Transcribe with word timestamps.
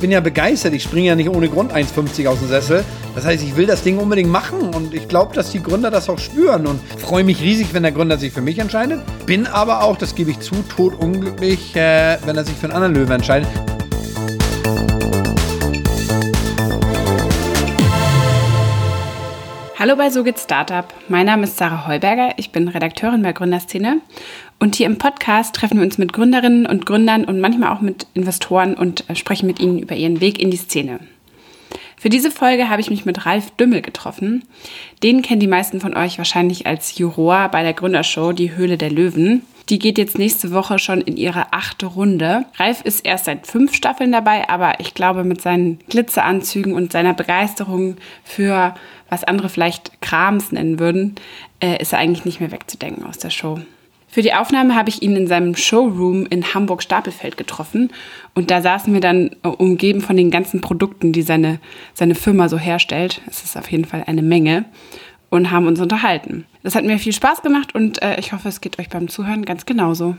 bin 0.00 0.10
ja 0.10 0.20
begeistert. 0.20 0.74
Ich 0.74 0.82
springe 0.82 1.08
ja 1.08 1.14
nicht 1.14 1.28
ohne 1.28 1.48
Grund 1.48 1.72
1,50 1.72 2.28
aus 2.28 2.38
dem 2.38 2.48
Sessel. 2.48 2.84
Das 3.14 3.24
heißt, 3.24 3.42
ich 3.42 3.56
will 3.56 3.66
das 3.66 3.82
Ding 3.82 3.98
unbedingt 3.98 4.30
machen 4.30 4.74
und 4.74 4.94
ich 4.94 5.08
glaube, 5.08 5.34
dass 5.34 5.50
die 5.50 5.62
Gründer 5.62 5.90
das 5.90 6.08
auch 6.08 6.18
spüren 6.18 6.66
und 6.66 6.80
freue 6.98 7.24
mich 7.24 7.40
riesig, 7.40 7.68
wenn 7.72 7.82
der 7.82 7.92
Gründer 7.92 8.18
sich 8.18 8.32
für 8.32 8.42
mich 8.42 8.58
entscheidet. 8.58 9.00
Bin 9.26 9.46
aber 9.46 9.82
auch, 9.82 9.96
das 9.96 10.14
gebe 10.14 10.30
ich 10.30 10.40
zu, 10.40 10.54
tot 10.68 10.94
unglücklich, 10.98 11.74
äh, 11.76 12.18
wenn 12.24 12.36
er 12.36 12.44
sich 12.44 12.54
für 12.54 12.66
einen 12.66 12.74
anderen 12.74 12.94
Löwen 12.94 13.12
entscheidet. 13.12 13.48
Hallo 19.78 19.94
bei 19.94 20.08
So 20.10 20.24
geht 20.24 20.38
Startup. 20.38 20.86
Mein 21.08 21.26
Name 21.26 21.44
ist 21.44 21.58
Sarah 21.58 21.86
Heuberger. 21.86 22.30
Ich 22.38 22.50
bin 22.50 22.66
Redakteurin 22.66 23.22
bei 23.22 23.32
Gründerszene. 23.32 24.00
Und 24.58 24.74
hier 24.74 24.86
im 24.86 24.98
Podcast 24.98 25.54
treffen 25.54 25.78
wir 25.78 25.84
uns 25.84 25.98
mit 25.98 26.12
Gründerinnen 26.12 26.66
und 26.66 26.86
Gründern 26.86 27.24
und 27.24 27.40
manchmal 27.40 27.72
auch 27.74 27.80
mit 27.80 28.06
Investoren 28.14 28.74
und 28.74 29.08
äh, 29.10 29.14
sprechen 29.14 29.46
mit 29.46 29.60
ihnen 29.60 29.78
über 29.78 29.94
ihren 29.94 30.20
Weg 30.20 30.40
in 30.40 30.50
die 30.50 30.56
Szene. 30.56 31.00
Für 31.98 32.10
diese 32.10 32.30
Folge 32.30 32.68
habe 32.68 32.80
ich 32.80 32.90
mich 32.90 33.04
mit 33.04 33.26
Ralf 33.26 33.50
Dümmel 33.52 33.80
getroffen. 33.80 34.44
Den 35.02 35.22
kennen 35.22 35.40
die 35.40 35.46
meisten 35.46 35.80
von 35.80 35.96
euch 35.96 36.18
wahrscheinlich 36.18 36.66
als 36.66 36.98
Juror 36.98 37.48
bei 37.48 37.62
der 37.62 37.72
Gründershow 37.72 38.32
Die 38.32 38.54
Höhle 38.54 38.76
der 38.76 38.90
Löwen. 38.90 39.42
Die 39.68 39.78
geht 39.78 39.98
jetzt 39.98 40.18
nächste 40.18 40.52
Woche 40.52 40.78
schon 40.78 41.00
in 41.00 41.16
ihre 41.16 41.52
achte 41.52 41.86
Runde. 41.86 42.44
Ralf 42.56 42.82
ist 42.82 43.04
erst 43.04 43.24
seit 43.24 43.46
fünf 43.46 43.74
Staffeln 43.74 44.12
dabei, 44.12 44.48
aber 44.48 44.78
ich 44.78 44.94
glaube, 44.94 45.24
mit 45.24 45.40
seinen 45.40 45.80
Glitzeranzügen 45.88 46.74
und 46.74 46.92
seiner 46.92 47.14
Begeisterung 47.14 47.96
für 48.22 48.74
was 49.08 49.24
andere 49.24 49.48
vielleicht 49.48 50.00
Krams 50.00 50.52
nennen 50.52 50.78
würden, 50.78 51.16
äh, 51.60 51.80
ist 51.80 51.92
er 51.92 51.98
eigentlich 51.98 52.24
nicht 52.24 52.40
mehr 52.40 52.52
wegzudenken 52.52 53.04
aus 53.04 53.18
der 53.18 53.30
Show. 53.30 53.58
Für 54.16 54.22
die 54.22 54.32
Aufnahme 54.32 54.74
habe 54.74 54.88
ich 54.88 55.02
ihn 55.02 55.14
in 55.14 55.26
seinem 55.26 55.54
Showroom 55.54 56.24
in 56.24 56.54
Hamburg-Stapelfeld 56.54 57.36
getroffen 57.36 57.92
und 58.34 58.50
da 58.50 58.62
saßen 58.62 58.90
wir 58.94 59.02
dann 59.02 59.32
äh, 59.42 59.48
umgeben 59.48 60.00
von 60.00 60.16
den 60.16 60.30
ganzen 60.30 60.62
Produkten, 60.62 61.12
die 61.12 61.20
seine, 61.20 61.58
seine 61.92 62.14
Firma 62.14 62.48
so 62.48 62.56
herstellt. 62.56 63.20
Es 63.28 63.44
ist 63.44 63.58
auf 63.58 63.70
jeden 63.70 63.84
Fall 63.84 64.04
eine 64.06 64.22
Menge 64.22 64.64
und 65.28 65.50
haben 65.50 65.66
uns 65.66 65.82
unterhalten. 65.82 66.46
Das 66.62 66.74
hat 66.74 66.84
mir 66.84 66.98
viel 66.98 67.12
Spaß 67.12 67.42
gemacht 67.42 67.74
und 67.74 68.00
äh, 68.00 68.18
ich 68.18 68.32
hoffe, 68.32 68.48
es 68.48 68.62
geht 68.62 68.78
euch 68.78 68.88
beim 68.88 69.08
Zuhören 69.08 69.44
ganz 69.44 69.66
genauso. 69.66 70.16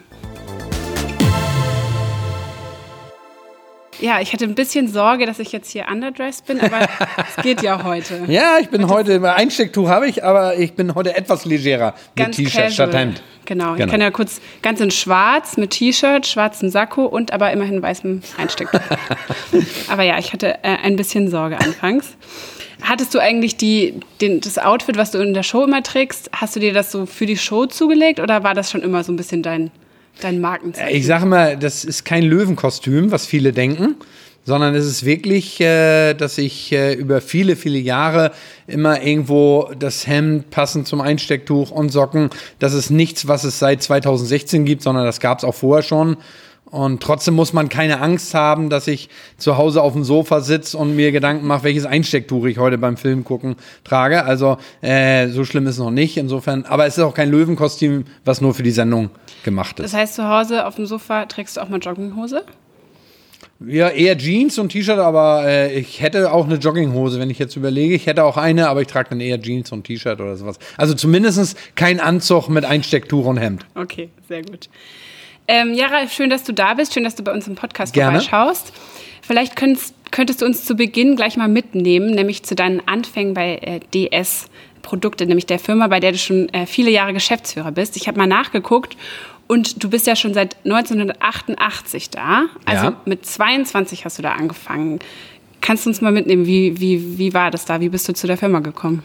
Ja, 4.00 4.22
ich 4.22 4.34
hatte 4.34 4.46
ein 4.46 4.56
bisschen 4.56 4.88
Sorge, 4.88 5.26
dass 5.26 5.40
ich 5.40 5.52
jetzt 5.52 5.72
hier 5.72 5.86
underdressed 5.92 6.46
bin, 6.46 6.60
aber 6.60 6.82
es 7.36 7.44
geht 7.44 7.62
ja 7.62 7.84
heute. 7.84 8.26
Ja, 8.28 8.58
ich 8.60 8.70
bin 8.70 8.88
heute, 8.90 9.22
Einstecktuch 9.34 9.90
habe 9.90 10.08
ich, 10.08 10.24
aber 10.24 10.58
ich 10.58 10.74
bin 10.74 10.94
heute 10.96 11.16
etwas 11.16 11.46
legerer 11.46 11.94
mit 12.18 12.34
T-Shirt 12.34 12.72
statt 12.72 12.94
Hemd. 12.94 13.24
Genau, 13.46 13.74
genau, 13.74 13.86
ich 13.86 13.92
kann 13.92 14.02
ja 14.02 14.12
kurz 14.12 14.42
ganz 14.62 14.82
in 14.82 14.92
schwarz 14.92 15.58
mit 15.58 15.72
T-Shirt, 15.72 16.28
schwarzem 16.28 16.70
Sakko 16.70 17.06
und 17.06 17.32
aber 17.32 17.52
immerhin 17.52 17.82
weißem 17.82 18.22
Einstecktuch. 18.38 18.80
aber 19.88 20.04
ja, 20.04 20.20
ich 20.20 20.34
hatte 20.34 20.56
äh, 20.64 20.78
ein 20.84 20.96
bisschen 20.96 21.30
Sorge 21.30 21.58
anfangs. 21.60 22.18
Hattest 22.84 23.16
du 23.16 23.20
eigentlich 23.20 23.58
die, 23.58 24.00
den, 24.22 24.40
das 24.42 24.60
Outfit, 24.60 24.98
was 24.98 25.12
du 25.12 25.18
in 25.20 25.34
der 25.34 25.44
Show 25.44 25.64
immer 25.64 25.82
trägst, 25.82 26.30
hast 26.34 26.56
du 26.56 26.60
dir 26.60 26.74
das 26.74 26.92
so 26.92 27.06
für 27.06 27.26
die 27.26 27.38
Show 27.38 27.66
zugelegt 27.66 28.20
oder 28.20 28.44
war 28.44 28.54
das 28.54 28.70
schon 28.70 28.82
immer 28.82 29.04
so 29.04 29.12
ein 29.12 29.16
bisschen 29.16 29.42
dein, 29.42 29.72
dein 30.24 30.42
Markenzeichen? 30.42 30.96
Ich 30.96 31.06
sage 31.06 31.26
mal, 31.26 31.58
das 31.58 31.86
ist 31.86 32.06
kein 32.06 32.24
Löwenkostüm, 32.24 33.12
was 33.12 33.26
viele 33.26 33.54
denken, 33.54 33.96
sondern 34.46 34.76
es 34.76 34.86
ist 34.86 35.06
wirklich, 35.06 35.60
äh, 35.60 36.14
dass 36.14 36.38
ich 36.38 36.72
äh, 36.72 36.94
über 36.94 37.20
viele, 37.22 37.56
viele 37.56 37.80
Jahre 37.80 38.32
immer 38.66 39.04
irgendwo 39.04 39.72
das 39.78 40.08
Hemd 40.08 40.50
passend 40.50 40.88
zum 40.88 41.02
Einstecktuch 41.02 41.72
und 41.72 41.90
Socken, 41.90 42.30
das 42.60 42.74
ist 42.74 42.90
nichts, 42.90 43.28
was 43.28 43.44
es 43.44 43.60
seit 43.60 43.84
2016 43.84 44.66
gibt, 44.66 44.84
sondern 44.84 45.06
das 45.06 45.20
gab 45.20 45.40
es 45.40 45.44
auch 45.44 45.56
vorher 45.56 45.84
schon. 45.84 46.18
Und 46.70 47.02
trotzdem 47.02 47.36
muss 47.36 47.54
man 47.54 47.70
keine 47.70 48.02
Angst 48.02 48.34
haben, 48.34 48.70
dass 48.70 48.88
ich 48.88 49.10
zu 49.38 49.58
Hause 49.58 49.82
auf 49.82 49.94
dem 49.94 50.04
Sofa 50.04 50.42
sitze 50.42 50.78
und 50.78 50.96
mir 50.96 51.12
Gedanken 51.12 51.48
mache, 51.48 51.64
welches 51.64 51.86
Einstecktuch 51.86 52.46
ich 52.46 52.58
heute 52.58 52.78
beim 52.78 52.98
Film 52.98 53.24
gucken 53.24 53.56
trage. 53.84 54.26
Also 54.26 54.58
äh, 54.82 55.30
so 55.30 55.46
schlimm 55.46 55.66
ist 55.66 55.76
es 55.76 55.80
noch 55.80 55.92
nicht. 55.92 56.18
Insofern, 56.18 56.66
aber 56.66 56.86
es 56.86 56.98
ist 56.98 57.04
auch 57.04 57.14
kein 57.14 57.32
Löwenkostüm, 57.32 58.06
was 58.26 58.42
nur 58.42 58.54
für 58.54 58.64
die 58.64 58.72
Sendung 58.72 59.10
gemacht 59.44 59.80
ist. 59.80 59.94
Das 59.94 59.94
heißt, 59.94 60.16
zu 60.16 60.28
Hause 60.28 60.66
auf 60.66 60.76
dem 60.76 60.86
Sofa 60.86 61.26
trägst 61.26 61.58
du 61.58 61.62
auch 61.62 61.70
mal 61.70 61.80
Jogginghose? 61.80 62.44
Ja, 63.66 63.90
eher 63.90 64.16
Jeans 64.18 64.60
und 64.60 64.70
T-Shirt, 64.70 65.00
aber 65.00 65.46
äh, 65.48 65.80
ich 65.80 66.02
hätte 66.02 66.32
auch 66.32 66.46
eine 66.46 66.56
Jogginghose, 66.56 67.20
wenn 67.20 67.32
ich 67.32 67.40
jetzt 67.40 67.56
überlege. 67.56 67.96
Ich 67.96 68.06
hätte 68.06 68.24
auch 68.24 68.38
eine, 68.38 68.70
aber 68.70 68.82
ich 68.82 68.88
trage 68.88 69.10
dann 69.10 69.20
eher 69.20 69.42
Jeans 69.42 69.72
und 69.72 69.86
T-Shirt 69.86 70.20
oder 70.20 70.36
sowas. 70.36 70.60
Also 70.76 70.94
zumindest 70.94 71.58
kein 71.76 72.00
Anzug 72.00 72.50
mit 72.50 72.66
Einstecktuch 72.66 73.26
und 73.26 73.38
Hemd. 73.38 73.66
Okay, 73.74 74.10
sehr 74.28 74.44
gut. 74.44 74.70
Ähm, 75.48 75.74
ja, 75.74 75.88
Ralf, 75.88 76.12
schön, 76.12 76.30
dass 76.30 76.44
du 76.44 76.54
da 76.54 76.74
bist. 76.74 76.94
Schön, 76.94 77.04
dass 77.04 77.16
du 77.16 77.24
bei 77.24 77.32
uns 77.32 77.48
im 77.48 77.56
Podcast 77.56 77.94
Gerne. 77.94 78.20
vorbeischaust. 78.20 78.74
Vielleicht 79.22 79.56
könntest, 79.56 79.96
könntest 80.12 80.42
du 80.42 80.46
uns 80.46 80.66
zu 80.66 80.76
Beginn 80.76 81.16
gleich 81.16 81.38
mal 81.38 81.48
mitnehmen, 81.48 82.12
nämlich 82.12 82.44
zu 82.44 82.56
deinen 82.56 82.86
Anfängen 82.88 83.34
bei 83.34 83.58
äh, 83.58 83.80
DS 83.94 84.48
Produkte, 84.82 85.26
nämlich 85.26 85.46
der 85.46 85.60
Firma, 85.60 85.88
bei 85.88 86.00
der 86.00 86.14
du 86.14 86.18
schon 86.18 86.50
äh, 86.50 86.66
viele 86.66 86.92
Jahre 86.92 87.14
Geschäftsführer 87.14 87.72
bist. 87.72 87.98
Ich 87.98 88.08
habe 88.08 88.18
mal 88.18 88.28
nachgeguckt 88.28 88.96
und 89.48 89.84
du 89.84 89.90
bist 89.90 90.08
ja 90.08 90.16
schon 90.16 90.34
seit 90.34 90.56
1988 90.66 92.10
da. 92.10 92.46
Also 92.66 92.86
ja. 92.86 93.02
mit 93.06 93.26
22 93.26 94.06
hast 94.06 94.18
du 94.18 94.22
da 94.22 94.34
angefangen. 94.34 95.00
Kannst 95.62 95.86
du 95.86 95.90
uns 95.90 96.02
mal 96.02 96.12
mitnehmen, 96.12 96.46
wie, 96.46 96.80
wie, 96.80 97.18
wie 97.18 97.34
war 97.34 97.52
das 97.52 97.66
da? 97.66 97.82
Wie 97.82 97.90
bist 97.90 98.08
du 98.08 98.14
zu 98.14 98.28
der 98.28 98.38
Firma 98.38 98.60
gekommen? 98.60 99.04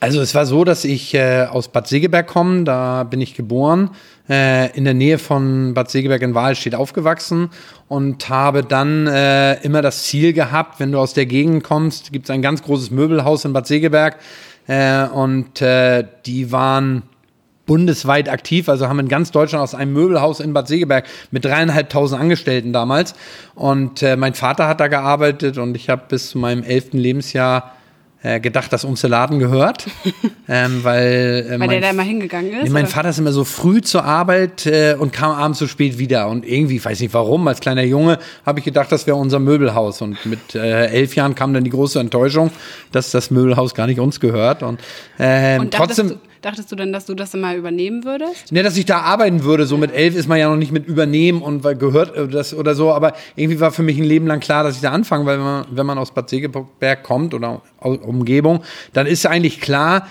Also 0.00 0.20
es 0.20 0.34
war 0.34 0.46
so, 0.46 0.64
dass 0.64 0.84
ich 0.84 1.14
äh, 1.14 1.46
aus 1.50 1.68
Bad 1.68 1.88
Segeberg 1.88 2.26
komme, 2.26 2.64
da 2.64 3.04
bin 3.04 3.20
ich 3.20 3.34
geboren, 3.34 3.90
äh, 4.28 4.76
in 4.76 4.84
der 4.84 4.94
Nähe 4.94 5.18
von 5.18 5.74
Bad 5.74 5.90
Segeberg 5.90 6.22
in 6.22 6.34
Wahlstedt 6.34 6.74
aufgewachsen 6.74 7.50
und 7.88 8.28
habe 8.28 8.62
dann 8.62 9.06
äh, 9.06 9.54
immer 9.62 9.82
das 9.82 10.04
Ziel 10.04 10.32
gehabt, 10.32 10.80
wenn 10.80 10.92
du 10.92 10.98
aus 10.98 11.14
der 11.14 11.26
Gegend 11.26 11.64
kommst, 11.64 12.12
gibt 12.12 12.26
es 12.26 12.30
ein 12.30 12.42
ganz 12.42 12.62
großes 12.62 12.90
Möbelhaus 12.90 13.44
in 13.44 13.52
Bad 13.52 13.66
Segeberg 13.66 14.18
äh, 14.66 15.06
und 15.06 15.60
äh, 15.62 16.04
die 16.26 16.52
waren 16.52 17.02
bundesweit 17.68 18.28
aktiv, 18.28 18.68
also 18.68 18.88
haben 18.88 18.98
in 18.98 19.08
ganz 19.08 19.30
Deutschland 19.30 19.62
aus 19.62 19.74
einem 19.74 19.92
Möbelhaus 19.92 20.40
in 20.40 20.54
Bad 20.54 20.66
Segeberg 20.66 21.06
mit 21.30 21.44
dreieinhalbtausend 21.44 22.20
Angestellten 22.20 22.72
damals. 22.72 23.14
Und 23.54 24.02
äh, 24.02 24.16
mein 24.16 24.34
Vater 24.34 24.66
hat 24.66 24.80
da 24.80 24.88
gearbeitet 24.88 25.58
und 25.58 25.76
ich 25.76 25.88
habe 25.88 26.02
bis 26.08 26.30
zu 26.30 26.38
meinem 26.38 26.64
elften 26.64 26.98
Lebensjahr 26.98 27.74
gedacht, 28.22 28.72
dass 28.72 28.84
uns 28.84 29.00
der 29.00 29.10
Laden 29.10 29.38
gehört. 29.38 29.86
ähm, 30.48 30.82
weil 30.82 31.46
äh, 31.48 31.60
weil 31.60 31.68
der 31.68 31.80
da 31.80 31.90
immer 31.90 32.02
hingegangen 32.02 32.52
ist? 32.52 32.64
Nee, 32.64 32.70
mein 32.70 32.84
oder? 32.84 32.92
Vater 32.92 33.10
ist 33.10 33.18
immer 33.18 33.32
so 33.32 33.44
früh 33.44 33.80
zur 33.80 34.04
Arbeit 34.04 34.66
äh, 34.66 34.96
und 34.98 35.12
kam 35.12 35.32
abends 35.32 35.58
so 35.58 35.66
spät 35.66 35.98
wieder. 35.98 36.28
Und 36.28 36.46
irgendwie, 36.46 36.76
ich 36.76 36.84
weiß 36.84 37.00
nicht 37.00 37.14
warum, 37.14 37.46
als 37.46 37.60
kleiner 37.60 37.84
Junge 37.84 38.18
habe 38.44 38.58
ich 38.58 38.64
gedacht, 38.64 38.90
das 38.90 39.06
wäre 39.06 39.16
unser 39.16 39.38
Möbelhaus. 39.38 40.02
Und 40.02 40.24
mit 40.26 40.54
äh, 40.54 40.86
elf 40.86 41.14
Jahren 41.14 41.34
kam 41.34 41.54
dann 41.54 41.64
die 41.64 41.70
große 41.70 42.00
Enttäuschung, 42.00 42.50
dass 42.92 43.10
das 43.10 43.30
Möbelhaus 43.30 43.74
gar 43.74 43.86
nicht 43.86 44.00
uns 44.00 44.18
gehört. 44.20 44.62
Und, 44.62 44.80
äh, 45.18 45.58
und 45.58 45.72
trotzdem. 45.72 46.18
Dachtest 46.42 46.70
du 46.70 46.76
denn, 46.76 46.92
dass 46.92 47.06
du 47.06 47.14
das 47.14 47.34
immer 47.34 47.54
übernehmen 47.56 48.04
würdest? 48.04 48.52
Ne, 48.52 48.62
dass 48.62 48.76
ich 48.76 48.86
da 48.86 49.00
arbeiten 49.00 49.42
würde. 49.42 49.66
So 49.66 49.76
mit 49.76 49.92
elf 49.92 50.14
ist 50.14 50.28
man 50.28 50.38
ja 50.38 50.48
noch 50.48 50.56
nicht 50.56 50.72
mit 50.72 50.86
übernehmen 50.86 51.42
und 51.42 51.62
gehört 51.78 52.16
äh, 52.16 52.28
das 52.28 52.54
oder 52.54 52.74
so. 52.74 52.92
Aber 52.92 53.14
irgendwie 53.34 53.60
war 53.60 53.72
für 53.72 53.82
mich 53.82 53.98
ein 53.98 54.04
Leben 54.04 54.26
lang 54.26 54.40
klar, 54.40 54.62
dass 54.62 54.76
ich 54.76 54.82
da 54.82 54.92
anfange, 54.92 55.26
weil 55.26 55.38
man, 55.38 55.66
wenn 55.70 55.86
man 55.86 55.98
aus 55.98 56.12
Bad 56.12 56.28
Segeberg 56.30 57.02
kommt 57.02 57.34
oder 57.34 57.62
Umgebung, 57.80 58.62
dann 58.92 59.06
ist 59.06 59.26
eigentlich 59.26 59.60
klar, 59.60 60.06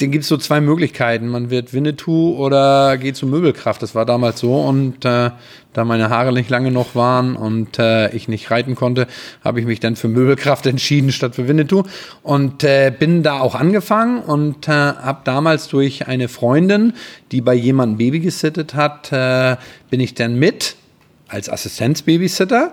den 0.00 0.10
gibt 0.10 0.22
es 0.22 0.28
so 0.28 0.36
zwei 0.36 0.60
Möglichkeiten. 0.60 1.28
Man 1.28 1.50
wird 1.50 1.72
Winnetou 1.72 2.36
oder 2.36 2.96
geht 2.98 3.16
zur 3.16 3.28
Möbelkraft. 3.28 3.82
Das 3.82 3.94
war 3.94 4.04
damals 4.04 4.40
so. 4.40 4.60
Und 4.60 5.04
äh, 5.04 5.30
da 5.72 5.84
meine 5.84 6.10
Haare 6.10 6.32
nicht 6.32 6.50
lange 6.50 6.70
noch 6.70 6.94
waren 6.94 7.36
und 7.36 7.78
äh, 7.78 8.10
ich 8.14 8.26
nicht 8.26 8.50
reiten 8.50 8.74
konnte, 8.74 9.06
habe 9.44 9.60
ich 9.60 9.66
mich 9.66 9.80
dann 9.80 9.94
für 9.94 10.08
Möbelkraft 10.08 10.66
entschieden 10.66 11.12
statt 11.12 11.34
für 11.34 11.46
Winnetou. 11.46 11.84
Und 12.22 12.64
äh, 12.64 12.92
bin 12.96 13.22
da 13.22 13.40
auch 13.40 13.54
angefangen 13.54 14.18
und 14.18 14.66
äh, 14.66 14.72
habe 14.72 15.20
damals 15.24 15.68
durch 15.68 16.08
eine 16.08 16.28
Freundin, 16.28 16.94
die 17.30 17.40
bei 17.40 17.54
jemandem 17.54 17.98
Baby 17.98 18.20
gesittet 18.20 18.74
hat, 18.74 19.12
äh, 19.12 19.56
bin 19.90 20.00
ich 20.00 20.14
dann 20.14 20.38
mit 20.38 20.76
als 21.28 21.48
Assistenzbabysitter 21.48 22.72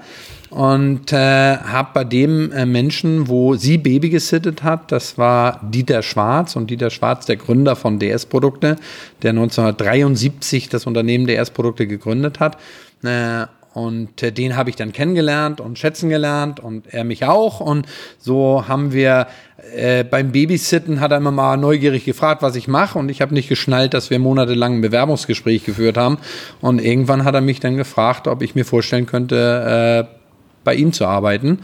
und 0.50 1.14
äh, 1.14 1.58
habe 1.58 1.90
bei 1.94 2.04
dem 2.04 2.52
äh, 2.52 2.66
Menschen, 2.66 3.28
wo 3.28 3.56
sie 3.56 3.78
Baby 3.78 4.10
gesittet 4.10 4.64
hat, 4.64 4.92
das 4.92 5.18
war 5.18 5.60
Dieter 5.64 6.02
Schwarz 6.02 6.56
und 6.56 6.70
Dieter 6.72 6.90
Schwarz, 6.90 7.26
der 7.26 7.36
Gründer 7.36 7.76
von 7.76 8.00
DS 8.00 8.26
Produkte, 8.26 8.76
der 9.22 9.32
1973 9.32 10.70
das 10.70 10.88
Unternehmen 10.88 11.28
DS 11.28 11.52
Produkte 11.52 11.86
gegründet 11.86 12.40
hat. 12.40 12.58
Äh, 13.04 13.46
und 13.74 14.24
äh, 14.24 14.32
den 14.32 14.58
habe 14.58 14.72
ich 14.72 14.76
dann 14.76 14.92
kennengelernt 14.92 15.62
und 15.62 15.78
schätzen 15.78 16.10
gelernt 16.10 16.60
und 16.60 16.92
er 16.92 17.04
mich 17.04 17.26
auch. 17.26 17.60
Und 17.60 17.86
so 18.18 18.68
haben 18.68 18.92
wir 18.92 19.28
äh, 19.76 20.04
beim 20.04 20.32
Babysitten 20.32 21.00
hat 21.00 21.12
er 21.12 21.18
immer 21.18 21.32
mal 21.32 21.58
neugierig 21.58 22.06
gefragt, 22.06 22.42
was 22.42 22.56
ich 22.56 22.68
mache. 22.68 22.98
Und 22.98 23.10
ich 23.10 23.22
habe 23.22 23.36
nicht 23.36 23.50
geschnallt, 23.50 23.94
dass 23.94 24.10
wir 24.10 24.18
monatelang 24.18 24.76
ein 24.76 24.82
Bewerbungsgespräch 24.82 25.64
geführt 25.64 25.98
haben. 25.98 26.18
Und 26.62 26.82
irgendwann 26.84 27.24
hat 27.24 27.36
er 27.36 27.42
mich 27.42 27.60
dann 27.60 27.78
gefragt, 27.78 28.28
ob 28.28 28.42
ich 28.42 28.56
mir 28.56 28.66
vorstellen 28.66 29.06
könnte, 29.06 30.08
äh, 30.10 30.19
bei 30.64 30.76
ihm 30.76 30.94
zu 30.94 31.06
arbeiten. 31.06 31.60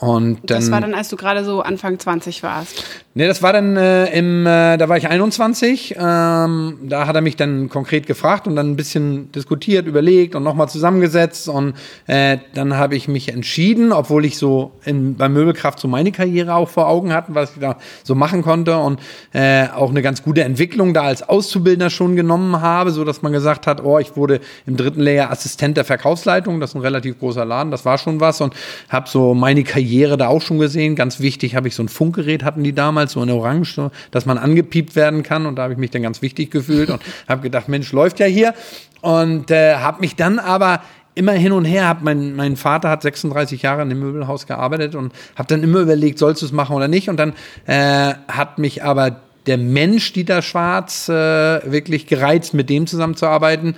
Und 0.00 0.38
dann, 0.50 0.60
das 0.60 0.70
war 0.70 0.80
dann, 0.80 0.94
als 0.94 1.10
du 1.10 1.16
gerade 1.16 1.44
so 1.44 1.60
Anfang 1.60 1.98
20 1.98 2.42
warst. 2.42 2.84
Nee, 3.12 3.26
das 3.26 3.42
war 3.42 3.52
dann 3.52 3.76
äh, 3.76 4.06
im, 4.16 4.46
äh, 4.46 4.78
da 4.78 4.88
war 4.88 4.96
ich 4.96 5.06
21. 5.06 5.96
Ähm, 5.98 6.78
da 6.84 7.06
hat 7.06 7.16
er 7.16 7.20
mich 7.20 7.36
dann 7.36 7.68
konkret 7.68 8.06
gefragt 8.06 8.46
und 8.46 8.56
dann 8.56 8.70
ein 8.70 8.76
bisschen 8.76 9.30
diskutiert, 9.32 9.86
überlegt 9.86 10.34
und 10.34 10.42
nochmal 10.42 10.70
zusammengesetzt. 10.70 11.50
Und 11.50 11.74
äh, 12.06 12.38
dann 12.54 12.78
habe 12.78 12.96
ich 12.96 13.08
mich 13.08 13.28
entschieden, 13.28 13.92
obwohl 13.92 14.24
ich 14.24 14.38
so 14.38 14.72
in, 14.86 15.16
bei 15.16 15.28
Möbelkraft 15.28 15.78
so 15.78 15.86
meine 15.86 16.12
Karriere 16.12 16.54
auch 16.54 16.70
vor 16.70 16.88
Augen 16.88 17.12
hatte, 17.12 17.34
was 17.34 17.52
ich 17.52 17.60
da 17.60 17.76
so 18.02 18.14
machen 18.14 18.40
konnte 18.40 18.78
und 18.78 19.00
äh, 19.34 19.66
auch 19.68 19.90
eine 19.90 20.00
ganz 20.00 20.22
gute 20.22 20.44
Entwicklung 20.44 20.94
da 20.94 21.02
als 21.02 21.28
Auszubildender 21.28 21.90
schon 21.90 22.16
genommen 22.16 22.62
habe, 22.62 22.90
so 22.90 23.04
dass 23.04 23.20
man 23.20 23.32
gesagt 23.32 23.66
hat, 23.66 23.84
oh, 23.84 23.98
ich 23.98 24.16
wurde 24.16 24.40
im 24.64 24.78
dritten 24.78 25.00
Layer 25.00 25.30
Assistent 25.30 25.76
der 25.76 25.84
Verkaufsleitung. 25.84 26.58
Das 26.58 26.70
ist 26.70 26.76
ein 26.76 26.80
relativ 26.80 27.18
großer 27.18 27.44
Laden, 27.44 27.70
das 27.70 27.84
war 27.84 27.98
schon 27.98 28.18
was 28.18 28.40
und 28.40 28.54
habe 28.88 29.06
so 29.06 29.34
meine 29.34 29.62
Karriere 29.62 29.89
Karriere 29.90 30.16
da 30.16 30.28
auch 30.28 30.40
schon 30.40 30.58
gesehen. 30.58 30.94
Ganz 30.94 31.18
wichtig 31.18 31.56
habe 31.56 31.66
ich 31.66 31.74
so 31.74 31.82
ein 31.82 31.88
Funkgerät 31.88 32.44
hatten 32.44 32.62
die 32.62 32.72
damals, 32.72 33.12
so 33.12 33.20
eine 33.20 33.34
Orange, 33.34 33.74
so, 33.74 33.90
dass 34.12 34.24
man 34.24 34.38
angepiept 34.38 34.94
werden 34.94 35.24
kann. 35.24 35.46
Und 35.46 35.56
da 35.56 35.64
habe 35.64 35.72
ich 35.72 35.78
mich 35.80 35.90
dann 35.90 36.02
ganz 36.02 36.22
wichtig 36.22 36.52
gefühlt 36.52 36.90
und 36.90 37.02
habe 37.28 37.42
gedacht, 37.42 37.68
Mensch, 37.68 37.90
läuft 37.90 38.20
ja 38.20 38.26
hier. 38.26 38.54
Und 39.00 39.50
äh, 39.50 39.74
habe 39.74 40.00
mich 40.00 40.14
dann 40.14 40.38
aber 40.38 40.82
immer 41.16 41.32
hin 41.32 41.50
und 41.50 41.64
her, 41.64 41.88
hab 41.88 42.02
mein, 42.02 42.36
mein 42.36 42.54
Vater 42.56 42.88
hat 42.88 43.02
36 43.02 43.62
Jahre 43.62 43.82
in 43.82 43.88
dem 43.88 43.98
Möbelhaus 43.98 44.46
gearbeitet 44.46 44.94
und 44.94 45.12
habe 45.34 45.48
dann 45.48 45.64
immer 45.64 45.80
überlegt, 45.80 46.20
sollst 46.20 46.40
du 46.42 46.46
es 46.46 46.52
machen 46.52 46.76
oder 46.76 46.86
nicht. 46.86 47.08
Und 47.08 47.16
dann 47.16 47.32
äh, 47.66 48.14
hat 48.28 48.58
mich 48.58 48.84
aber 48.84 49.20
der 49.46 49.58
Mensch 49.58 50.12
Dieter 50.12 50.40
Schwarz 50.40 51.08
äh, 51.08 51.12
wirklich 51.12 52.06
gereizt, 52.06 52.54
mit 52.54 52.70
dem 52.70 52.86
zusammenzuarbeiten. 52.86 53.74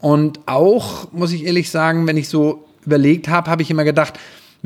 Und 0.00 0.38
auch, 0.46 1.12
muss 1.12 1.32
ich 1.32 1.44
ehrlich 1.44 1.70
sagen, 1.70 2.06
wenn 2.06 2.16
ich 2.16 2.28
so 2.28 2.64
überlegt 2.84 3.28
habe, 3.28 3.50
habe 3.50 3.62
ich 3.62 3.70
immer 3.70 3.82
gedacht, 3.82 4.14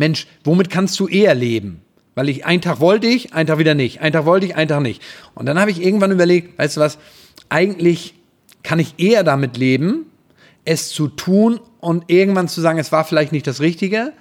Mensch, 0.01 0.27
womit 0.45 0.71
kannst 0.71 0.99
du 0.99 1.07
eher 1.07 1.35
leben? 1.35 1.83
Weil 2.15 2.31
ich, 2.31 2.47
einen 2.47 2.63
Tag 2.63 2.81
wollte 2.81 3.07
ich, 3.07 3.35
einen 3.35 3.47
Tag 3.47 3.59
wieder 3.59 3.75
nicht. 3.75 4.01
Einen 4.01 4.15
Tag 4.15 4.25
wollte 4.25 4.47
ich, 4.47 4.57
einen 4.57 4.69
Tag 4.69 4.81
nicht. 4.81 5.03
Und 5.35 5.47
dann 5.47 5.61
habe 5.61 5.71
ich 5.71 5.83
irgendwann 5.83 6.11
überlegt, 6.11 6.59
weißt 6.59 6.79
du 6.79 6.81
was, 6.81 6.99
eigentlich 7.51 8.15
kann 8.63 8.79
ich 8.79 8.95
eher 8.97 9.25
damit 9.25 9.59
leben, 9.59 10.07
es 10.65 10.89
zu 10.89 11.09
tun 11.09 11.61
und 11.81 12.05
irgendwann 12.09 12.49
zu 12.49 12.63
sagen, 12.63 12.79
es 12.79 12.93
war 12.93 13.05
vielleicht 13.05 13.33
nicht 13.33 13.47
das 13.47 13.61
Richtige, 13.61 14.15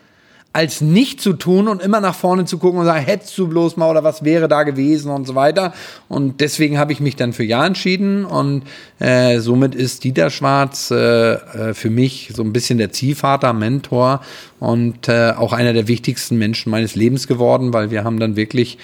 als 0.60 0.82
nicht 0.82 1.22
zu 1.22 1.32
tun 1.32 1.70
und 1.70 1.82
immer 1.82 2.02
nach 2.02 2.14
vorne 2.14 2.44
zu 2.44 2.58
gucken 2.58 2.82
und 2.82 2.86
sagen, 2.86 3.06
hättest 3.06 3.38
du 3.38 3.48
bloß 3.48 3.78
mal 3.78 3.90
oder 3.90 4.04
was 4.04 4.26
wäre 4.26 4.50
da 4.50 4.64
gewesen 4.64 5.10
und 5.10 5.26
so 5.26 5.34
weiter. 5.34 5.74
Und 6.10 6.42
deswegen 6.42 6.78
habe 6.78 6.92
ich 6.92 7.00
mich 7.00 7.16
dann 7.16 7.32
für 7.32 7.46
Ja 7.46 7.66
entschieden 7.66 8.26
und 8.26 8.64
äh, 9.00 9.40
somit 9.40 9.74
ist 9.74 10.04
Dieter 10.04 10.30
Schwarz 10.30 10.92
äh, 10.92 11.36
äh, 11.36 11.74
für 11.74 11.90
mich 11.90 12.32
so 12.36 12.44
ein 12.44 12.52
bisschen 12.52 12.78
der 12.78 12.92
Ziehvater, 12.92 13.54
Mentor 13.54 14.20
und 14.60 15.08
äh, 15.08 15.32
auch 15.32 15.54
einer 15.54 15.72
der 15.72 15.88
wichtigsten 15.88 16.38
Menschen 16.38 16.72
meines 16.72 16.94
Lebens 16.94 17.26
geworden, 17.26 17.72
weil 17.72 17.90
wir 17.90 18.04
haben 18.04 18.20
dann 18.20 18.36
wirklich 18.36 18.78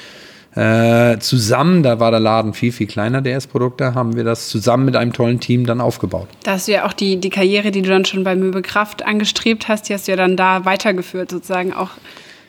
äh, 0.56 1.20
zusammen, 1.20 1.84
da 1.84 2.00
war 2.00 2.12
der 2.12 2.20
Laden 2.20 2.54
viel, 2.54 2.72
viel 2.72 2.88
kleiner, 2.88 3.22
DS-Produkte, 3.22 3.94
haben 3.94 4.16
wir 4.16 4.24
das 4.24 4.48
zusammen 4.48 4.86
mit 4.86 4.96
einem 4.96 5.12
tollen 5.12 5.40
Team 5.40 5.66
dann 5.66 5.82
aufgebaut. 5.82 6.28
Da 6.44 6.54
hast 6.54 6.68
du 6.68 6.72
ja 6.72 6.86
auch 6.86 6.94
die, 6.94 7.18
die 7.18 7.30
Karriere, 7.30 7.72
die 7.72 7.82
du 7.82 7.90
dann 7.90 8.06
schon 8.06 8.24
bei 8.24 8.36
Möbelkraft 8.36 9.06
angestrebt 9.06 9.68
hast, 9.68 9.90
die 9.90 9.94
hast 9.94 10.08
du 10.08 10.14
ja 10.14 10.16
dann 10.16 10.38
da 10.38 10.64
weitergeführt, 10.64 11.32
sozusagen 11.32 11.74
auch 11.74 11.92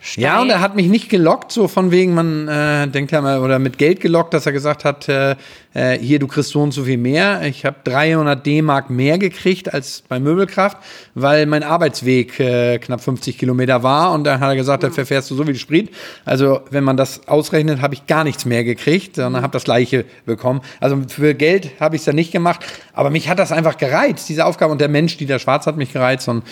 Steil. 0.07 0.23
Ja, 0.23 0.41
und 0.41 0.51
er 0.51 0.61
hat 0.61 0.77
mich 0.77 0.87
nicht 0.87 1.09
gelockt, 1.09 1.51
so 1.51 1.67
von 1.67 1.91
wegen, 1.91 2.15
man 2.15 2.47
äh, 2.47 2.87
denkt 2.87 3.11
ja 3.11 3.21
mal, 3.21 3.41
oder 3.41 3.59
mit 3.59 3.77
Geld 3.77 4.01
gelockt, 4.01 4.33
dass 4.35 4.47
er 4.47 4.53
gesagt 4.53 4.85
hat, 4.85 5.09
äh, 5.09 5.35
äh 5.75 5.99
hier, 5.99 6.21
du 6.21 6.29
kriegst 6.29 6.51
so 6.51 6.63
und 6.63 6.71
so 6.71 6.85
viel 6.85 6.97
mehr. 6.97 7.43
Ich 7.43 7.65
habe 7.65 7.79
300 7.83 8.47
D-Mark 8.47 8.89
mehr 8.89 9.19
gekriegt 9.19 9.75
als 9.75 10.05
bei 10.09 10.21
Möbelkraft, 10.21 10.77
weil 11.15 11.47
mein 11.47 11.65
Arbeitsweg 11.65 12.39
äh, 12.39 12.79
knapp 12.79 13.01
50 13.01 13.37
Kilometer 13.37 13.83
war. 13.83 14.13
Und 14.13 14.23
dann 14.23 14.39
hat 14.39 14.51
er 14.51 14.55
gesagt, 14.55 14.85
da 14.85 14.91
verfährst 14.91 15.29
du 15.33 15.35
so 15.35 15.45
viel 15.45 15.57
Sprit. 15.57 15.91
Also, 16.25 16.61
wenn 16.71 16.85
man 16.85 16.97
das 16.97 17.27
ausrechnet, 17.27 17.83
habe 17.83 17.95
ich 17.95 18.07
gar 18.07 18.23
nichts 18.23 18.45
mehr 18.45 18.63
gekriegt, 18.63 19.17
sondern 19.17 19.43
habe 19.43 19.55
das 19.55 19.65
Gleiche 19.65 20.05
bekommen. 20.25 20.61
Also, 20.79 21.03
für 21.09 21.35
Geld 21.35 21.73
habe 21.81 21.97
ich 21.97 22.03
es 22.03 22.07
dann 22.07 22.15
nicht 22.15 22.31
gemacht. 22.31 22.61
Aber 22.93 23.11
mich 23.11 23.29
hat 23.29 23.41
das 23.41 23.51
einfach 23.51 23.77
gereizt, 23.77 24.29
diese 24.29 24.45
Aufgabe. 24.45 24.71
Und 24.71 24.81
der 24.81 24.89
Mensch, 24.89 25.17
die 25.17 25.27
der 25.27 25.41
Schwarz, 25.41 25.67
hat 25.67 25.77
mich 25.77 25.93
gereizt. 25.93 26.29
Und 26.29 26.45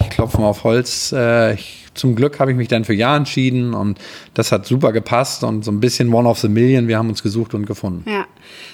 ich 0.00 0.10
klopfe 0.10 0.40
mal 0.40 0.48
auf 0.48 0.64
Holz. 0.64 1.12
Äh, 1.12 1.54
ich 1.54 1.88
zum 1.98 2.14
Glück 2.14 2.38
habe 2.38 2.52
ich 2.52 2.56
mich 2.56 2.68
dann 2.68 2.84
für 2.84 2.94
Ja 2.94 3.16
entschieden 3.16 3.74
und 3.74 3.98
das 4.34 4.52
hat 4.52 4.66
super 4.66 4.92
gepasst 4.92 5.42
und 5.44 5.64
so 5.64 5.72
ein 5.72 5.80
bisschen 5.80 6.12
One 6.14 6.28
of 6.28 6.38
the 6.38 6.48
Million. 6.48 6.88
Wir 6.88 6.96
haben 6.96 7.08
uns 7.08 7.22
gesucht 7.22 7.54
und 7.54 7.66
gefunden. 7.66 8.08
Ja, 8.08 8.24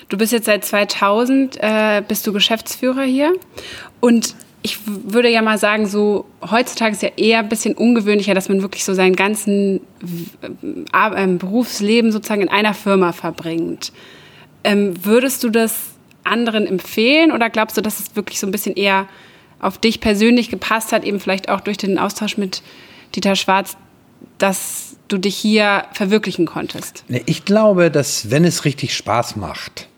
du 0.08 0.18
bist 0.18 0.32
jetzt 0.32 0.44
seit 0.44 0.64
2000 0.64 1.56
äh, 1.58 2.02
bist 2.06 2.26
du 2.26 2.32
Geschäftsführer 2.32 3.02
hier 3.02 3.32
und 4.00 4.34
ich 4.62 4.78
würde 4.86 5.28
ja 5.28 5.42
mal 5.42 5.58
sagen, 5.58 5.86
so 5.86 6.24
heutzutage 6.50 6.92
ist 6.92 7.02
ja 7.02 7.10
eher 7.16 7.40
ein 7.40 7.50
bisschen 7.50 7.74
ungewöhnlicher, 7.74 8.32
dass 8.32 8.48
man 8.48 8.62
wirklich 8.62 8.84
so 8.84 8.94
seinen 8.94 9.14
ganzen 9.14 9.80
äh, 10.92 11.24
äh, 11.24 11.26
Berufsleben 11.26 12.12
sozusagen 12.12 12.42
in 12.42 12.48
einer 12.48 12.72
Firma 12.72 13.12
verbringt. 13.12 13.92
Ähm, 14.64 14.94
würdest 15.04 15.44
du 15.44 15.50
das 15.50 15.90
anderen 16.24 16.66
empfehlen 16.66 17.30
oder 17.30 17.50
glaubst 17.50 17.76
du, 17.76 17.82
dass 17.82 18.00
es 18.00 18.16
wirklich 18.16 18.40
so 18.40 18.46
ein 18.46 18.52
bisschen 18.52 18.74
eher 18.74 19.06
auf 19.60 19.78
dich 19.78 20.00
persönlich 20.00 20.50
gepasst 20.50 20.92
hat, 20.92 21.04
eben 21.04 21.20
vielleicht 21.20 21.48
auch 21.48 21.60
durch 21.60 21.76
den 21.76 21.98
Austausch 21.98 22.36
mit 22.36 22.62
Dieter 23.14 23.36
Schwarz, 23.36 23.76
dass 24.38 24.96
du 25.08 25.18
dich 25.18 25.36
hier 25.36 25.84
verwirklichen 25.92 26.46
konntest? 26.46 27.04
Ich 27.26 27.44
glaube, 27.44 27.90
dass 27.90 28.30
wenn 28.30 28.44
es 28.44 28.64
richtig 28.64 28.96
Spaß 28.96 29.36
macht, 29.36 29.88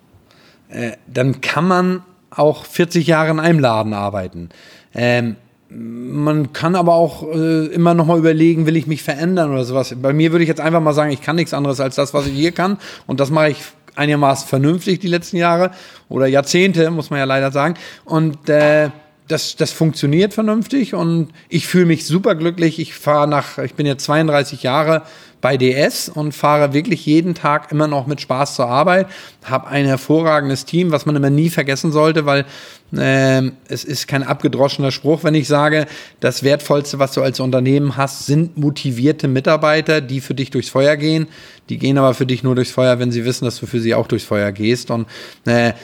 äh, 0.69 0.93
dann 1.06 1.41
kann 1.41 1.67
man 1.67 2.03
auch 2.31 2.64
40 2.64 3.06
Jahre 3.06 3.31
in 3.31 3.41
einem 3.41 3.58
Laden 3.58 3.94
arbeiten. 3.94 4.50
Ähm, 4.94 5.37
man 5.69 6.52
kann 6.52 6.76
aber 6.76 6.94
auch 6.94 7.25
äh, 7.35 7.67
immer 7.67 7.94
noch 7.94 8.06
mal 8.06 8.19
überlegen, 8.19 8.67
will 8.67 8.76
ich 8.76 8.87
mich 8.87 9.02
verändern 9.02 9.50
oder 9.50 9.64
sowas. 9.64 9.94
Bei 10.00 10.12
mir 10.12 10.32
würde 10.32 10.44
ich 10.44 10.49
jetzt 10.49 10.61
einfach 10.61 10.81
mal 10.81 10.93
sagen, 10.93 11.11
ich 11.11 11.23
kann 11.23 11.37
nichts 11.37 11.55
anderes 11.55 11.81
als 11.81 11.97
das, 11.97 12.14
was 12.14 12.26
ich 12.26 12.35
hier 12.35 12.52
kann. 12.52 12.79
Und 13.06 13.19
das 13.20 13.31
mache 13.31 13.50
ich 13.50 13.59
einigermaßen 13.97 14.47
vernünftig 14.47 15.00
die 15.00 15.09
letzten 15.09 15.38
Jahre 15.38 15.70
oder 16.09 16.26
Jahrzehnte, 16.26 16.91
muss 16.91 17.11
man 17.11 17.19
ja 17.19 17.25
leider 17.25 17.50
sagen. 17.50 17.75
Und 18.05 18.49
äh, 18.49 18.91
das, 19.28 19.56
das 19.56 19.73
funktioniert 19.73 20.34
vernünftig 20.34 20.94
und 20.94 21.31
ich 21.49 21.67
fühle 21.67 21.87
mich 21.87 22.06
super 22.06 22.34
glücklich. 22.34 22.78
Ich 22.78 22.94
fahre 22.94 23.28
nach, 23.28 23.58
ich 23.58 23.75
bin 23.75 23.87
jetzt 23.87 24.05
32 24.05 24.62
Jahre 24.62 25.02
bei 25.47 25.57
DS 25.57 26.09
und 26.09 26.33
fahre 26.33 26.73
wirklich 26.73 27.07
jeden 27.07 27.37
Tag 27.37 27.71
immer 27.71 27.87
noch 27.87 28.09
mit 28.09 28.21
Spaß 28.21 28.57
zur 28.57 28.67
Arbeit. 28.67 29.07
Habe 29.45 29.69
ein 29.69 29.87
hervorragendes 29.87 30.65
Team, 30.65 30.91
was 30.91 31.07
man 31.07 31.15
immer 31.15 31.31
nie 31.31 31.51
vergessen 31.51 31.93
sollte, 31.93 32.27
weil 32.27 32.47
äh, 32.93 33.53
es 33.69 33.85
ist 33.85 34.09
kein 34.09 34.25
abgedroschener 34.25 34.91
Spruch, 34.91 35.23
wenn 35.23 35.37
ich 35.37 35.47
sage, 35.47 35.87
das 36.19 36.43
Wertvollste, 36.43 36.99
was 36.99 37.13
du 37.13 37.23
als 37.23 37.39
Unternehmen 37.39 37.97
hast, 37.97 38.27
sind 38.27 38.59
motivierte 38.59 39.29
Mitarbeiter, 39.29 40.01
die 40.01 40.21
für 40.21 40.35
dich 40.35 40.51
durchs 40.51 40.69
Feuer 40.69 40.97
gehen. 40.97 41.29
Die 41.69 41.79
gehen 41.79 41.97
aber 41.97 42.15
für 42.15 42.27
dich 42.27 42.43
nur 42.43 42.57
durchs 42.57 42.73
Feuer, 42.73 42.99
wenn 42.99 43.13
sie 43.13 43.25
wissen, 43.25 43.45
dass 43.45 43.61
du 43.61 43.67
für 43.67 43.79
sie 43.79 43.95
auch 43.95 44.09
durchs 44.09 44.25
Feuer 44.25 44.51
gehst. 44.51 44.91
Und 44.91 45.07
äh, 45.45 45.75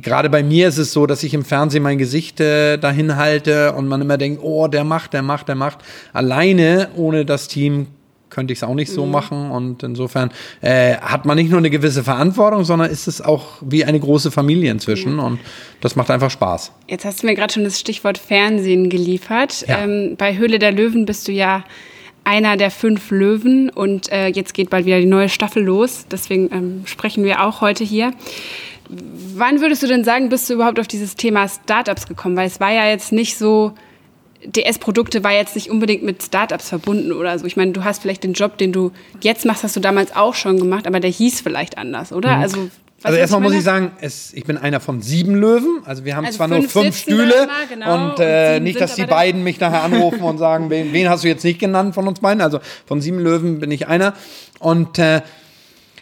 gerade 0.00 0.30
bei 0.30 0.42
mir 0.42 0.66
ist 0.66 0.78
es 0.78 0.92
so, 0.92 1.06
dass 1.06 1.22
ich 1.22 1.32
im 1.32 1.44
Fernsehen 1.44 1.84
mein 1.84 1.98
Gesicht 1.98 2.40
äh, 2.40 2.76
dahin 2.76 3.14
halte 3.14 3.72
und 3.74 3.86
man 3.86 4.02
immer 4.02 4.18
denkt, 4.18 4.40
oh, 4.42 4.66
der 4.66 4.82
macht, 4.82 5.12
der 5.12 5.22
macht, 5.22 5.46
der 5.46 5.54
macht. 5.54 5.78
Alleine 6.12 6.88
ohne 6.96 7.24
das 7.24 7.46
Team 7.46 7.86
könnte 8.36 8.52
ich 8.52 8.58
es 8.58 8.62
auch 8.62 8.74
nicht 8.74 8.92
so 8.92 9.06
mhm. 9.06 9.12
machen. 9.12 9.50
Und 9.50 9.82
insofern 9.82 10.30
äh, 10.60 10.96
hat 10.96 11.24
man 11.24 11.36
nicht 11.38 11.48
nur 11.48 11.58
eine 11.58 11.70
gewisse 11.70 12.04
Verantwortung, 12.04 12.64
sondern 12.64 12.90
ist 12.90 13.08
es 13.08 13.22
auch 13.22 13.46
wie 13.62 13.82
eine 13.86 13.98
große 13.98 14.30
Familie 14.30 14.70
inzwischen. 14.70 15.14
Mhm. 15.14 15.20
Und 15.20 15.40
das 15.80 15.96
macht 15.96 16.10
einfach 16.10 16.30
Spaß. 16.30 16.70
Jetzt 16.86 17.06
hast 17.06 17.22
du 17.22 17.26
mir 17.26 17.34
gerade 17.34 17.54
schon 17.54 17.64
das 17.64 17.80
Stichwort 17.80 18.18
Fernsehen 18.18 18.90
geliefert. 18.90 19.64
Ja. 19.66 19.78
Ähm, 19.78 20.16
bei 20.18 20.36
Höhle 20.36 20.58
der 20.58 20.70
Löwen 20.70 21.06
bist 21.06 21.26
du 21.26 21.32
ja 21.32 21.64
einer 22.24 22.58
der 22.58 22.70
fünf 22.70 23.10
Löwen 23.10 23.70
und 23.70 24.12
äh, 24.12 24.26
jetzt 24.26 24.52
geht 24.52 24.68
bald 24.68 24.84
wieder 24.84 25.00
die 25.00 25.06
neue 25.06 25.30
Staffel 25.30 25.62
los. 25.64 26.04
Deswegen 26.10 26.50
ähm, 26.52 26.82
sprechen 26.84 27.24
wir 27.24 27.42
auch 27.42 27.62
heute 27.62 27.84
hier. 27.84 28.12
Wann 28.88 29.62
würdest 29.62 29.82
du 29.82 29.86
denn 29.86 30.04
sagen, 30.04 30.28
bist 30.28 30.50
du 30.50 30.54
überhaupt 30.54 30.78
auf 30.78 30.88
dieses 30.88 31.14
Thema 31.14 31.48
Startups 31.48 32.06
gekommen? 32.06 32.36
Weil 32.36 32.48
es 32.48 32.60
war 32.60 32.70
ja 32.70 32.86
jetzt 32.86 33.12
nicht 33.12 33.38
so, 33.38 33.72
DS-Produkte 34.46 35.24
war 35.24 35.32
jetzt 35.32 35.54
nicht 35.54 35.70
unbedingt 35.70 36.02
mit 36.02 36.22
Startups 36.22 36.68
verbunden 36.68 37.12
oder 37.12 37.38
so. 37.38 37.46
Ich 37.46 37.56
meine, 37.56 37.72
du 37.72 37.84
hast 37.84 38.02
vielleicht 38.02 38.24
den 38.24 38.32
Job, 38.32 38.58
den 38.58 38.72
du 38.72 38.92
jetzt 39.20 39.44
machst, 39.44 39.64
hast 39.64 39.76
du 39.76 39.80
damals 39.80 40.14
auch 40.14 40.34
schon 40.34 40.58
gemacht, 40.58 40.86
aber 40.86 41.00
der 41.00 41.10
hieß 41.10 41.40
vielleicht 41.40 41.78
anders, 41.78 42.12
oder? 42.12 42.36
Mhm. 42.36 42.42
Also 42.42 42.70
also 43.02 43.18
erstmal 43.18 43.40
muss 43.42 43.52
ich 43.52 43.62
sagen, 43.62 43.92
es, 44.00 44.32
ich 44.32 44.44
bin 44.44 44.56
einer 44.56 44.80
von 44.80 45.02
sieben 45.02 45.34
Löwen. 45.34 45.82
Also 45.84 46.04
wir 46.04 46.16
haben 46.16 46.24
also 46.24 46.38
zwar 46.38 46.48
nur 46.48 46.62
fünf 46.62 46.96
Stühle 46.96 47.46
mal, 47.46 47.66
genau, 47.68 48.12
und, 48.12 48.20
äh, 48.20 48.56
und 48.56 48.64
nicht, 48.64 48.80
dass 48.80 48.94
die 48.94 49.04
beiden 49.04 49.44
mich 49.44 49.60
nachher 49.60 49.82
anrufen 49.82 50.22
und 50.22 50.38
sagen, 50.38 50.70
wen, 50.70 50.92
wen, 50.92 51.08
hast 51.08 51.22
du 51.22 51.28
jetzt 51.28 51.44
nicht 51.44 51.60
genannt 51.60 51.94
von 51.94 52.08
uns 52.08 52.20
beiden? 52.20 52.40
Also 52.40 52.58
von 52.86 53.00
sieben 53.00 53.18
Löwen 53.18 53.60
bin 53.60 53.70
ich 53.70 53.86
einer. 53.86 54.14
Und 54.58 54.98
äh, 54.98 55.20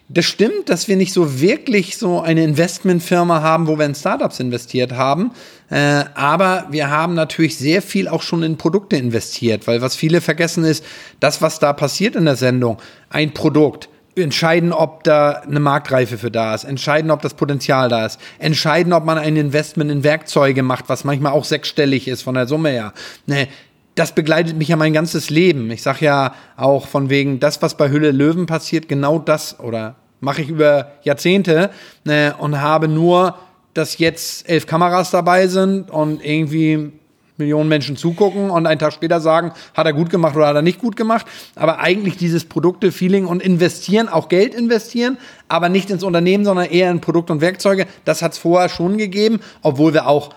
das 0.08 0.24
stimmt, 0.24 0.68
dass 0.68 0.86
wir 0.86 0.96
nicht 0.96 1.12
so 1.12 1.40
wirklich 1.40 1.98
so 1.98 2.20
eine 2.20 2.44
Investmentfirma 2.44 3.42
haben, 3.42 3.66
wo 3.66 3.78
wir 3.78 3.86
in 3.86 3.94
Startups 3.94 4.38
investiert 4.38 4.92
haben. 4.92 5.32
Äh, 5.70 6.04
aber 6.14 6.66
wir 6.70 6.90
haben 6.90 7.14
natürlich 7.14 7.56
sehr 7.56 7.82
viel 7.82 8.08
auch 8.08 8.22
schon 8.22 8.42
in 8.42 8.58
Produkte 8.58 8.96
investiert, 8.96 9.66
weil 9.66 9.80
was 9.80 9.96
viele 9.96 10.20
vergessen 10.20 10.64
ist, 10.64 10.84
das, 11.20 11.42
was 11.42 11.58
da 11.58 11.72
passiert 11.72 12.16
in 12.16 12.26
der 12.26 12.36
Sendung, 12.36 12.78
ein 13.10 13.32
Produkt, 13.32 13.88
entscheiden, 14.16 14.72
ob 14.72 15.04
da 15.04 15.42
eine 15.46 15.60
Marktreife 15.60 16.18
für 16.18 16.30
da 16.30 16.54
ist, 16.54 16.64
entscheiden, 16.64 17.10
ob 17.10 17.22
das 17.22 17.34
Potenzial 17.34 17.88
da 17.88 18.06
ist, 18.06 18.20
entscheiden, 18.38 18.92
ob 18.92 19.04
man 19.04 19.18
ein 19.18 19.36
Investment 19.36 19.90
in 19.90 20.04
Werkzeuge 20.04 20.62
macht, 20.62 20.88
was 20.88 21.04
manchmal 21.04 21.32
auch 21.32 21.44
sechsstellig 21.44 22.06
ist 22.08 22.22
von 22.22 22.34
der 22.34 22.46
Summe 22.46 22.70
her. 22.70 22.92
Ne, 23.26 23.48
das 23.94 24.12
begleitet 24.12 24.56
mich 24.56 24.68
ja 24.68 24.76
mein 24.76 24.92
ganzes 24.92 25.30
Leben. 25.30 25.70
Ich 25.70 25.82
sage 25.82 26.04
ja 26.04 26.34
auch 26.56 26.88
von 26.88 27.10
wegen, 27.10 27.40
das, 27.40 27.62
was 27.62 27.76
bei 27.76 27.90
Hülle 27.90 28.10
Löwen 28.10 28.46
passiert, 28.46 28.88
genau 28.88 29.18
das 29.18 29.58
oder 29.60 29.96
mache 30.20 30.42
ich 30.42 30.48
über 30.48 30.92
Jahrzehnte 31.02 31.70
äh, 32.06 32.32
und 32.32 32.60
habe 32.60 32.88
nur, 32.88 33.36
dass 33.74 33.98
jetzt 33.98 34.48
elf 34.48 34.66
Kameras 34.66 35.10
dabei 35.10 35.48
sind 35.48 35.90
und 35.90 36.24
irgendwie 36.24 36.92
Millionen 37.36 37.68
Menschen 37.68 37.96
zugucken 37.96 38.50
und 38.50 38.66
einen 38.66 38.78
Tag 38.78 38.92
später 38.92 39.20
sagen, 39.20 39.52
hat 39.74 39.86
er 39.86 39.92
gut 39.92 40.08
gemacht 40.08 40.36
oder 40.36 40.46
hat 40.46 40.54
er 40.54 40.62
nicht 40.62 40.78
gut 40.78 40.94
gemacht. 40.96 41.26
Aber 41.56 41.80
eigentlich 41.80 42.16
dieses 42.16 42.44
Produkte-Feeling 42.44 43.26
und 43.26 43.42
investieren, 43.42 44.08
auch 44.08 44.28
Geld 44.28 44.54
investieren, 44.54 45.18
aber 45.48 45.68
nicht 45.68 45.90
ins 45.90 46.04
Unternehmen, 46.04 46.44
sondern 46.44 46.66
eher 46.66 46.92
in 46.92 47.00
Produkte 47.00 47.32
und 47.32 47.40
Werkzeuge, 47.40 47.86
das 48.04 48.22
hat 48.22 48.32
es 48.32 48.38
vorher 48.38 48.68
schon 48.68 48.98
gegeben, 48.98 49.40
obwohl 49.62 49.94
wir 49.94 50.06
auch 50.06 50.30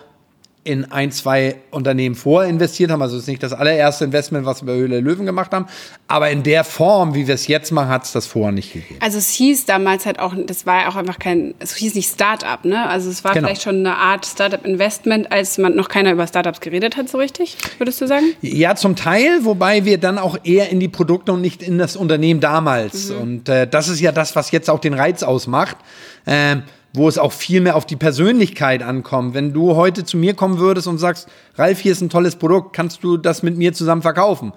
in 0.67 0.91
ein, 0.91 1.13
zwei 1.13 1.55
Unternehmen 1.71 2.13
vorinvestiert 2.13 2.91
haben. 2.91 3.01
Also 3.01 3.15
es 3.15 3.21
ist 3.21 3.27
nicht 3.29 3.41
das 3.41 3.53
allererste 3.53 4.03
Investment, 4.03 4.45
was 4.45 4.61
wir 4.61 4.73
bei 4.73 4.77
Höhle 4.77 4.99
Löwen 4.99 5.25
gemacht 5.25 5.53
haben. 5.53 5.65
Aber 6.09 6.29
in 6.29 6.43
der 6.43 6.65
Form, 6.65 7.15
wie 7.15 7.25
wir 7.25 7.35
es 7.35 7.47
jetzt 7.47 7.71
machen, 7.71 7.87
hat 7.87 8.03
es 8.03 8.11
das 8.11 8.27
vorher 8.27 8.51
nicht 8.51 8.73
gegeben. 8.73 8.99
Also 8.99 9.17
es 9.17 9.29
hieß 9.29 9.65
damals 9.65 10.05
halt 10.05 10.19
auch, 10.19 10.33
das 10.45 10.65
war 10.65 10.81
ja 10.81 10.89
auch 10.89 10.97
einfach 10.97 11.19
kein, 11.19 11.55
es 11.59 11.73
hieß 11.73 11.95
nicht 11.95 12.09
Startup, 12.09 12.65
ne? 12.65 12.85
Also 12.89 13.09
es 13.09 13.23
war 13.23 13.33
genau. 13.33 13.47
vielleicht 13.47 13.61
schon 13.61 13.77
eine 13.77 13.95
Art 13.95 14.25
Startup-Investment, 14.25 15.31
als 15.31 15.57
man 15.57 15.73
noch 15.73 15.87
keiner 15.87 16.11
über 16.11 16.27
Startups 16.27 16.59
geredet 16.59 16.97
hat, 16.97 17.07
so 17.07 17.17
richtig, 17.17 17.55
würdest 17.77 18.01
du 18.01 18.07
sagen? 18.07 18.25
Ja, 18.41 18.75
zum 18.75 18.97
Teil, 18.97 19.45
wobei 19.45 19.85
wir 19.85 19.99
dann 19.99 20.17
auch 20.17 20.37
eher 20.43 20.69
in 20.69 20.81
die 20.81 20.89
Produkte 20.89 21.31
und 21.31 21.39
nicht 21.39 21.63
in 21.63 21.77
das 21.77 21.95
Unternehmen 21.95 22.41
damals. 22.41 23.11
Mhm. 23.11 23.21
Und 23.21 23.49
äh, 23.49 23.67
das 23.67 23.87
ist 23.87 24.01
ja 24.01 24.11
das, 24.11 24.35
was 24.35 24.51
jetzt 24.51 24.69
auch 24.69 24.79
den 24.79 24.93
Reiz 24.93 25.23
ausmacht. 25.23 25.77
Ähm, 26.25 26.63
wo 26.97 27.07
es 27.07 27.17
auch 27.17 27.31
viel 27.31 27.61
mehr 27.61 27.75
auf 27.75 27.85
die 27.85 27.95
Persönlichkeit 27.95 28.83
ankommt. 28.83 29.33
Wenn 29.33 29.53
du 29.53 29.75
heute 29.75 30.03
zu 30.03 30.17
mir 30.17 30.33
kommen 30.33 30.59
würdest 30.59 30.87
und 30.87 30.97
sagst, 30.97 31.29
Ralf, 31.55 31.79
hier 31.79 31.91
ist 31.91 32.01
ein 32.01 32.09
tolles 32.09 32.35
Produkt, 32.35 32.73
kannst 32.75 33.03
du 33.03 33.17
das 33.17 33.43
mit 33.43 33.57
mir 33.57 33.73
zusammen 33.73 34.01
verkaufen? 34.01 34.51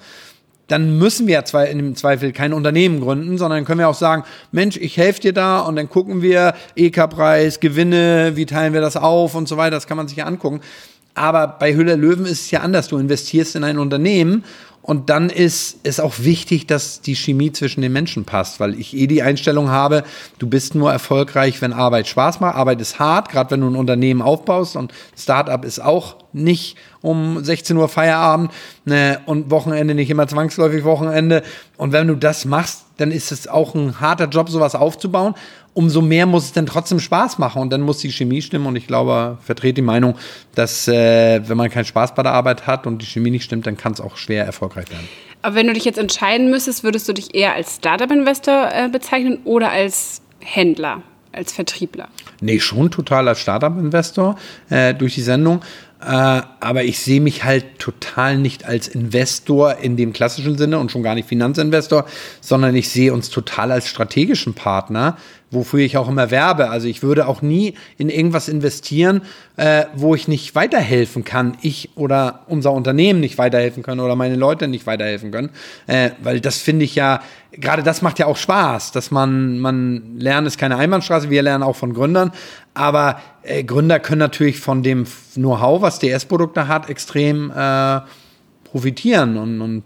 Dann 0.67 0.99
müssen 0.99 1.27
wir 1.27 1.43
ja 1.43 1.63
im 1.65 1.97
Zweifel 1.97 2.33
kein 2.33 2.53
Unternehmen 2.53 3.01
gründen, 3.01 3.39
sondern 3.39 3.65
können 3.65 3.81
wir 3.81 3.89
auch 3.89 3.95
sagen, 3.95 4.23
Mensch, 4.53 4.77
ich 4.77 4.97
helfe 4.97 5.21
dir 5.21 5.33
da 5.33 5.61
und 5.61 5.77
dann 5.77 5.91
gucken 5.91 6.23
wir 6.23 6.55
EK-Preis, 6.77 7.59
Gewinne, 7.61 8.33
wie 8.37 8.47
teilen 8.47 8.73
wir 8.73 8.81
das 8.81 8.97
auf 8.97 9.35
und 9.35 9.49
so 9.49 9.57
weiter. 9.57 9.73
Das 9.73 9.89
kann 9.89 9.97
man 9.97 10.07
sich 10.07 10.19
ja 10.19 10.27
angucken. 10.27 10.61
Aber 11.15 11.49
bei 11.49 11.75
Hüller 11.75 11.97
Löwen 11.97 12.25
ist 12.25 12.43
es 12.43 12.51
ja 12.53 12.61
anders. 12.61 12.87
Du 12.87 12.99
investierst 12.99 13.57
in 13.57 13.65
ein 13.65 13.79
Unternehmen 13.79 14.45
und 14.91 15.09
dann 15.09 15.31
ist 15.31 15.79
es 15.85 16.01
auch 16.01 16.15
wichtig, 16.19 16.67
dass 16.67 17.01
die 17.01 17.15
Chemie 17.15 17.53
zwischen 17.53 17.81
den 17.81 17.93
Menschen 17.93 18.25
passt, 18.25 18.59
weil 18.59 18.75
ich 18.75 18.97
eh 18.97 19.07
die 19.07 19.23
Einstellung 19.23 19.69
habe, 19.69 20.03
du 20.41 20.49
bist 20.49 20.75
nur 20.75 20.91
erfolgreich, 20.91 21.63
wenn 21.63 21.73
Arbeit 21.73 22.09
Spaß 22.09 22.41
macht. 22.41 22.57
Arbeit 22.57 22.81
ist 22.81 22.99
hart, 22.99 23.29
gerade 23.29 23.53
wenn 23.53 23.61
du 23.61 23.69
ein 23.69 23.77
Unternehmen 23.77 24.21
aufbaust 24.21 24.75
und 24.75 24.93
Startup 25.17 25.65
ist 25.65 25.81
auch 25.81 26.17
nicht 26.33 26.77
um 27.03 27.43
16 27.43 27.77
Uhr 27.77 27.89
Feierabend 27.89 28.51
ne, 28.85 29.21
und 29.27 29.53
Wochenende 29.53 29.95
nicht 29.95 30.11
immer 30.11 30.27
zwangsläufig 30.27 30.83
Wochenende. 30.83 31.45
Und 31.77 31.93
wenn 31.93 32.09
du 32.09 32.17
das 32.17 32.45
machst, 32.45 32.83
dann 32.97 33.13
ist 33.13 33.31
es 33.31 33.47
auch 33.47 33.77
ein 33.77 34.01
harter 34.01 34.27
Job, 34.27 34.51
sowas 34.51 34.75
aufzubauen 34.75 35.37
umso 35.75 36.03
mehr 36.03 36.27
muss 36.27 36.45
es 36.45 36.53
dann 36.53 36.67
trotzdem 36.67 36.99
Spaß 36.99 37.39
machen 37.39 37.63
und 37.63 37.71
dann 37.71 37.81
muss 37.81 37.99
die 37.99 38.11
Chemie 38.11 38.43
stimmen 38.43 38.67
und 38.67 38.77
ich 38.77 38.87
glaube, 38.87 39.39
vertrete 39.43 39.75
die 39.75 39.83
Meinung, 39.83 40.17
dass 40.55 40.89
äh, 40.89 41.49
wenn 41.49 41.57
man 41.57 41.71
keinen 41.71 41.85
Spaß 41.85 42.15
bei 42.15 42.23
der 42.23 42.33
Arbeit 42.33 42.67
hat 42.67 42.87
und 42.87 43.01
die 43.01 43.07
Chemie 43.07 43.31
nicht 43.31 43.45
stimmt, 43.45 43.67
dann 43.67 43.77
kann 43.77 43.93
es 43.93 44.01
auch 44.01 44.17
schwer 44.17 44.45
erfolgreich 44.45 44.80
werden. 44.89 45.09
Aber 45.43 45.55
wenn 45.55 45.67
du 45.67 45.73
dich 45.73 45.85
jetzt 45.85 45.99
entscheiden 45.99 46.51
müsstest, 46.51 46.85
würdest 46.85 47.09
du 47.09 47.13
dich 47.13 47.35
eher 47.35 47.55
als 47.55 47.77
Startup-Investor 47.77 48.71
äh, 48.73 48.89
bezeichnen 48.89 49.39
oder 49.45 49.71
als 49.71 50.21
Händler, 50.41 51.03
als 51.33 51.53
Vertriebler? 51.53 52.09
Nee, 52.41 52.61
schon 52.61 52.91
total 52.91 53.29
als 53.29 53.41
Startup-Investor 53.41 54.37
äh, 54.69 54.95
durch 54.95 55.15
die 55.15 55.23
Sendung. 55.23 55.63
Äh, 56.03 56.07
aber 56.07 56.85
ich 56.85 56.99
sehe 56.99 57.21
mich 57.21 57.45
halt 57.45 57.79
total 57.79 58.39
nicht 58.39 58.65
als 58.65 58.89
Investor 58.89 59.77
in 59.77 59.97
dem 59.97 60.15
klassischen 60.15 60.57
Sinne 60.57 60.79
und 60.79 60.91
schon 60.91 61.03
gar 61.03 61.15
nicht 61.15 61.29
Finanzinvestor, 61.29 62.07
sondern 62.41 62.75
ich 62.75 62.89
sehe 62.89 63.13
uns 63.13 63.29
total 63.29 63.71
als 63.71 63.87
strategischen 63.87 64.55
Partner, 64.55 65.19
wofür 65.51 65.81
ich 65.81 65.97
auch 65.97 66.09
immer 66.09 66.31
werbe. 66.31 66.71
Also 66.71 66.87
ich 66.87 67.03
würde 67.03 67.27
auch 67.27 67.43
nie 67.43 67.75
in 67.99 68.09
irgendwas 68.09 68.49
investieren, 68.49 69.23
äh, 69.57 69.85
wo 69.95 70.15
ich 70.15 70.29
nicht 70.29 70.55
weiterhelfen 70.55 71.25
kann, 71.25 71.57
ich 71.61 71.91
oder 71.97 72.45
unser 72.47 72.73
Unternehmen 72.73 73.21
nicht 73.21 73.39
weiterhelfen 73.39 73.83
können 73.83 74.01
oder 74.01 74.17
meine 74.17 74.37
Leute 74.37 74.69
nicht 74.69 74.87
weiterhelfen 74.87 75.31
können, 75.31 75.51
äh, 75.87 76.11
weil 76.23 76.41
das 76.41 76.59
finde 76.59 76.85
ich 76.85 76.95
ja, 76.95 77.21
gerade 77.53 77.83
das 77.83 78.03
macht 78.03 78.19
ja 78.19 78.27
auch 78.27 78.37
Spaß, 78.37 78.93
dass 78.93 79.11
man, 79.11 79.59
man 79.59 80.19
lernt, 80.19 80.47
ist 80.47 80.59
keine 80.59 80.77
Einbahnstraße, 80.77 81.31
wir 81.31 81.43
lernen 81.43 81.65
auch 81.65 81.77
von 81.77 81.95
Gründern, 81.95 82.33
aber 82.75 83.21
äh, 83.43 83.65
Gründer 83.65 83.99
können 83.99 84.21
natürlich 84.21 84.61
von 84.61 84.83
dem 84.83 85.07
Know-how, 85.35 85.83
was 85.83 85.99
DS-Produkte 85.99 86.69
hat, 86.69 86.89
extrem 86.89 87.51
äh, 87.51 88.01
profitieren. 88.65 89.37
Und, 89.37 89.61
und 89.61 89.85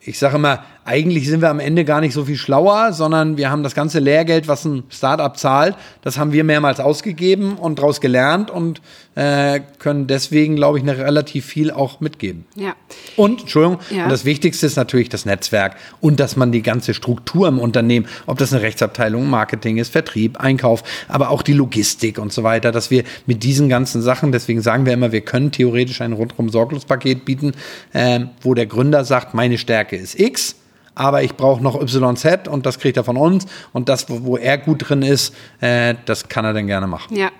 ich 0.00 0.18
sage 0.18 0.36
immer, 0.36 0.64
eigentlich 0.84 1.28
sind 1.28 1.42
wir 1.42 1.50
am 1.50 1.60
Ende 1.60 1.84
gar 1.84 2.00
nicht 2.00 2.12
so 2.12 2.24
viel 2.24 2.36
schlauer, 2.36 2.92
sondern 2.92 3.36
wir 3.36 3.50
haben 3.50 3.62
das 3.62 3.74
ganze 3.74 4.00
Lehrgeld, 4.00 4.48
was 4.48 4.64
ein 4.64 4.82
Startup 4.88 5.36
zahlt, 5.36 5.76
das 6.02 6.18
haben 6.18 6.32
wir 6.32 6.44
mehrmals 6.44 6.80
ausgegeben 6.80 7.54
und 7.54 7.78
daraus 7.78 8.00
gelernt 8.00 8.50
und 8.50 8.80
äh, 9.14 9.60
können 9.78 10.06
deswegen, 10.06 10.56
glaube 10.56 10.78
ich, 10.78 10.86
relativ 10.86 11.44
viel 11.44 11.70
auch 11.70 12.00
mitgeben. 12.00 12.46
Ja. 12.56 12.74
Und, 13.16 13.42
Entschuldigung, 13.42 13.78
ja. 13.90 14.04
und 14.04 14.10
das 14.10 14.24
Wichtigste 14.24 14.66
ist 14.66 14.76
natürlich 14.76 15.08
das 15.08 15.24
Netzwerk 15.24 15.76
und 16.00 16.18
dass 16.18 16.36
man 16.36 16.50
die 16.50 16.62
ganze 16.62 16.94
Struktur 16.94 17.46
im 17.46 17.58
Unternehmen, 17.58 18.06
ob 18.26 18.38
das 18.38 18.52
eine 18.52 18.62
Rechtsabteilung, 18.62 19.28
Marketing 19.28 19.76
ist, 19.76 19.92
Vertrieb, 19.92 20.40
Einkauf, 20.40 20.82
aber 21.08 21.30
auch 21.30 21.42
die 21.42 21.52
Logistik 21.52 22.18
und 22.18 22.32
so 22.32 22.42
weiter, 22.42 22.72
dass 22.72 22.90
wir 22.90 23.04
mit 23.26 23.42
diesen 23.42 23.68
ganzen 23.68 24.02
Sachen, 24.02 24.32
deswegen 24.32 24.62
sagen 24.62 24.86
wir 24.86 24.94
immer, 24.94 25.12
wir 25.12 25.20
können 25.20 25.52
theoretisch 25.52 26.00
ein 26.00 26.12
rundrum 26.12 26.48
Sorglospaket 26.48 27.24
bieten, 27.24 27.52
äh, 27.92 28.20
wo 28.40 28.54
der 28.54 28.66
Gründer 28.66 29.04
sagt, 29.04 29.34
meine 29.34 29.58
Stärke 29.58 29.96
ist 29.96 30.18
X 30.18 30.56
aber 30.94 31.22
ich 31.22 31.36
brauche 31.36 31.62
noch 31.62 31.80
YZ 31.80 32.48
und 32.48 32.66
das 32.66 32.78
kriegt 32.78 32.96
er 32.96 33.04
von 33.04 33.16
uns 33.16 33.46
und 33.72 33.88
das, 33.88 34.06
wo, 34.08 34.36
er 34.36 34.58
gut 34.58 34.88
drin 34.88 35.02
ist, 35.02 35.34
äh, 35.60 35.94
das 36.04 36.28
kann 36.28 36.44
er 36.44 36.52
dann 36.52 36.66
gerne 36.66 36.86
machen. 36.86 37.16
Ja, 37.16 37.30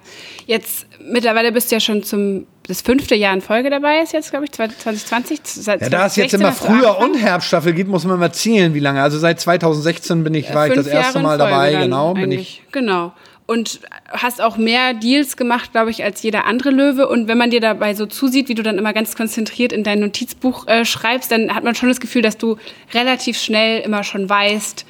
jetzt 0.47 0.87
mittlerweile 1.01 1.53
bist 1.53 1.71
du 1.71 1.77
ja 1.77 1.81
schon 1.81 2.03
zum 2.03 2.47
das 2.69 2.81
fünfte 2.81 3.17
Jahr 3.17 3.35
in 3.35 3.41
Folge 3.41 3.71
dabei 3.71 4.03
ist 4.03 4.13
jetzt, 4.13 4.31
glaube 4.31 4.45
ich, 4.45 4.53
2020. 4.53 5.41
Seit 5.43 5.81
ja, 5.81 5.89
da 5.89 6.07
es 6.07 6.15
jetzt 6.15 6.33
immer 6.33 6.53
Frühjahr 6.53 6.99
und 7.01 7.17
Herbststaffel 7.17 7.73
gibt, 7.73 7.91
muss 7.91 8.05
man 8.05 8.21
mal 8.21 8.33
zählen, 8.33 8.73
wie 8.73 8.79
lange. 8.79 9.03
Also 9.03 9.19
seit 9.19 9.41
2016 9.41 10.23
bin 10.23 10.33
ich, 10.35 10.49
ja, 10.49 10.55
war 10.55 10.69
ich 10.69 10.75
das 10.75 10.87
erste 10.87 11.19
Mal 11.19 11.39
dabei, 11.39 11.75
genau. 11.75 12.15
Bin 12.15 12.31
ich. 12.31 12.63
Genau 12.71 13.13
und 13.53 13.81
hast 14.09 14.41
auch 14.41 14.57
mehr 14.57 14.95
Deals 14.95 15.37
gemacht, 15.37 15.73
glaube 15.73 15.91
ich, 15.91 16.03
als 16.03 16.23
jeder 16.23 16.47
andere 16.47 16.71
Löwe. 16.71 17.07
Und 17.07 17.29
wenn 17.29 17.37
man 17.37 17.51
dir 17.51 17.61
dabei 17.61 17.95
so 17.95 18.07
zusieht, 18.07 18.49
wie 18.49 18.55
du 18.55 18.63
dann 18.63 18.79
immer 18.79 18.95
ganz 18.95 19.15
konzentriert 19.15 19.75
in 19.75 19.85
dein 19.85 20.01
Notizbuch 20.01 20.67
äh, 20.69 20.87
schreibst, 20.87 21.31
dann 21.31 21.55
hat 21.55 21.63
man 21.63 21.75
schon 21.75 21.91
das 21.91 22.01
Gefühl, 22.01 22.23
dass 22.23 22.39
du 22.39 22.57
relativ 22.95 23.37
schnell 23.37 23.83
immer 23.83 24.05
schon 24.05 24.27
weißt, 24.27 24.87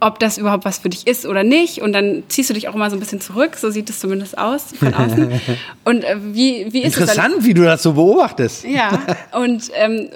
ob 0.00 0.18
das 0.18 0.38
überhaupt 0.38 0.64
was 0.64 0.78
für 0.78 0.88
dich 0.88 1.06
ist 1.06 1.26
oder 1.26 1.44
nicht. 1.44 1.82
Und 1.82 1.92
dann 1.92 2.22
ziehst 2.28 2.48
du 2.48 2.54
dich 2.54 2.68
auch 2.68 2.74
immer 2.74 2.88
so 2.88 2.96
ein 2.96 3.00
bisschen 3.00 3.20
zurück. 3.20 3.56
So 3.56 3.68
sieht 3.68 3.90
es 3.90 4.00
zumindest 4.00 4.38
aus 4.38 4.64
von 4.78 4.94
außen. 4.94 5.38
Und 5.84 6.02
äh, 6.02 6.16
wie, 6.18 6.72
wie 6.72 6.84
ist 6.84 6.96
Interessant, 6.96 6.96
es 6.96 7.16
Interessant, 7.16 7.44
wie 7.44 7.52
du 7.52 7.64
das 7.64 7.82
so 7.82 7.92
beobachtest. 7.92 8.64
Ja, 8.64 8.98
und 9.32 9.70
ähm, 9.74 10.08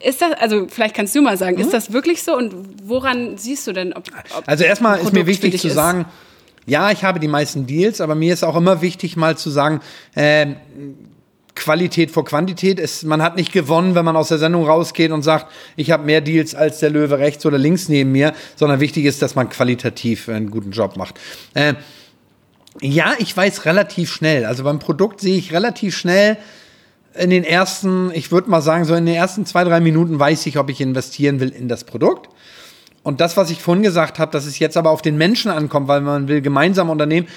ist 0.00 0.22
das, 0.22 0.32
also 0.40 0.68
vielleicht 0.68 0.94
kannst 0.94 1.12
du 1.16 1.22
mal 1.22 1.36
sagen, 1.36 1.56
mhm. 1.56 1.62
ist 1.62 1.72
das 1.72 1.92
wirklich 1.92 2.22
so 2.22 2.36
und 2.36 2.54
woran 2.84 3.36
siehst 3.36 3.66
du 3.66 3.72
denn, 3.72 3.92
ob, 3.94 4.04
ob 4.36 4.44
Also 4.46 4.62
erstmal 4.62 5.00
ist 5.00 5.12
mir 5.12 5.26
wichtig 5.26 5.60
zu 5.60 5.70
sagen, 5.70 6.06
ja, 6.68 6.90
ich 6.90 7.04
habe 7.04 7.18
die 7.18 7.28
meisten 7.28 7.66
Deals, 7.66 8.00
aber 8.00 8.14
mir 8.14 8.32
ist 8.32 8.44
auch 8.44 8.56
immer 8.56 8.80
wichtig, 8.82 9.16
mal 9.16 9.36
zu 9.36 9.50
sagen, 9.50 9.80
äh, 10.14 10.46
Qualität 11.54 12.10
vor 12.10 12.24
Quantität. 12.24 12.78
ist, 12.78 13.04
man 13.04 13.20
hat 13.20 13.36
nicht 13.36 13.52
gewonnen, 13.52 13.94
wenn 13.94 14.04
man 14.04 14.16
aus 14.16 14.28
der 14.28 14.38
Sendung 14.38 14.64
rausgeht 14.64 15.10
und 15.10 15.22
sagt, 15.22 15.46
ich 15.76 15.90
habe 15.90 16.04
mehr 16.04 16.20
Deals 16.20 16.54
als 16.54 16.78
der 16.78 16.90
Löwe 16.90 17.18
rechts 17.18 17.44
oder 17.44 17.58
links 17.58 17.88
neben 17.88 18.12
mir, 18.12 18.32
sondern 18.54 18.80
wichtig 18.80 19.04
ist, 19.06 19.22
dass 19.22 19.34
man 19.34 19.48
qualitativ 19.48 20.28
einen 20.28 20.50
guten 20.50 20.70
Job 20.70 20.96
macht. 20.96 21.18
Äh, 21.54 21.74
ja, 22.80 23.14
ich 23.18 23.36
weiß 23.36 23.64
relativ 23.64 24.12
schnell. 24.12 24.44
Also 24.44 24.62
beim 24.62 24.78
Produkt 24.78 25.20
sehe 25.20 25.36
ich 25.36 25.52
relativ 25.52 25.96
schnell 25.96 26.36
in 27.14 27.30
den 27.30 27.42
ersten, 27.42 28.12
ich 28.12 28.30
würde 28.30 28.48
mal 28.48 28.62
sagen, 28.62 28.84
so 28.84 28.94
in 28.94 29.06
den 29.06 29.16
ersten 29.16 29.44
zwei, 29.44 29.64
drei 29.64 29.80
Minuten 29.80 30.20
weiß 30.20 30.46
ich, 30.46 30.58
ob 30.58 30.70
ich 30.70 30.80
investieren 30.80 31.40
will 31.40 31.48
in 31.48 31.66
das 31.66 31.82
Produkt. 31.82 32.28
Und 33.02 33.20
das, 33.20 33.36
was 33.36 33.50
ich 33.50 33.62
vorhin 33.62 33.82
gesagt 33.82 34.18
habe, 34.18 34.32
dass 34.32 34.44
es 34.44 34.58
jetzt 34.58 34.76
aber 34.76 34.90
auf 34.90 35.02
den 35.02 35.16
Menschen 35.16 35.50
ankommt, 35.50 35.88
weil 35.88 36.00
man 36.00 36.28
will 36.28 36.42
gemeinsam 36.42 36.90
unternehmen, 36.90 37.28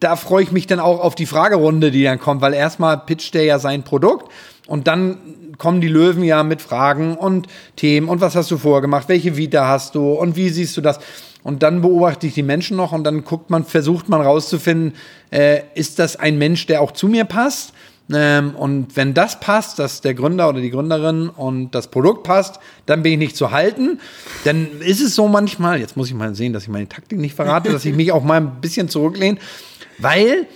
da 0.00 0.16
freue 0.16 0.42
ich 0.42 0.52
mich 0.52 0.66
dann 0.66 0.80
auch 0.80 1.00
auf 1.00 1.14
die 1.14 1.26
Fragerunde, 1.26 1.90
die 1.90 2.04
dann 2.04 2.18
kommt, 2.18 2.42
weil 2.42 2.52
erstmal 2.52 2.98
pitcht 2.98 3.34
der 3.34 3.44
ja 3.44 3.58
sein 3.58 3.84
Produkt 3.84 4.30
und 4.66 4.86
dann 4.86 5.18
kommen 5.56 5.80
die 5.80 5.88
Löwen 5.88 6.24
ja 6.24 6.42
mit 6.42 6.60
Fragen 6.60 7.16
und 7.16 7.46
Themen 7.76 8.08
und 8.08 8.20
was 8.20 8.34
hast 8.34 8.50
du 8.50 8.58
vorgemacht, 8.58 9.08
welche 9.08 9.36
Vita 9.36 9.66
hast 9.66 9.94
du 9.94 10.12
und 10.12 10.36
wie 10.36 10.48
siehst 10.48 10.76
du 10.76 10.80
das? 10.80 10.98
Und 11.42 11.62
dann 11.62 11.82
beobachte 11.82 12.26
ich 12.26 12.34
die 12.34 12.42
Menschen 12.42 12.76
noch 12.76 12.92
und 12.92 13.04
dann 13.04 13.24
guckt 13.24 13.50
man, 13.50 13.64
versucht 13.64 14.08
man 14.08 14.20
rauszufinden, 14.20 14.94
äh, 15.30 15.60
ist 15.74 15.98
das 15.98 16.16
ein 16.16 16.38
Mensch, 16.38 16.66
der 16.66 16.80
auch 16.80 16.92
zu 16.92 17.06
mir 17.06 17.24
passt? 17.24 17.72
Ähm, 18.12 18.54
und 18.54 18.96
wenn 18.96 19.14
das 19.14 19.40
passt, 19.40 19.78
dass 19.78 20.00
der 20.00 20.14
Gründer 20.14 20.48
oder 20.48 20.60
die 20.60 20.70
Gründerin 20.70 21.28
und 21.28 21.74
das 21.74 21.88
Produkt 21.88 22.22
passt, 22.24 22.60
dann 22.86 23.02
bin 23.02 23.12
ich 23.12 23.18
nicht 23.18 23.36
zu 23.36 23.50
halten. 23.50 23.98
Dann 24.44 24.80
ist 24.80 25.00
es 25.00 25.14
so 25.14 25.28
manchmal, 25.28 25.80
jetzt 25.80 25.96
muss 25.96 26.08
ich 26.08 26.14
mal 26.14 26.34
sehen, 26.34 26.52
dass 26.52 26.64
ich 26.64 26.68
meine 26.68 26.88
Taktik 26.88 27.18
nicht 27.18 27.34
verrate, 27.34 27.72
dass 27.72 27.84
ich 27.84 27.94
mich 27.94 28.12
auch 28.12 28.22
mal 28.22 28.40
ein 28.40 28.60
bisschen 28.60 28.88
zurücklehne, 28.88 29.38
weil 29.98 30.46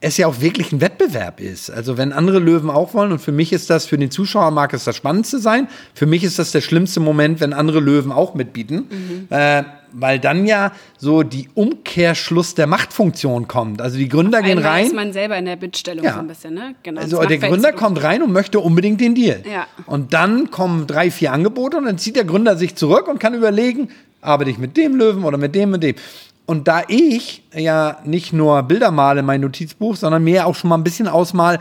es 0.00 0.16
ja 0.18 0.26
auch 0.26 0.40
wirklich 0.40 0.72
ein 0.72 0.80
Wettbewerb 0.80 1.40
ist. 1.40 1.70
Also 1.70 1.96
wenn 1.96 2.12
andere 2.12 2.38
Löwen 2.38 2.70
auch 2.70 2.94
wollen 2.94 3.12
und 3.12 3.18
für 3.18 3.32
mich 3.32 3.52
ist 3.52 3.70
das, 3.70 3.86
für 3.86 3.96
den 3.96 4.10
Zuschauer 4.10 4.50
mag 4.50 4.72
es 4.74 4.84
das 4.84 4.94
Spannendste 4.94 5.38
sein, 5.38 5.68
für 5.94 6.06
mich 6.06 6.22
ist 6.22 6.38
das 6.38 6.52
der 6.52 6.60
schlimmste 6.60 7.00
Moment, 7.00 7.40
wenn 7.40 7.52
andere 7.52 7.80
Löwen 7.80 8.12
auch 8.12 8.34
mitbieten, 8.34 8.86
mhm. 8.90 9.26
äh, 9.30 9.64
weil 9.98 10.20
dann 10.20 10.46
ja 10.46 10.72
so 10.98 11.22
die 11.22 11.48
Umkehrschluss 11.54 12.54
der 12.54 12.66
Machtfunktion 12.66 13.48
kommt. 13.48 13.80
Also 13.80 13.96
die 13.96 14.08
Gründer 14.08 14.42
gehen 14.42 14.58
rein. 14.58 14.86
ist 14.86 14.94
man 14.94 15.12
selber 15.12 15.36
in 15.36 15.46
der 15.46 15.56
Bittstellung 15.56 16.04
ja. 16.04 16.14
so 16.14 16.20
ein 16.20 16.26
bisschen, 16.26 16.54
ne? 16.54 16.74
Genau. 16.82 17.00
Also 17.00 17.22
der 17.22 17.38
Gründer 17.38 17.72
kommt 17.72 18.02
rein 18.02 18.22
und 18.22 18.32
möchte 18.32 18.60
unbedingt 18.60 19.00
den 19.00 19.14
Deal. 19.14 19.42
Ja. 19.50 19.66
Und 19.86 20.12
dann 20.12 20.50
kommen 20.50 20.86
drei, 20.86 21.10
vier 21.10 21.32
Angebote 21.32 21.78
und 21.78 21.86
dann 21.86 21.98
zieht 21.98 22.16
der 22.16 22.24
Gründer 22.24 22.56
sich 22.56 22.74
zurück 22.76 23.08
und 23.08 23.18
kann 23.18 23.34
überlegen, 23.34 23.88
arbeite 24.20 24.50
ich 24.50 24.58
mit 24.58 24.76
dem 24.76 24.96
Löwen 24.96 25.24
oder 25.24 25.38
mit 25.38 25.54
dem 25.54 25.72
und 25.72 25.82
dem. 25.82 25.96
Und 26.44 26.68
da 26.68 26.82
ich 26.86 27.42
ja 27.54 27.98
nicht 28.04 28.32
nur 28.32 28.62
Bilder 28.62 28.90
male 28.90 29.20
in 29.20 29.26
mein 29.26 29.40
Notizbuch, 29.40 29.96
sondern 29.96 30.22
mir 30.22 30.46
auch 30.46 30.54
schon 30.54 30.68
mal 30.68 30.76
ein 30.76 30.84
bisschen 30.84 31.08
ausmal, 31.08 31.58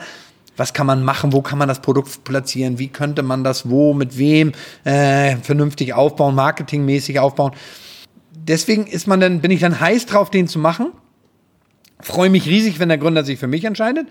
was 0.57 0.73
kann 0.73 0.87
man 0.87 1.03
machen, 1.03 1.33
wo 1.33 1.41
kann 1.41 1.57
man 1.57 1.67
das 1.67 1.81
Produkt 1.81 2.23
platzieren, 2.23 2.79
wie 2.79 2.87
könnte 2.87 3.23
man 3.23 3.43
das 3.43 3.69
wo, 3.69 3.93
mit 3.93 4.17
wem 4.17 4.51
äh, 4.83 5.37
vernünftig 5.37 5.93
aufbauen, 5.93 6.35
marketingmäßig 6.35 7.19
aufbauen. 7.19 7.51
Deswegen 8.35 8.87
ist 8.87 9.07
man 9.07 9.19
dann, 9.19 9.41
bin 9.41 9.51
ich 9.51 9.61
dann 9.61 9.79
heiß 9.79 10.05
drauf, 10.05 10.29
den 10.29 10.47
zu 10.47 10.59
machen. 10.59 10.91
Freue 12.01 12.29
mich 12.29 12.47
riesig, 12.47 12.79
wenn 12.79 12.89
der 12.89 12.97
Gründer 12.97 13.23
sich 13.23 13.39
für 13.39 13.47
mich 13.47 13.63
entscheidet. 13.63 14.07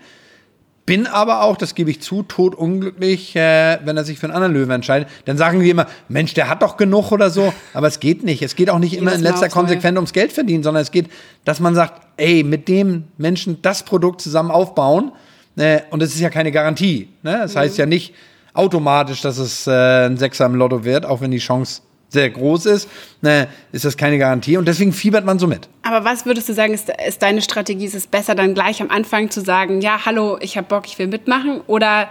Bin 0.85 1.07
aber 1.07 1.41
auch, 1.41 1.57
das 1.57 1.73
gebe 1.73 1.89
ich 1.89 2.01
zu, 2.01 2.21
tot 2.21 2.53
unglücklich, 2.53 3.35
äh, 3.35 3.79
wenn 3.83 3.97
er 3.97 4.03
sich 4.03 4.19
für 4.19 4.27
einen 4.27 4.35
anderen 4.35 4.53
Löwen 4.53 4.71
entscheidet. 4.71 5.09
Dann 5.25 5.35
sagen 5.35 5.59
die 5.59 5.69
immer, 5.69 5.87
Mensch, 6.09 6.35
der 6.35 6.47
hat 6.47 6.61
doch 6.61 6.77
genug 6.77 7.11
oder 7.11 7.31
so. 7.31 7.53
Aber 7.73 7.87
es 7.87 7.99
geht 7.99 8.23
nicht. 8.23 8.43
Es 8.43 8.55
geht 8.55 8.69
auch 8.69 8.77
nicht 8.77 8.95
immer 8.95 9.13
in 9.13 9.21
letzter 9.21 9.49
Konsequenz 9.49 9.95
ums 9.95 10.13
Geld 10.13 10.31
verdienen, 10.31 10.63
sondern 10.63 10.83
es 10.83 10.91
geht, 10.91 11.09
dass 11.43 11.59
man 11.59 11.73
sagt, 11.73 12.01
ey, 12.17 12.43
mit 12.43 12.67
dem 12.67 13.05
Menschen 13.17 13.61
das 13.63 13.83
Produkt 13.83 14.21
zusammen 14.21 14.51
aufbauen. 14.51 15.11
Äh, 15.55 15.81
und 15.89 16.03
es 16.03 16.13
ist 16.13 16.19
ja 16.19 16.29
keine 16.29 16.51
Garantie. 16.51 17.09
Ne? 17.23 17.39
Das 17.41 17.55
mhm. 17.55 17.59
heißt 17.59 17.77
ja 17.79 17.87
nicht 17.87 18.13
automatisch, 18.53 19.21
dass 19.21 19.39
es 19.39 19.65
äh, 19.65 20.05
ein 20.05 20.17
Sechser 20.17 20.45
im 20.45 20.55
Lotto 20.55 20.83
wird, 20.83 21.05
auch 21.05 21.21
wenn 21.21 21.31
die 21.31 21.39
Chance 21.39 21.81
sehr 22.15 22.29
groß 22.31 22.65
ist, 22.65 22.89
ne, 23.21 23.47
ist 23.71 23.85
das 23.85 23.95
keine 23.95 24.17
Garantie 24.17 24.57
und 24.57 24.67
deswegen 24.67 24.91
fiebert 24.91 25.23
man 25.23 25.37
so 25.37 25.45
mit. 25.45 25.69
Aber 25.83 26.03
was 26.03 26.25
würdest 26.25 26.49
du 26.49 26.53
sagen, 26.53 26.73
ist, 26.73 26.91
ist 27.07 27.21
deine 27.21 27.43
Strategie? 27.43 27.85
Ist 27.85 27.93
es 27.93 28.07
besser, 28.07 28.33
dann 28.33 28.55
gleich 28.55 28.81
am 28.81 28.89
Anfang 28.89 29.29
zu 29.29 29.41
sagen, 29.41 29.81
ja, 29.81 30.05
hallo, 30.05 30.37
ich 30.41 30.57
habe 30.57 30.67
Bock, 30.67 30.87
ich 30.87 30.97
will 30.97 31.07
mitmachen? 31.07 31.61
Oder 31.67 32.09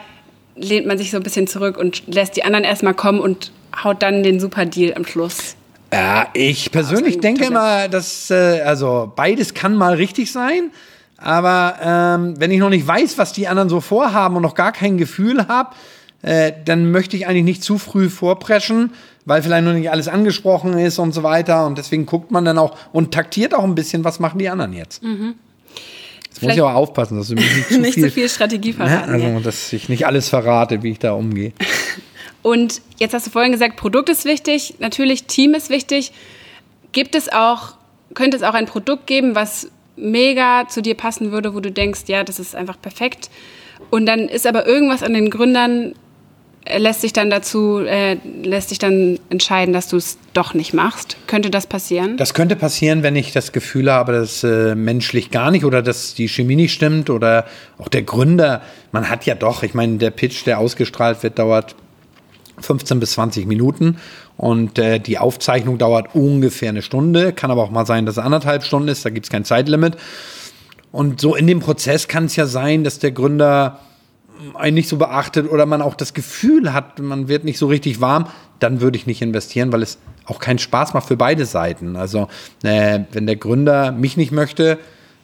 lehnt 0.54 0.86
man 0.86 0.96
sich 0.98 1.10
so 1.10 1.16
ein 1.16 1.22
bisschen 1.24 1.48
zurück 1.48 1.76
und 1.76 2.06
lässt 2.06 2.36
die 2.36 2.44
anderen 2.44 2.64
erstmal 2.64 2.94
kommen 2.94 3.18
und 3.18 3.50
haut 3.82 4.02
dann 4.02 4.22
den 4.22 4.38
super 4.38 4.66
Deal 4.66 4.94
am 4.94 5.04
Schluss? 5.04 5.56
Ja, 5.92 6.28
ich 6.34 6.70
persönlich 6.70 7.20
denke 7.20 7.46
immer, 7.46 7.88
dass 7.88 8.30
äh, 8.30 8.62
also 8.64 9.12
beides 9.14 9.54
kann 9.54 9.76
mal 9.76 9.94
richtig 9.94 10.32
sein. 10.32 10.70
Aber 11.16 11.76
ähm, 11.80 12.34
wenn 12.38 12.50
ich 12.50 12.58
noch 12.58 12.70
nicht 12.70 12.86
weiß, 12.86 13.16
was 13.18 13.32
die 13.32 13.48
anderen 13.48 13.68
so 13.68 13.80
vorhaben 13.80 14.36
und 14.36 14.42
noch 14.42 14.54
gar 14.54 14.72
kein 14.72 14.98
Gefühl 14.98 15.46
habe, 15.48 15.74
äh, 16.22 16.52
dann 16.64 16.90
möchte 16.90 17.16
ich 17.16 17.26
eigentlich 17.26 17.44
nicht 17.44 17.62
zu 17.62 17.78
früh 17.78 18.08
vorpreschen, 18.08 18.92
weil 19.24 19.42
vielleicht 19.42 19.64
noch 19.64 19.72
nicht 19.72 19.90
alles 19.90 20.08
angesprochen 20.08 20.78
ist 20.78 20.98
und 20.98 21.12
so 21.12 21.22
weiter. 21.22 21.66
Und 21.66 21.78
deswegen 21.78 22.06
guckt 22.06 22.30
man 22.30 22.44
dann 22.44 22.58
auch 22.58 22.76
und 22.92 23.12
taktiert 23.12 23.54
auch 23.54 23.64
ein 23.64 23.74
bisschen, 23.74 24.04
was 24.04 24.20
machen 24.20 24.38
die 24.38 24.48
anderen 24.48 24.72
jetzt. 24.72 25.02
Mhm. 25.02 25.34
Jetzt 26.24 26.42
muss 26.42 26.52
ich 26.52 26.60
aber 26.60 26.74
aufpassen, 26.74 27.16
dass 27.16 27.28
du 27.28 27.34
mich 27.34 27.56
nicht 27.56 27.68
zu 27.68 27.80
nicht 27.80 27.94
viel, 27.94 28.04
so 28.04 28.10
viel 28.10 28.28
Strategie 28.28 28.72
verraten. 28.72 29.16
Ne? 29.16 29.24
Also, 29.24 29.40
dass 29.40 29.72
ich 29.72 29.88
nicht 29.88 30.06
alles 30.06 30.28
verrate, 30.28 30.82
wie 30.82 30.90
ich 30.90 30.98
da 30.98 31.12
umgehe. 31.12 31.52
Und 32.42 32.82
jetzt 32.98 33.14
hast 33.14 33.26
du 33.26 33.30
vorhin 33.30 33.52
gesagt, 33.52 33.76
Produkt 33.76 34.10
ist 34.10 34.26
wichtig, 34.26 34.74
natürlich 34.78 35.24
Team 35.24 35.54
ist 35.54 35.70
wichtig. 35.70 36.12
Gibt 36.92 37.14
es 37.14 37.32
auch, 37.32 37.76
könnte 38.12 38.36
es 38.36 38.42
auch 38.42 38.52
ein 38.52 38.66
Produkt 38.66 39.06
geben, 39.06 39.34
was 39.34 39.70
mega 39.96 40.68
zu 40.68 40.82
dir 40.82 40.94
passen 40.94 41.32
würde, 41.32 41.54
wo 41.54 41.60
du 41.60 41.72
denkst, 41.72 42.02
ja, 42.08 42.22
das 42.22 42.38
ist 42.38 42.54
einfach 42.54 42.78
perfekt. 42.80 43.30
Und 43.90 44.04
dann 44.04 44.28
ist 44.28 44.46
aber 44.46 44.66
irgendwas 44.66 45.02
an 45.02 45.14
den 45.14 45.30
Gründern 45.30 45.94
lässt 46.78 47.02
sich 47.02 47.12
dann 47.12 47.30
dazu, 47.30 47.78
äh, 47.78 48.16
lässt 48.42 48.70
sich 48.70 48.78
dann 48.78 49.18
entscheiden, 49.30 49.74
dass 49.74 49.88
du 49.88 49.96
es 49.96 50.18
doch 50.32 50.54
nicht 50.54 50.72
machst. 50.72 51.16
Könnte 51.26 51.50
das 51.50 51.66
passieren? 51.66 52.16
Das 52.16 52.34
könnte 52.34 52.56
passieren, 52.56 53.02
wenn 53.02 53.16
ich 53.16 53.32
das 53.32 53.52
Gefühl 53.52 53.92
habe, 53.92 54.12
dass 54.12 54.42
äh, 54.44 54.74
menschlich 54.74 55.30
gar 55.30 55.50
nicht 55.50 55.64
oder 55.64 55.82
dass 55.82 56.14
die 56.14 56.28
Chemie 56.28 56.56
nicht 56.56 56.72
stimmt 56.72 57.10
oder 57.10 57.46
auch 57.78 57.88
der 57.88 58.02
Gründer. 58.02 58.62
Man 58.92 59.10
hat 59.10 59.26
ja 59.26 59.34
doch, 59.34 59.62
ich 59.62 59.74
meine, 59.74 59.98
der 59.98 60.10
Pitch, 60.10 60.46
der 60.46 60.58
ausgestrahlt 60.58 61.22
wird, 61.22 61.38
dauert 61.38 61.74
15 62.60 63.00
bis 63.00 63.12
20 63.12 63.46
Minuten 63.46 63.98
und 64.36 64.78
äh, 64.78 64.98
die 65.00 65.18
Aufzeichnung 65.18 65.76
dauert 65.76 66.14
ungefähr 66.14 66.70
eine 66.70 66.82
Stunde. 66.82 67.32
Kann 67.32 67.50
aber 67.50 67.62
auch 67.62 67.70
mal 67.70 67.86
sein, 67.86 68.06
dass 68.06 68.16
es 68.16 68.24
anderthalb 68.24 68.64
Stunden 68.64 68.88
ist, 68.88 69.04
da 69.04 69.10
gibt 69.10 69.26
es 69.26 69.30
kein 69.30 69.44
Zeitlimit. 69.44 69.96
Und 70.92 71.20
so 71.20 71.34
in 71.34 71.46
dem 71.46 71.60
Prozess 71.60 72.08
kann 72.08 72.26
es 72.26 72.36
ja 72.36 72.46
sein, 72.46 72.84
dass 72.84 73.00
der 73.00 73.10
Gründer 73.10 73.80
einen 74.54 74.74
nicht 74.74 74.88
so 74.88 74.96
beachtet 74.96 75.50
oder 75.50 75.66
man 75.66 75.82
auch 75.82 75.94
das 75.94 76.14
Gefühl 76.14 76.72
hat, 76.72 76.98
man 76.98 77.28
wird 77.28 77.44
nicht 77.44 77.58
so 77.58 77.66
richtig 77.66 78.00
warm, 78.00 78.28
dann 78.58 78.80
würde 78.80 78.96
ich 78.96 79.06
nicht 79.06 79.22
investieren, 79.22 79.72
weil 79.72 79.82
es 79.82 79.98
auch 80.26 80.38
keinen 80.38 80.58
Spaß 80.58 80.94
macht 80.94 81.08
für 81.08 81.16
beide 81.16 81.46
Seiten. 81.46 81.96
Also 81.96 82.28
äh, 82.62 83.00
wenn 83.12 83.26
der 83.26 83.36
Gründer 83.36 83.92
mich 83.92 84.16
nicht 84.16 84.32
möchte, 84.32 84.78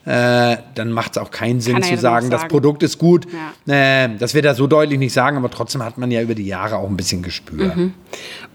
äh, 0.05 0.57
dann 0.73 0.91
macht 0.91 1.11
es 1.11 1.17
auch 1.17 1.29
keinen 1.29 1.61
Sinn 1.61 1.81
zu 1.81 1.89
sagen, 1.89 1.99
sagen, 1.99 2.29
das 2.31 2.47
Produkt 2.47 2.81
ist 2.81 2.97
gut. 2.97 3.27
Ja. 3.67 4.05
Äh, 4.05 4.17
das 4.17 4.33
wird 4.33 4.45
er 4.45 4.55
so 4.55 4.65
deutlich 4.65 4.97
nicht 4.97 5.13
sagen, 5.13 5.37
aber 5.37 5.51
trotzdem 5.51 5.83
hat 5.83 5.97
man 5.97 6.09
ja 6.09 6.21
über 6.21 6.33
die 6.33 6.45
Jahre 6.45 6.77
auch 6.77 6.89
ein 6.89 6.97
bisschen 6.97 7.21
Gespür. 7.21 7.75
Mhm. 7.75 7.93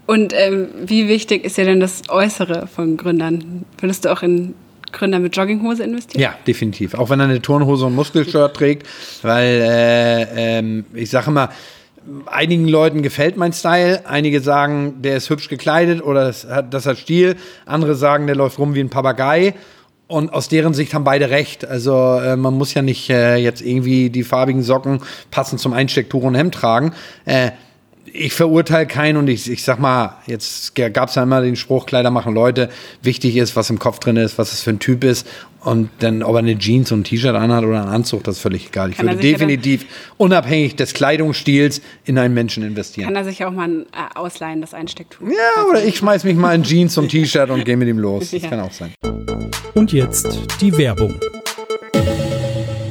Und 0.07 0.33
ähm, 0.37 0.69
wie 0.85 1.09
wichtig 1.09 1.45
ist 1.45 1.57
ja 1.57 1.65
denn 1.65 1.81
das 1.81 2.03
Äußere 2.09 2.67
von 2.67 2.97
Gründern? 2.97 3.65
Würdest 3.79 4.05
du 4.05 4.13
auch 4.13 4.23
in 4.23 4.55
Gründer 4.97 5.19
mit 5.19 5.37
Jogginghose 5.37 5.85
investieren? 5.85 6.23
Ja, 6.23 6.35
definitiv. 6.47 6.95
Auch 6.95 7.11
wenn 7.11 7.21
er 7.21 7.27
eine 7.27 7.43
Turnhose 7.43 7.87
und 7.87 7.95
Muskelshirt 7.95 8.57
trägt, 8.57 8.87
weil 9.23 9.63
äh, 9.63 10.59
ähm, 10.59 10.85
ich 10.95 11.11
sage 11.11 11.31
immer, 11.31 11.51
einigen 12.27 12.67
Leuten 12.69 13.03
gefällt 13.03 13.37
mein 13.37 13.53
Style, 13.53 14.07
einige 14.07 14.41
sagen, 14.41 15.03
der 15.03 15.17
ist 15.17 15.29
hübsch 15.29 15.49
gekleidet 15.49 16.03
oder 16.03 16.25
das 16.25 16.47
hat, 16.49 16.73
das 16.73 16.87
hat 16.87 16.99
Stil, 16.99 17.37
andere 17.67 17.95
sagen, 17.95 18.27
der 18.27 18.37
läuft 18.37 18.59
rum 18.59 18.75
wie 18.75 18.81
ein 18.81 18.91
Papagei. 18.91 19.55
Und 20.09 20.33
aus 20.33 20.49
deren 20.49 20.73
Sicht 20.73 20.95
haben 20.95 21.03
beide 21.03 21.31
recht. 21.31 21.67
Also 21.67 22.21
äh, 22.21 22.37
man 22.37 22.55
muss 22.55 22.73
ja 22.75 22.83
nicht 22.83 23.11
äh, 23.11 23.37
jetzt 23.37 23.61
irgendwie 23.61 24.09
die 24.09 24.23
farbigen 24.23 24.63
Socken 24.63 25.01
passend 25.33 25.61
zum 25.61 25.73
Einstecktuch 25.73 26.23
und 26.23 26.37
Hemd 26.37 26.55
tragen. 26.55 26.93
Äh, 27.25 27.51
ich 28.17 28.33
verurteile 28.33 28.87
keinen 28.87 29.17
und 29.17 29.29
ich, 29.29 29.51
ich 29.51 29.63
sag 29.63 29.79
mal, 29.79 30.17
jetzt 30.27 30.75
gab 30.75 31.09
es 31.09 31.15
ja 31.15 31.23
immer 31.23 31.41
den 31.41 31.57
Spruch, 31.57 31.87
Kleider 31.87 32.11
machen 32.11 32.35
Leute. 32.35 32.69
Wichtig 33.03 33.37
ist, 33.37 33.57
was 33.57 33.71
im 33.71 33.79
Kopf 33.79 33.99
drin 33.99 34.17
ist, 34.17 34.39
was 34.39 34.53
es 34.53 34.63
für 34.63 34.71
ein 34.71 34.79
Typ 34.79 35.05
ist. 35.05 35.27
Und 35.61 35.91
dann, 35.99 36.23
ob 36.23 36.35
er 36.35 36.39
eine 36.39 36.57
Jeans 36.57 36.93
und 36.93 37.01
ein 37.01 37.05
T-Shirt 37.05 37.35
anhat 37.35 37.65
oder 37.65 37.83
einen 37.83 37.91
Anzug, 37.91 38.23
das 38.25 38.37
ist 38.37 38.43
völlig 38.43 38.69
egal. 38.69 38.91
Ich 38.91 38.99
Kann 38.99 39.07
würde 39.07 39.21
definitiv 39.21 39.85
unabhängig 40.17 40.77
des 40.77 40.95
Kleidungsstils 40.95 41.83
in 42.05 42.19
einen 42.19 42.35
Menschen 42.35 42.63
investieren. 42.63 43.07
Kann 43.07 43.17
er 43.17 43.25
sich 43.25 43.45
auch 43.45 43.51
mal 43.51 43.83
äh, 43.93 44.19
ausleihen, 44.19 44.61
das 44.61 44.75
Einstecktuch. 44.75 45.27
Ja, 45.27 45.65
oder 45.69 45.85
ich 45.85 45.97
schmeiß 45.97 46.25
mich 46.25 46.37
mal 46.37 46.55
in 46.55 46.63
Jeans 46.63 46.97
und 46.99 47.09
T-Shirt 47.11 47.51
und 47.51 47.65
gehe 47.65 47.77
mit 47.77 47.89
ihm 47.89 47.99
los. 47.99 48.31
Das 48.31 48.43
ja. 48.43 48.49
kann 48.49 48.61
auch 48.61 48.73
sein. 48.73 48.93
Und 49.75 49.93
jetzt 49.93 50.39
die 50.61 50.77
Werbung. 50.79 51.19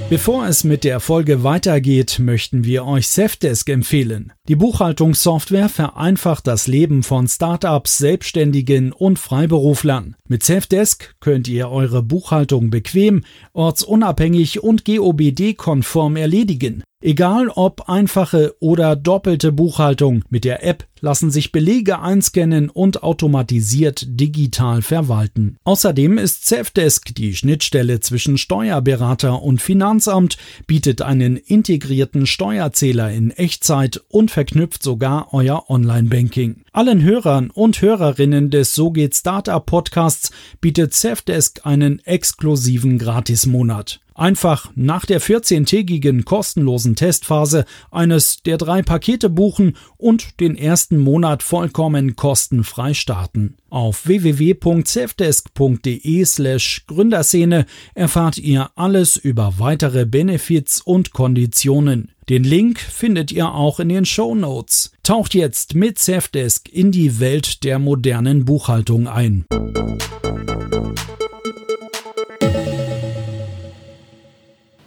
Bevor 0.07 0.45
es 0.45 0.63
mit 0.63 0.83
der 0.83 0.99
Folge 0.99 1.43
weitergeht, 1.43 2.19
möchten 2.19 2.63
wir 2.63 2.85
euch 2.85 3.07
Safdesk 3.07 3.67
empfehlen. 3.69 4.33
Die 4.47 4.55
Buchhaltungssoftware 4.55 5.67
vereinfacht 5.67 6.45
das 6.45 6.67
Leben 6.67 7.01
von 7.01 7.27
Startups, 7.27 7.97
Selbstständigen 7.97 8.93
und 8.93 9.17
Freiberuflern. 9.17 10.15
Mit 10.29 10.43
Safdesk 10.43 11.15
könnt 11.21 11.47
ihr 11.47 11.71
eure 11.71 12.03
Buchhaltung 12.03 12.69
bequem, 12.69 13.23
ortsunabhängig 13.53 14.61
und 14.61 14.85
GOBD-konform 14.85 16.17
erledigen. 16.17 16.83
Egal 17.01 17.49
ob 17.49 17.89
einfache 17.89 18.55
oder 18.59 18.95
doppelte 18.95 19.51
Buchhaltung, 19.51 20.23
mit 20.29 20.43
der 20.43 20.65
App 20.65 20.87
lassen 21.01 21.29
sich 21.29 21.51
Belege 21.51 21.99
einscannen 21.99 22.69
und 22.69 23.03
automatisiert 23.03 24.05
digital 24.07 24.81
verwalten. 24.81 25.57
Außerdem 25.65 26.17
ist 26.17 26.47
Safdesk 26.47 27.13
die 27.13 27.35
Schnittstelle 27.35 27.99
zwischen 27.99 28.37
Steuerberater 28.37 29.43
und 29.43 29.61
Finanzamt, 29.61 30.37
bietet 30.67 31.01
einen 31.01 31.37
integrierten 31.37 32.25
Steuerzähler 32.25 33.11
in 33.11 33.29
Echtzeit 33.29 34.01
und 34.07 34.31
verknüpft 34.31 34.81
sogar 34.81 35.33
euer 35.33 35.69
Online-Banking. 35.69 36.63
Allen 36.71 37.03
Hörern 37.03 37.51
und 37.51 37.81
Hörerinnen 37.81 38.49
des 38.49 38.73
So 38.73 38.89
geht 38.91 39.15
Startup 39.15 39.63
Podcasts 39.63 40.31
bietet 40.61 40.93
Safdesk 40.93 41.65
einen 41.65 41.99
exklusiven 41.99 42.97
Gratismonat. 42.97 43.99
Einfach 44.17 44.71
nach 44.75 45.05
der 45.05 45.19
14-tägigen 45.19 46.23
kostenlosen 46.23 46.95
Testphase 46.95 47.65
eines 47.91 48.41
der 48.43 48.57
drei 48.57 48.81
Pakete 48.81 49.29
buchen 49.29 49.75
und 49.97 50.39
den 50.39 50.55
ersten 50.55 50.97
Monat 50.97 51.43
vollkommen 51.43 52.15
kostenfrei 52.15 52.93
starten. 52.93 53.57
Auf 53.69 54.07
www.safdesk.de 54.07 56.23
slash 56.23 56.85
Gründerszene 56.87 57.65
erfahrt 57.93 58.37
ihr 58.37 58.69
alles 58.75 59.17
über 59.17 59.55
weitere 59.57 60.05
Benefits 60.05 60.79
und 60.79 61.11
Konditionen. 61.11 62.13
Den 62.29 62.45
Link 62.45 62.79
findet 62.79 63.33
ihr 63.33 63.53
auch 63.53 63.81
in 63.81 63.89
den 63.89 64.05
Show 64.05 64.33
Notes. 64.33 64.93
Taucht 65.03 65.33
jetzt 65.33 65.75
mit 65.75 65.99
Safdesk 65.99 66.69
in 66.71 66.93
die 66.93 67.19
Welt 67.19 67.65
der 67.65 67.79
modernen 67.79 68.45
Buchhaltung 68.45 69.09
ein. 69.09 69.43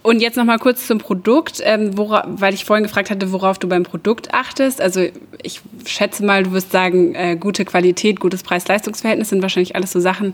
Und 0.08 0.20
jetzt 0.20 0.38
noch 0.38 0.46
mal 0.46 0.58
kurz 0.58 0.86
zum 0.86 0.96
Produkt, 0.96 1.60
ähm, 1.62 1.98
wora, 1.98 2.24
weil 2.26 2.54
ich 2.54 2.64
vorhin 2.64 2.82
gefragt 2.82 3.10
hatte, 3.10 3.30
worauf 3.30 3.58
du 3.58 3.68
beim 3.68 3.82
Produkt 3.82 4.32
achtest. 4.32 4.80
Also 4.80 5.06
ich 5.42 5.60
schätze 5.84 6.24
mal, 6.24 6.44
du 6.44 6.52
wirst 6.52 6.72
sagen, 6.72 7.14
äh, 7.14 7.36
gute 7.36 7.66
Qualität, 7.66 8.18
gutes 8.18 8.42
Preis-Leistungs-Verhältnis 8.42 9.28
sind 9.28 9.42
wahrscheinlich 9.42 9.76
alles 9.76 9.92
so 9.92 10.00
Sachen, 10.00 10.32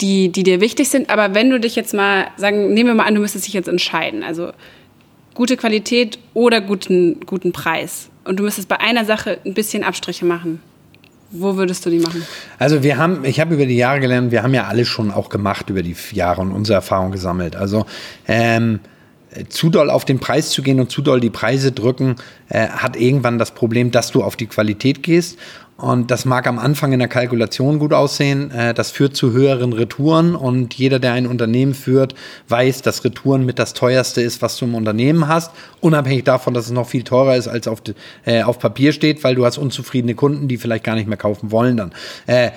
die, 0.00 0.28
die 0.28 0.44
dir 0.44 0.60
wichtig 0.60 0.90
sind. 0.90 1.10
Aber 1.10 1.34
wenn 1.34 1.50
du 1.50 1.58
dich 1.58 1.74
jetzt 1.74 1.92
mal, 1.92 2.28
sagen, 2.36 2.72
nehmen 2.72 2.90
wir 2.90 2.94
mal 2.94 3.06
an, 3.06 3.16
du 3.16 3.20
müsstest 3.20 3.48
dich 3.48 3.54
jetzt 3.54 3.66
entscheiden. 3.66 4.22
Also 4.22 4.52
gute 5.34 5.56
Qualität 5.56 6.20
oder 6.32 6.60
guten, 6.60 7.18
guten 7.26 7.50
Preis. 7.50 8.10
Und 8.22 8.38
du 8.38 8.44
müsstest 8.44 8.68
bei 8.68 8.78
einer 8.78 9.04
Sache 9.04 9.40
ein 9.44 9.54
bisschen 9.54 9.82
Abstriche 9.82 10.24
machen. 10.24 10.62
Wo 11.36 11.56
würdest 11.56 11.84
du 11.84 11.90
die 11.90 11.98
machen? 11.98 12.24
Also 12.58 12.82
wir 12.84 12.96
haben, 12.96 13.24
ich 13.24 13.40
habe 13.40 13.54
über 13.54 13.66
die 13.66 13.76
Jahre 13.76 13.98
gelernt, 13.98 14.30
wir 14.30 14.42
haben 14.44 14.54
ja 14.54 14.64
alles 14.64 14.86
schon 14.86 15.10
auch 15.10 15.28
gemacht 15.28 15.68
über 15.68 15.82
die 15.82 15.96
Jahre 16.12 16.40
und 16.40 16.52
unsere 16.52 16.76
Erfahrung 16.76 17.10
gesammelt. 17.10 17.56
Also 17.56 17.86
ähm, 18.28 18.78
zu 19.48 19.68
doll 19.68 19.90
auf 19.90 20.04
den 20.04 20.20
Preis 20.20 20.50
zu 20.50 20.62
gehen 20.62 20.78
und 20.78 20.90
zu 20.90 21.02
doll 21.02 21.20
die 21.20 21.30
Preise 21.30 21.72
drücken, 21.72 22.16
äh, 22.48 22.68
hat 22.68 22.96
irgendwann 22.96 23.38
das 23.38 23.50
Problem, 23.50 23.90
dass 23.90 24.12
du 24.12 24.22
auf 24.22 24.36
die 24.36 24.46
Qualität 24.46 25.02
gehst. 25.02 25.38
Und 25.76 26.12
das 26.12 26.24
mag 26.24 26.46
am 26.46 26.60
Anfang 26.60 26.92
in 26.92 27.00
der 27.00 27.08
Kalkulation 27.08 27.80
gut 27.80 27.92
aussehen. 27.92 28.52
Äh, 28.52 28.74
das 28.74 28.92
führt 28.92 29.16
zu 29.16 29.32
höheren 29.32 29.72
Retouren. 29.72 30.36
Und 30.36 30.74
jeder, 30.74 31.00
der 31.00 31.12
ein 31.14 31.26
Unternehmen 31.26 31.74
führt, 31.74 32.14
weiß, 32.48 32.82
dass 32.82 33.04
Retouren 33.04 33.44
mit 33.44 33.58
das 33.58 33.74
teuerste 33.74 34.22
ist, 34.22 34.40
was 34.40 34.56
du 34.56 34.66
im 34.66 34.76
Unternehmen 34.76 35.26
hast. 35.26 35.50
Unabhängig 35.80 36.24
davon, 36.24 36.54
dass 36.54 36.66
es 36.66 36.70
noch 36.70 36.88
viel 36.88 37.02
teurer 37.02 37.36
ist, 37.36 37.48
als 37.48 37.66
auf, 37.66 37.82
äh, 38.24 38.42
auf 38.42 38.60
Papier 38.60 38.92
steht, 38.92 39.24
weil 39.24 39.34
du 39.34 39.44
hast 39.44 39.58
unzufriedene 39.58 40.14
Kunden, 40.14 40.46
die 40.46 40.58
vielleicht 40.58 40.84
gar 40.84 40.94
nicht 40.94 41.08
mehr 41.08 41.18
kaufen 41.18 41.50
wollen 41.50 41.76
dann. 41.76 41.92
Äh, 42.26 42.50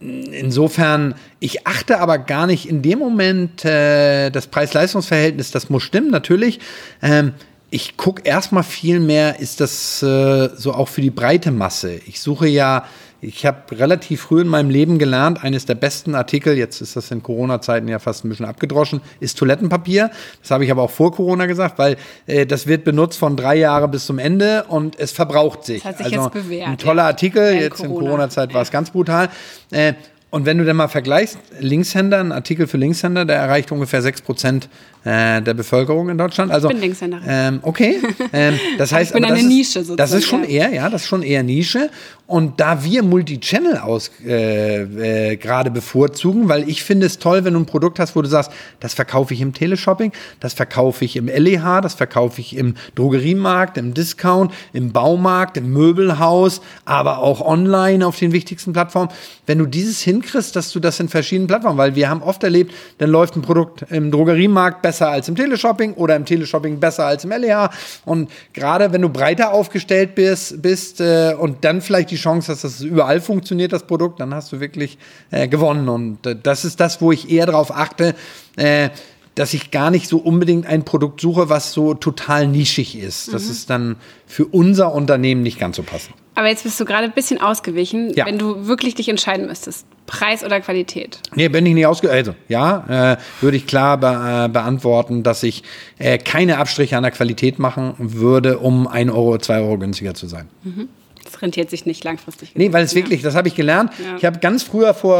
insofern, 0.00 1.14
ich 1.40 1.66
achte 1.66 2.00
aber 2.00 2.18
gar 2.18 2.46
nicht 2.46 2.68
in 2.68 2.80
dem 2.80 2.98
Moment 2.98 3.64
äh, 3.64 4.30
das 4.30 4.46
Preis-Leistungs-Verhältnis, 4.46 5.50
das 5.50 5.68
muss 5.68 5.82
stimmen, 5.82 6.10
natürlich. 6.10 6.60
Ähm, 7.02 7.32
ich 7.74 7.96
gucke 7.96 8.22
erstmal 8.22 8.62
viel 8.62 9.00
mehr, 9.00 9.40
ist 9.40 9.60
das 9.60 10.00
äh, 10.00 10.50
so 10.54 10.74
auch 10.74 10.86
für 10.86 11.00
die 11.00 11.10
breite 11.10 11.50
Masse. 11.50 11.94
Ich 12.06 12.20
suche 12.20 12.46
ja 12.46 12.84
ich 13.20 13.46
habe 13.46 13.58
relativ 13.72 14.22
früh 14.22 14.42
in 14.42 14.48
meinem 14.48 14.70
Leben 14.70 14.98
gelernt, 14.98 15.42
eines 15.42 15.64
der 15.64 15.74
besten 15.74 16.14
Artikel, 16.14 16.56
jetzt 16.58 16.82
ist 16.82 16.94
das 16.94 17.10
in 17.10 17.22
Corona-Zeiten 17.22 17.88
ja 17.88 17.98
fast 17.98 18.24
ein 18.24 18.28
bisschen 18.28 18.44
abgedroschen, 18.46 19.00
ist 19.18 19.38
Toilettenpapier. 19.38 20.10
Das 20.42 20.50
habe 20.50 20.64
ich 20.64 20.70
aber 20.70 20.82
auch 20.82 20.90
vor 20.90 21.12
Corona 21.12 21.46
gesagt, 21.46 21.78
weil 21.78 21.96
äh, 22.26 22.44
das 22.44 22.66
wird 22.66 22.84
benutzt 22.84 23.18
von 23.18 23.36
drei 23.36 23.56
Jahren 23.56 23.90
bis 23.90 24.06
zum 24.06 24.18
Ende 24.18 24.64
und 24.68 24.98
es 24.98 25.12
verbraucht 25.12 25.64
sich. 25.64 25.82
Das 25.82 25.92
hat 25.92 25.96
sich 25.98 26.06
also 26.06 26.24
jetzt 26.24 26.32
bewährt. 26.34 26.68
Ein 26.68 26.78
toller 26.78 27.04
Artikel, 27.04 27.54
jetzt 27.54 27.78
Corona. 27.78 27.94
in 27.94 28.00
Corona-Zeit 28.00 28.52
war 28.54 28.62
es 28.62 28.70
ganz 28.70 28.90
brutal. 28.90 29.30
Äh, 29.70 29.94
und 30.34 30.46
wenn 30.46 30.58
du 30.58 30.64
dann 30.64 30.74
mal 30.74 30.88
vergleichst, 30.88 31.38
Linkshänder, 31.60 32.18
ein 32.18 32.32
Artikel 32.32 32.66
für 32.66 32.76
Linkshänder, 32.76 33.24
der 33.24 33.36
erreicht 33.36 33.70
ungefähr 33.70 34.02
6% 34.02 34.64
äh, 35.04 35.40
der 35.40 35.54
Bevölkerung 35.54 36.08
in 36.08 36.18
Deutschland. 36.18 36.50
Also, 36.50 36.66
ich 36.66 36.74
bin 36.74 36.82
Linkshänderin. 36.82 37.24
Ähm, 37.28 37.58
okay. 37.62 38.00
Ähm, 38.32 38.58
das 38.76 38.92
heißt, 38.92 39.10
ich 39.10 39.14
bin 39.14 39.24
eine 39.24 39.38
ist, 39.38 39.46
Nische 39.46 39.84
sozusagen. 39.84 39.96
Das 39.96 40.12
ist 40.12 40.26
schon 40.26 40.42
eher, 40.42 40.72
ja, 40.74 40.90
das 40.90 41.02
ist 41.02 41.08
schon 41.08 41.22
eher 41.22 41.44
Nische. 41.44 41.88
Und 42.26 42.58
da 42.58 42.82
wir 42.82 43.02
Multichannel 43.02 43.76
aus 43.76 44.10
äh, 44.24 45.32
äh, 45.32 45.36
gerade 45.36 45.70
bevorzugen, 45.70 46.48
weil 46.48 46.66
ich 46.70 46.82
finde 46.82 47.04
es 47.04 47.18
toll, 47.18 47.44
wenn 47.44 47.52
du 47.52 47.60
ein 47.60 47.66
Produkt 47.66 47.98
hast, 47.98 48.16
wo 48.16 48.22
du 48.22 48.28
sagst, 48.28 48.50
das 48.80 48.94
verkaufe 48.94 49.34
ich 49.34 49.42
im 49.42 49.52
Teleshopping, 49.52 50.10
das 50.40 50.54
verkaufe 50.54 51.04
ich 51.04 51.16
im 51.16 51.26
LEH, 51.26 51.82
das 51.82 51.92
verkaufe 51.92 52.40
ich 52.40 52.56
im 52.56 52.76
Drogeriemarkt, 52.94 53.76
im 53.76 53.92
Discount, 53.92 54.54
im 54.72 54.90
Baumarkt, 54.92 55.58
im 55.58 55.70
Möbelhaus, 55.70 56.62
aber 56.86 57.18
auch 57.18 57.42
online 57.42 58.06
auf 58.06 58.18
den 58.18 58.32
wichtigsten 58.32 58.72
Plattformen. 58.72 59.10
Wenn 59.44 59.58
du 59.58 59.66
dieses 59.66 60.00
hinkriegst, 60.00 60.56
dass 60.56 60.72
du 60.72 60.80
das 60.80 60.98
in 61.00 61.10
verschiedenen 61.10 61.48
Plattformen, 61.48 61.76
weil 61.76 61.94
wir 61.94 62.08
haben 62.08 62.22
oft 62.22 62.42
erlebt, 62.42 62.72
dann 62.98 63.10
läuft 63.10 63.36
ein 63.36 63.42
Produkt 63.42 63.84
im 63.90 64.10
Drogeriemarkt 64.10 64.80
besser 64.80 65.10
als 65.10 65.28
im 65.28 65.36
Teleshopping 65.36 65.92
oder 65.92 66.16
im 66.16 66.24
Teleshopping 66.24 66.80
besser 66.80 67.04
als 67.04 67.24
im 67.24 67.30
LEH. 67.32 67.68
Und 68.06 68.30
gerade 68.54 68.92
wenn 68.92 69.02
du 69.02 69.10
breiter 69.10 69.52
aufgestellt 69.52 70.14
bist, 70.14 70.62
bist 70.62 71.02
äh, 71.02 71.34
und 71.38 71.66
dann 71.66 71.82
vielleicht 71.82 72.13
Chance 72.16 72.52
hast, 72.52 72.64
dass 72.64 72.80
es 72.80 72.82
überall 72.82 73.20
funktioniert, 73.20 73.72
das 73.72 73.86
Produkt, 73.86 74.20
dann 74.20 74.34
hast 74.34 74.52
du 74.52 74.60
wirklich 74.60 74.98
äh, 75.30 75.48
gewonnen. 75.48 75.88
Und 75.88 76.26
äh, 76.26 76.36
das 76.40 76.64
ist 76.64 76.80
das, 76.80 77.00
wo 77.00 77.12
ich 77.12 77.30
eher 77.30 77.46
darauf 77.46 77.74
achte, 77.74 78.14
äh, 78.56 78.90
dass 79.34 79.52
ich 79.52 79.70
gar 79.70 79.90
nicht 79.90 80.08
so 80.08 80.18
unbedingt 80.18 80.66
ein 80.66 80.84
Produkt 80.84 81.20
suche, 81.20 81.48
was 81.48 81.72
so 81.72 81.94
total 81.94 82.46
nischig 82.46 82.96
ist. 82.96 83.32
Das 83.32 83.44
mhm. 83.44 83.50
ist 83.50 83.70
dann 83.70 83.96
für 84.26 84.46
unser 84.46 84.94
Unternehmen 84.94 85.42
nicht 85.42 85.58
ganz 85.58 85.76
so 85.76 85.82
passend. 85.82 86.14
Aber 86.36 86.48
jetzt 86.48 86.64
bist 86.64 86.78
du 86.80 86.84
gerade 86.84 87.04
ein 87.04 87.12
bisschen 87.12 87.40
ausgewichen, 87.40 88.12
ja. 88.14 88.26
wenn 88.26 88.38
du 88.38 88.66
wirklich 88.66 88.94
dich 88.94 89.08
entscheiden 89.08 89.46
müsstest. 89.46 89.86
Preis 90.06 90.44
oder 90.44 90.60
Qualität? 90.60 91.20
Nee, 91.34 91.48
bin 91.48 91.64
ich 91.64 91.74
nicht 91.74 91.86
ausgewichen. 91.86 92.16
Also, 92.16 92.34
ja, 92.48 93.12
äh, 93.12 93.16
würde 93.40 93.56
ich 93.56 93.66
klar 93.66 93.98
be 93.98 94.06
äh, 94.06 94.48
beantworten, 94.48 95.22
dass 95.22 95.42
ich 95.42 95.62
äh, 95.98 96.18
keine 96.18 96.58
Abstriche 96.58 96.96
an 96.96 97.04
der 97.04 97.12
Qualität 97.12 97.58
machen 97.58 97.94
würde, 97.98 98.58
um 98.58 98.86
ein 98.86 99.10
Euro, 99.10 99.38
zwei 99.38 99.60
Euro 99.60 99.78
günstiger 99.78 100.14
zu 100.14 100.26
sein. 100.26 100.48
Mhm. 100.62 100.88
Das 101.34 101.42
rentiert 101.42 101.70
sich 101.70 101.84
nicht 101.84 102.04
langfristig. 102.04 102.52
Nee, 102.54 102.72
weil 102.72 102.84
es 102.84 102.94
wirklich, 102.94 103.22
das 103.22 103.34
habe 103.34 103.48
ich 103.48 103.54
gelernt. 103.54 103.92
Ja. 103.98 104.16
Ich 104.16 104.24
habe 104.24 104.38
ganz 104.38 104.62
früher 104.62 104.94
vor, 104.94 105.18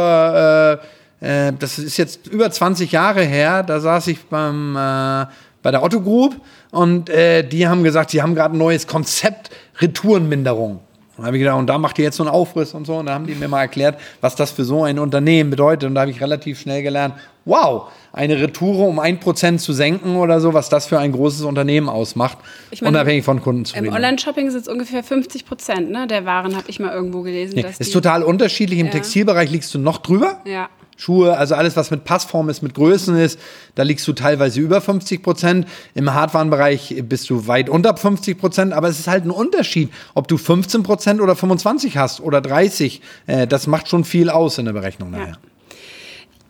äh, 1.21 1.47
äh, 1.49 1.53
das 1.57 1.77
ist 1.77 1.97
jetzt 1.97 2.27
über 2.27 2.49
20 2.49 2.91
Jahre 2.91 3.23
her, 3.23 3.63
da 3.63 3.79
saß 3.79 4.07
ich 4.07 4.19
beim, 4.25 4.75
äh, 4.75 5.25
bei 5.61 5.71
der 5.71 5.83
Otto 5.83 5.99
Group 5.99 6.35
und 6.71 7.09
die 7.09 7.67
haben 7.67 7.83
gesagt, 7.83 8.11
sie 8.11 8.21
haben 8.21 8.35
gerade 8.35 8.55
ein 8.55 8.59
neues 8.59 8.85
Konzept 8.85 9.49
Retourenminderung. 9.79 10.73
Und 11.17 11.23
da 11.23 11.25
habe 11.25 11.37
ich 11.37 11.41
gedacht, 11.41 11.57
und 11.57 11.67
da 11.67 11.77
macht 11.79 11.97
ihr 11.97 12.05
jetzt 12.05 12.17
so 12.17 12.23
einen 12.23 12.31
Aufriss 12.31 12.73
und 12.75 12.85
so. 12.85 12.97
Und 12.97 13.07
da 13.07 13.13
haben 13.13 13.25
die 13.25 13.33
mir 13.33 13.47
mal 13.47 13.61
erklärt, 13.61 13.99
was 14.21 14.35
das 14.35 14.51
für 14.51 14.63
so 14.63 14.83
ein 14.83 14.99
Unternehmen 14.99 15.49
bedeutet. 15.49 15.87
Und 15.87 15.95
da 15.95 16.01
habe 16.01 16.11
ich 16.11 16.21
relativ 16.21 16.59
schnell 16.59 16.83
gelernt, 16.83 17.15
wow, 17.45 17.91
eine 18.11 18.39
Retoure 18.39 18.87
um 18.87 18.99
ein 18.99 19.19
Prozent 19.19 19.61
zu 19.61 19.71
senken 19.71 20.15
oder 20.15 20.41
so, 20.41 20.53
was 20.53 20.69
das 20.69 20.87
für 20.87 20.99
ein 20.99 21.11
großes 21.11 21.41
Unternehmen 21.41 21.89
ausmacht, 21.89 22.39
ich 22.71 22.81
meine, 22.81 22.97
unabhängig 22.97 23.23
von 23.23 23.41
Kunden 23.41 23.65
zu 23.65 23.77
Im 23.77 23.87
Online-Shopping 23.87 24.49
sind 24.49 24.61
es 24.61 24.67
ungefähr 24.67 25.03
50 25.03 25.45
Prozent 25.45 25.91
ne, 25.91 26.07
der 26.07 26.25
Waren, 26.25 26.55
habe 26.55 26.65
ich 26.67 26.79
mal 26.79 26.91
irgendwo 26.91 27.21
gelesen. 27.21 27.55
Nee, 27.55 27.65
ist 27.77 27.93
total 27.93 28.23
unterschiedlich. 28.23 28.79
Im 28.79 28.87
ja. 28.87 28.93
Textilbereich 28.93 29.51
liegst 29.51 29.73
du 29.73 29.79
noch 29.79 29.99
drüber. 29.99 30.41
Ja. 30.45 30.69
Schuhe, 30.97 31.37
also 31.37 31.55
alles, 31.55 31.75
was 31.75 31.91
mit 31.91 32.05
Passform 32.05 32.47
ist, 32.47 32.61
mit 32.61 32.73
Größen 32.73 33.17
ist, 33.17 33.37
da 33.75 33.83
liegst 33.83 34.07
du 34.07 34.13
teilweise 34.13 34.61
über 34.61 34.79
50 34.79 35.21
Prozent. 35.21 35.67
Im 35.93 36.13
Hardwarenbereich 36.13 37.03
bist 37.07 37.29
du 37.29 37.47
weit 37.47 37.69
unter 37.69 37.97
50 37.97 38.37
Prozent, 38.37 38.73
aber 38.73 38.87
es 38.87 38.99
ist 38.99 39.07
halt 39.07 39.25
ein 39.25 39.31
Unterschied, 39.31 39.91
ob 40.13 40.29
du 40.29 40.37
15 40.37 40.83
Prozent 40.83 41.19
oder 41.19 41.35
25 41.35 41.97
hast 41.97 42.21
oder 42.21 42.39
30. 42.39 43.01
Äh, 43.27 43.45
das 43.45 43.67
macht 43.67 43.89
schon 43.89 44.05
viel 44.05 44.29
aus 44.29 44.57
in 44.57 44.65
der 44.65 44.73
Berechnung 44.73 45.11
nachher. 45.11 45.27
Ja. 45.27 45.37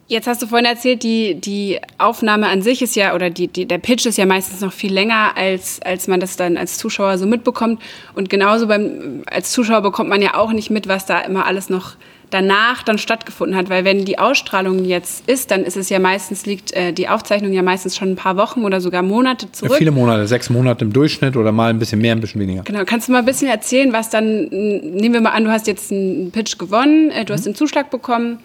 Jetzt 0.08 0.28
hast 0.28 0.40
du 0.42 0.46
vorhin 0.46 0.68
erzählt, 0.68 1.02
die, 1.02 1.34
die 1.34 1.80
Aufnahme 1.98 2.48
an 2.48 2.62
sich 2.62 2.84
ist 2.84 2.96
ja, 2.96 3.16
oder 3.16 3.32
die, 3.32 3.48
die, 3.48 3.66
der 3.66 3.80
Pitch 3.80 4.06
ist 4.06 4.20
ja 4.20 4.28
meistens 4.28 4.62
noch 4.62 4.72
viel 4.72 4.94
länger, 4.94 5.36
als, 5.36 5.80
als 5.84 6.08
man 6.08 6.20
das 6.20 6.38
dann 6.38 6.58
als 6.58 6.78
Zuschauer 6.78 7.18
so 7.18 7.26
mitbekommt. 7.26 7.82
Und 8.14 8.30
genauso 8.30 8.68
beim, 8.68 9.24
als 9.26 9.52
Zuschauer 9.52 9.82
bekommt 9.82 10.10
man 10.10 10.22
ja 10.22 10.36
auch 10.36 10.52
nicht 10.52 10.70
mit, 10.70 10.88
was 10.88 11.08
da 11.08 11.22
immer 11.22 11.48
alles 11.48 11.70
noch 11.70 11.96
danach 12.30 12.84
dann 12.84 12.98
stattgefunden 12.98 13.56
hat. 13.56 13.70
Weil 13.70 13.86
wenn 13.86 14.06
die 14.06 14.20
Ausstrahlung 14.20 14.86
jetzt 14.86 15.28
ist, 15.28 15.52
dann 15.52 15.64
ist 15.64 15.78
es 15.78 15.90
ja 15.90 16.00
meistens, 16.00 16.46
liegt 16.46 16.74
äh, 16.74 16.92
die 16.92 17.08
Aufzeichnung 17.08 17.54
ja 17.54 17.64
meistens 17.64 17.96
schon 17.96 18.12
ein 18.12 18.16
paar 18.16 18.38
Wochen 18.38 18.64
oder 18.64 18.82
sogar 18.82 19.02
Monate 19.02 19.52
zurück. 19.52 19.72
Ja, 19.72 19.78
viele 19.78 19.92
Monate, 19.92 20.28
sechs 20.28 20.50
Monate 20.50 20.86
im 20.86 20.94
Durchschnitt 20.94 21.36
oder 21.36 21.52
mal 21.52 21.70
ein 21.70 21.80
bisschen 21.80 22.00
mehr, 22.00 22.14
ein 22.14 22.20
bisschen 22.20 22.42
weniger. 22.42 22.64
Genau, 22.64 22.84
kannst 22.86 23.08
du 23.08 23.12
mal 23.12 23.20
ein 23.20 23.26
bisschen 23.26 23.48
erzählen, 23.48 23.94
was 23.94 24.10
dann, 24.10 24.48
nehmen 24.50 25.14
wir 25.14 25.22
mal 25.22 25.32
an, 25.32 25.46
du 25.46 25.52
hast 25.52 25.66
jetzt 25.68 25.92
einen 25.92 26.32
Pitch 26.32 26.58
gewonnen, 26.58 27.10
äh, 27.10 27.26
du 27.26 27.34
hast 27.34 27.42
mhm. 27.42 27.52
den 27.52 27.56
Zuschlag 27.56 27.90
bekommen. 27.90 28.40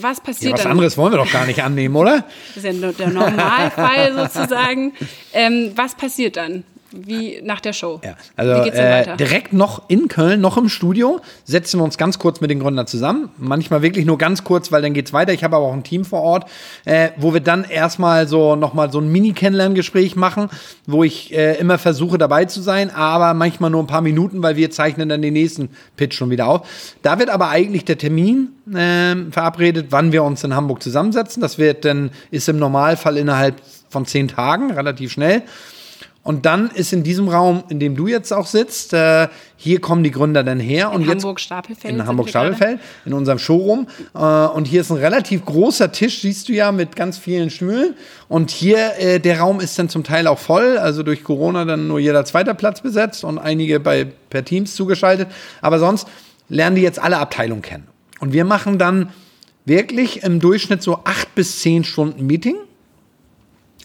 Was 0.00 0.20
passiert 0.20 0.50
ja, 0.50 0.54
was 0.54 0.62
dann? 0.62 0.70
Was 0.70 0.72
anderes 0.72 0.98
wollen 0.98 1.12
wir 1.12 1.18
doch 1.18 1.32
gar 1.32 1.46
nicht 1.46 1.62
annehmen, 1.62 1.96
oder? 1.96 2.24
Das 2.54 2.64
ist 2.64 2.80
ja 2.80 2.92
der 2.92 3.08
Normalfall 3.08 4.14
sozusagen. 4.32 4.92
Ähm, 5.32 5.72
was 5.74 5.94
passiert 5.94 6.36
dann? 6.36 6.64
Wie 6.90 7.40
nach 7.42 7.60
der 7.60 7.74
Show. 7.74 8.00
Ja, 8.02 8.16
also 8.34 8.52
äh, 8.70 9.16
direkt 9.16 9.52
noch 9.52 9.82
in 9.88 10.08
Köln, 10.08 10.40
noch 10.40 10.56
im 10.56 10.70
Studio, 10.70 11.20
setzen 11.44 11.80
wir 11.80 11.84
uns 11.84 11.98
ganz 11.98 12.18
kurz 12.18 12.40
mit 12.40 12.50
den 12.50 12.60
Gründern 12.60 12.86
zusammen. 12.86 13.28
Manchmal 13.36 13.82
wirklich 13.82 14.06
nur 14.06 14.16
ganz 14.16 14.42
kurz, 14.42 14.72
weil 14.72 14.80
dann 14.80 14.94
geht's 14.94 15.12
weiter. 15.12 15.34
Ich 15.34 15.44
habe 15.44 15.56
aber 15.56 15.66
auch 15.66 15.72
ein 15.74 15.82
Team 15.82 16.06
vor 16.06 16.22
Ort, 16.22 16.48
äh, 16.86 17.10
wo 17.16 17.34
wir 17.34 17.40
dann 17.40 17.64
erstmal 17.64 18.26
so 18.26 18.56
nochmal 18.56 18.90
so 18.90 19.00
ein 19.00 19.12
Mini-Kennenlerngespräch 19.12 20.16
machen, 20.16 20.48
wo 20.86 21.04
ich 21.04 21.34
äh, 21.34 21.58
immer 21.58 21.76
versuche 21.76 22.16
dabei 22.16 22.46
zu 22.46 22.62
sein, 22.62 22.90
aber 22.90 23.34
manchmal 23.34 23.70
nur 23.70 23.82
ein 23.82 23.86
paar 23.86 24.00
Minuten, 24.00 24.42
weil 24.42 24.56
wir 24.56 24.70
zeichnen 24.70 25.10
dann 25.10 25.20
den 25.20 25.34
nächsten 25.34 25.68
Pitch 25.96 26.14
schon 26.14 26.30
wieder 26.30 26.48
auf. 26.48 26.94
Da 27.02 27.18
wird 27.18 27.28
aber 27.28 27.50
eigentlich 27.50 27.84
der 27.84 27.98
Termin 27.98 28.48
äh, 28.74 29.30
verabredet, 29.30 29.88
wann 29.90 30.12
wir 30.12 30.24
uns 30.24 30.42
in 30.42 30.54
Hamburg 30.54 30.82
zusammensetzen. 30.82 31.42
Das 31.42 31.58
wird 31.58 31.84
dann, 31.84 32.10
ist 32.30 32.48
im 32.48 32.58
Normalfall 32.58 33.18
innerhalb 33.18 33.56
von 33.90 34.06
zehn 34.06 34.28
Tagen, 34.28 34.70
relativ 34.70 35.12
schnell. 35.12 35.42
Und 36.28 36.44
dann 36.44 36.70
ist 36.70 36.92
in 36.92 37.04
diesem 37.04 37.28
Raum, 37.28 37.64
in 37.70 37.80
dem 37.80 37.96
du 37.96 38.06
jetzt 38.06 38.34
auch 38.34 38.46
sitzt, 38.46 38.92
äh, 38.92 39.28
hier 39.56 39.80
kommen 39.80 40.04
die 40.04 40.10
Gründer 40.10 40.44
dann 40.44 40.60
her. 40.60 40.90
In 40.92 41.00
und 41.00 41.08
Hamburg-Stapelfeld. 41.08 41.94
In 41.94 42.06
Hamburg-Stapelfeld, 42.06 42.80
in 43.06 43.14
unserem 43.14 43.38
Showroom. 43.38 43.86
Äh, 44.14 44.18
und 44.18 44.66
hier 44.66 44.82
ist 44.82 44.90
ein 44.90 44.98
relativ 44.98 45.46
großer 45.46 45.90
Tisch, 45.90 46.20
siehst 46.20 46.50
du 46.50 46.52
ja, 46.52 46.70
mit 46.70 46.96
ganz 46.96 47.16
vielen 47.16 47.48
Stühlen. 47.48 47.94
Und 48.28 48.50
hier, 48.50 48.98
äh, 48.98 49.20
der 49.20 49.38
Raum 49.40 49.58
ist 49.58 49.78
dann 49.78 49.88
zum 49.88 50.04
Teil 50.04 50.26
auch 50.26 50.38
voll. 50.38 50.76
Also 50.76 51.02
durch 51.02 51.24
Corona 51.24 51.64
dann 51.64 51.88
nur 51.88 51.98
jeder 51.98 52.26
zweiter 52.26 52.52
Platz 52.52 52.82
besetzt 52.82 53.24
und 53.24 53.38
einige 53.38 53.80
bei, 53.80 54.06
per 54.28 54.44
Teams 54.44 54.74
zugeschaltet. 54.74 55.28
Aber 55.62 55.78
sonst 55.78 56.06
lernen 56.50 56.76
die 56.76 56.82
jetzt 56.82 56.98
alle 56.98 57.16
Abteilungen 57.16 57.62
kennen. 57.62 57.86
Und 58.20 58.34
wir 58.34 58.44
machen 58.44 58.76
dann 58.76 59.14
wirklich 59.64 60.24
im 60.24 60.40
Durchschnitt 60.40 60.82
so 60.82 61.00
acht 61.04 61.34
bis 61.34 61.60
zehn 61.60 61.84
Stunden 61.84 62.26
Meeting 62.26 62.56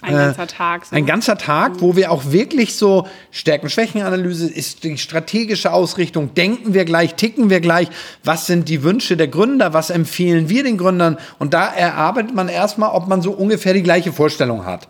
Ein 0.03 0.15
ganzer 0.15 0.47
Tag. 0.47 0.85
So. 0.85 0.95
Ein 0.95 1.05
ganzer 1.05 1.37
Tag, 1.37 1.81
wo 1.81 1.95
wir 1.95 2.11
auch 2.11 2.31
wirklich 2.31 2.75
so 2.75 3.07
Stärken-Schwächen-Analyse 3.31 4.49
ist 4.49 4.83
die 4.83 4.97
strategische 4.97 5.71
Ausrichtung. 5.71 6.33
Denken 6.33 6.73
wir 6.73 6.85
gleich, 6.85 7.15
ticken 7.15 7.49
wir 7.49 7.61
gleich? 7.61 7.87
Was 8.23 8.45
sind 8.45 8.69
die 8.69 8.83
Wünsche 8.83 9.17
der 9.17 9.27
Gründer? 9.27 9.73
Was 9.73 9.89
empfehlen 9.89 10.49
wir 10.49 10.63
den 10.63 10.77
Gründern? 10.77 11.17
Und 11.39 11.53
da 11.53 11.67
erarbeitet 11.67 12.35
man 12.35 12.49
erstmal, 12.49 12.91
ob 12.91 13.07
man 13.07 13.21
so 13.21 13.31
ungefähr 13.31 13.73
die 13.73 13.83
gleiche 13.83 14.11
Vorstellung 14.11 14.65
hat. 14.65 14.87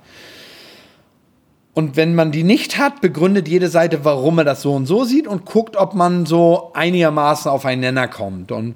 Und 1.74 1.96
wenn 1.96 2.14
man 2.14 2.32
die 2.32 2.44
nicht 2.44 2.78
hat, 2.78 3.02
begründet 3.02 3.48
jede 3.48 3.68
Seite, 3.68 4.06
warum 4.06 4.38
er 4.38 4.44
das 4.44 4.62
so 4.62 4.74
und 4.74 4.86
so 4.86 5.06
sieht 5.06 5.28
und 5.28 5.46
guckt, 5.46 5.76
ob 5.76 5.96
man 5.96 6.26
so 6.26 6.72
einigermaßen 6.74 7.50
auf 7.50 7.66
einen 7.66 7.82
Nenner 7.82 8.08
kommt. 8.08 8.52
Und 8.52 8.76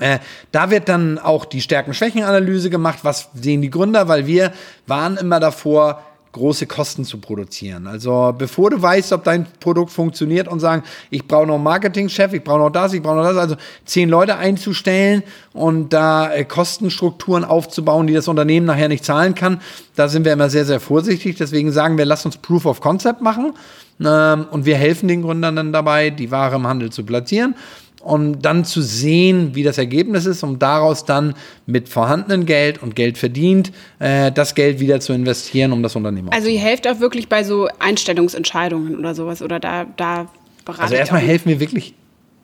äh, 0.00 0.18
da 0.50 0.70
wird 0.70 0.88
dann 0.88 1.18
auch 1.18 1.44
die 1.44 1.60
Stärken-Schwächen-Analyse 1.60 2.70
gemacht. 2.70 3.00
Was 3.02 3.28
sehen 3.34 3.62
die 3.62 3.70
Gründer? 3.70 4.08
Weil 4.08 4.26
wir 4.26 4.52
waren 4.86 5.16
immer 5.16 5.40
davor, 5.40 6.02
große 6.34 6.66
Kosten 6.66 7.04
zu 7.04 7.18
produzieren. 7.18 7.86
Also 7.86 8.34
bevor 8.36 8.70
du 8.70 8.82
weißt, 8.82 9.12
ob 9.12 9.24
dein 9.24 9.46
Produkt 9.60 9.92
funktioniert 9.92 10.48
und 10.48 10.60
sagen, 10.60 10.82
ich 11.10 11.26
brauche 11.26 11.46
noch 11.46 11.54
einen 11.54 11.64
Marketingchef, 11.64 12.32
ich 12.32 12.42
brauche 12.42 12.58
noch 12.58 12.70
das, 12.70 12.92
ich 12.92 13.00
brauche 13.00 13.16
noch 13.16 13.24
das, 13.24 13.36
also 13.36 13.56
zehn 13.84 14.08
Leute 14.08 14.36
einzustellen 14.36 15.22
und 15.52 15.92
da 15.92 16.32
äh, 16.32 16.44
Kostenstrukturen 16.44 17.44
aufzubauen, 17.44 18.08
die 18.08 18.14
das 18.14 18.26
Unternehmen 18.26 18.66
nachher 18.66 18.88
nicht 18.88 19.04
zahlen 19.04 19.36
kann, 19.36 19.60
da 19.94 20.08
sind 20.08 20.24
wir 20.24 20.32
immer 20.32 20.50
sehr, 20.50 20.64
sehr 20.64 20.80
vorsichtig. 20.80 21.36
Deswegen 21.36 21.70
sagen 21.70 21.96
wir, 21.98 22.04
lass 22.04 22.26
uns 22.26 22.36
Proof 22.36 22.66
of 22.66 22.80
Concept 22.80 23.20
machen 23.20 23.52
ähm, 24.04 24.46
und 24.50 24.66
wir 24.66 24.76
helfen 24.76 25.06
den 25.06 25.22
Gründern 25.22 25.54
dann 25.54 25.72
dabei, 25.72 26.10
die 26.10 26.32
Ware 26.32 26.56
im 26.56 26.66
Handel 26.66 26.90
zu 26.90 27.04
platzieren 27.04 27.54
um 28.04 28.40
dann 28.40 28.64
zu 28.64 28.82
sehen, 28.82 29.54
wie 29.54 29.62
das 29.62 29.78
Ergebnis 29.78 30.26
ist, 30.26 30.42
um 30.42 30.58
daraus 30.58 31.04
dann 31.04 31.34
mit 31.66 31.88
vorhandenem 31.88 32.46
Geld 32.46 32.82
und 32.82 32.94
Geld 32.94 33.18
verdient, 33.18 33.72
äh, 33.98 34.30
das 34.30 34.54
Geld 34.54 34.80
wieder 34.80 35.00
zu 35.00 35.12
investieren, 35.12 35.72
um 35.72 35.82
das 35.82 35.96
Unternehmen 35.96 36.28
Also 36.30 36.48
ihr 36.48 36.60
helft 36.60 36.86
auch 36.86 37.00
wirklich 37.00 37.28
bei 37.28 37.44
so 37.44 37.68
Einstellungsentscheidungen 37.78 38.98
oder 38.98 39.14
sowas 39.14 39.42
oder 39.42 39.58
da, 39.58 39.86
da 39.96 40.28
beraten 40.64 40.82
Also 40.82 40.94
erstmal 40.94 41.20
helfen 41.20 41.48
wir 41.48 41.60
wirklich 41.60 41.94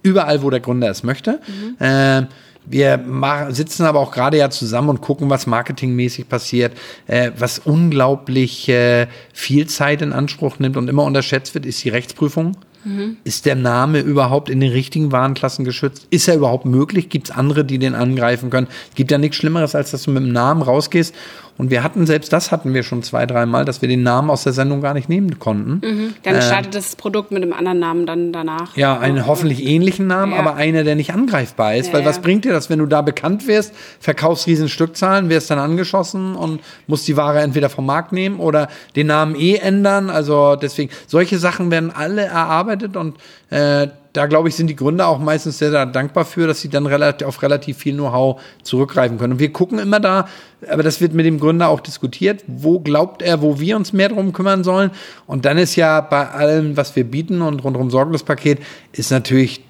überall, 0.03 0.42
wo 0.42 0.51
der 0.51 0.61
Gründer 0.61 0.88
es 0.90 1.03
möchte. 1.03 1.40
Mhm. 1.46 1.85
Äh, 1.85 2.23
wir 2.66 3.05
sitzen 3.51 3.85
aber 3.85 4.01
auch 4.01 4.12
gerade 4.12 4.37
ja 4.37 4.51
zusammen 4.51 4.90
und 4.90 5.01
gucken, 5.01 5.31
was 5.31 5.46
marketingmäßig 5.46 6.29
passiert. 6.29 6.77
Äh, 7.07 7.33
was 7.37 7.59
unglaublich 7.59 8.68
äh, 8.68 9.07
viel 9.33 9.66
Zeit 9.66 10.03
in 10.03 10.12
Anspruch 10.12 10.59
nimmt 10.59 10.77
und 10.77 10.88
immer 10.88 11.05
unterschätzt 11.05 11.55
wird, 11.55 11.66
ist 11.66 11.83
die 11.85 11.88
Rechtsprüfung. 11.88 12.57
Mhm. 12.85 13.19
Ist 13.25 13.47
der 13.47 13.57
Name 13.57 14.01
überhaupt 14.01 14.49
in 14.49 14.61
den 14.61 14.73
richtigen 14.73 15.12
Warenklassen 15.12 15.64
geschützt? 15.64 16.07
Ist 16.11 16.29
er 16.29 16.37
überhaupt 16.37 16.64
möglich? 16.64 17.09
Gibt 17.09 17.29
es 17.29 17.37
andere, 17.37 17.64
die 17.64 17.79
den 17.79 17.95
angreifen 17.95 18.51
können? 18.51 18.69
Es 18.88 18.95
gibt 18.95 19.11
ja 19.11 19.19
nichts 19.19 19.37
Schlimmeres, 19.37 19.75
als 19.75 19.90
dass 19.90 20.05
du 20.05 20.11
mit 20.11 20.23
dem 20.23 20.33
Namen 20.33 20.62
rausgehst 20.62 21.14
und 21.61 21.70
wir 21.70 21.83
hatten, 21.85 22.07
selbst 22.07 22.33
das 22.33 22.53
hatten 22.53 22.73
wir 22.73 22.83
schon 22.83 23.03
zwei, 23.03 23.27
dreimal, 23.27 23.66
dass 23.66 23.83
wir 23.83 23.88
den 23.88 24.03
Namen 24.03 24.31
aus 24.31 24.44
der 24.44 24.55
Sendung 24.55 24.81
gar 24.81 24.94
nicht 24.94 25.11
nehmen 25.11 25.38
konnten. 25.38 25.87
Mhm. 25.87 26.14
Dann 26.23 26.37
äh, 26.37 26.40
startet 26.40 26.75
das 26.75 26.96
Produkt 26.96 27.33
mit 27.33 27.42
einem 27.42 27.53
anderen 27.53 27.79
Namen 27.79 28.07
dann 28.07 28.33
danach. 28.33 28.75
Ja, 28.79 28.99
einen 28.99 29.27
hoffentlich 29.27 29.66
ähnlichen 29.66 30.07
Namen, 30.07 30.33
ja. 30.33 30.38
aber 30.38 30.55
einer, 30.55 30.85
der 30.85 30.94
nicht 30.94 31.12
angreifbar 31.12 31.77
ist. 31.77 31.88
Ja, 31.88 31.92
weil 31.92 32.07
was 32.07 32.20
bringt 32.23 32.46
dir 32.46 32.53
das, 32.53 32.70
wenn 32.70 32.79
du 32.79 32.87
da 32.87 33.03
bekannt 33.03 33.46
wirst, 33.46 33.75
verkaufst 34.01 34.46
riesen 34.46 34.70
Stückzahlen, 34.70 35.29
wirst 35.29 35.51
dann 35.51 35.59
angeschossen 35.59 36.35
und 36.35 36.62
musst 36.87 37.07
die 37.09 37.18
Ware 37.18 37.40
entweder 37.40 37.68
vom 37.68 37.85
Markt 37.85 38.12
nehmen 38.12 38.40
oder 38.40 38.68
den 38.96 39.09
Namen 39.09 39.35
eh 39.35 39.57
ändern. 39.57 40.09
Also 40.09 40.57
deswegen, 40.57 40.90
solche 41.07 41.38
Sachen 41.38 41.70
werden 41.70 41.90
alle 41.90 42.23
erarbeitet 42.23 42.96
und 42.96 43.18
äh, 43.51 43.88
da 44.12 44.27
glaube 44.27 44.49
ich, 44.49 44.57
sind 44.57 44.66
die 44.66 44.77
Gründer 44.77 45.09
auch 45.09 45.18
meistens 45.18 45.59
sehr, 45.59 45.70
sehr 45.70 45.87
dankbar 45.87 46.25
für, 46.25 46.46
dass 46.46 46.61
sie 46.61 46.68
dann 46.68 46.87
relativ, 46.87 47.27
auf 47.27 47.42
relativ 47.42 47.79
viel 47.79 47.94
Know-how 47.94 48.40
zurückgreifen 48.62 49.18
können. 49.18 49.35
Und 49.35 49.38
wir 49.38 49.53
gucken 49.53 49.79
immer 49.79 50.01
da, 50.01 50.27
aber 50.68 50.83
das 50.83 51.01
wird 51.01 51.14
mit 51.14 51.27
dem 51.27 51.38
Gründer 51.38 51.68
auch 51.68 51.81
diskutiert, 51.81 52.42
wo 52.46 52.81
glaubt 52.81 53.23
er, 53.23 53.40
wo 53.40 53.61
wir 53.61 53.77
uns 53.77 53.92
mehr 53.92 54.09
drum 54.09 54.33
kümmern 54.33 54.64
sollen. 54.64 54.90
Und 55.27 55.44
dann 55.44 55.59
ist 55.59 55.77
ja 55.77 56.01
bei 56.01 56.29
allem, 56.29 56.77
was 56.77 56.96
wir 56.96 57.05
bieten 57.05 57.40
und 57.40 57.62
rundum 57.62 57.90
sorglos 57.90 58.25
Paket, 58.25 58.59
ist 58.92 59.11
natürlich 59.11 59.62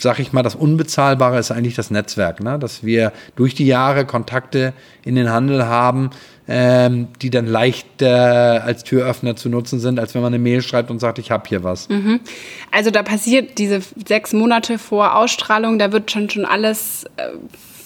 sag 0.00 0.18
ich 0.18 0.32
mal, 0.32 0.42
das 0.42 0.54
Unbezahlbare 0.54 1.38
ist 1.38 1.50
eigentlich 1.50 1.74
das 1.74 1.90
Netzwerk, 1.90 2.40
ne? 2.40 2.58
dass 2.58 2.84
wir 2.84 3.12
durch 3.36 3.54
die 3.54 3.66
Jahre 3.66 4.04
Kontakte 4.04 4.72
in 5.04 5.14
den 5.14 5.30
Handel 5.30 5.66
haben, 5.66 6.10
ähm, 6.46 7.08
die 7.20 7.30
dann 7.30 7.46
leicht 7.46 8.00
äh, 8.00 8.06
als 8.06 8.84
Türöffner 8.84 9.36
zu 9.36 9.48
nutzen 9.48 9.80
sind, 9.80 9.98
als 9.98 10.14
wenn 10.14 10.22
man 10.22 10.32
eine 10.32 10.42
Mail 10.42 10.62
schreibt 10.62 10.90
und 10.90 10.98
sagt, 10.98 11.18
ich 11.18 11.30
habe 11.30 11.48
hier 11.48 11.64
was. 11.64 11.88
Mhm. 11.88 12.20
Also 12.70 12.90
da 12.90 13.02
passiert 13.02 13.58
diese 13.58 13.80
sechs 14.06 14.32
Monate 14.32 14.78
vor 14.78 15.16
Ausstrahlung, 15.16 15.78
da 15.78 15.92
wird 15.92 16.10
schon 16.10 16.30
schon 16.30 16.44
alles 16.44 17.04
äh, 17.16 17.28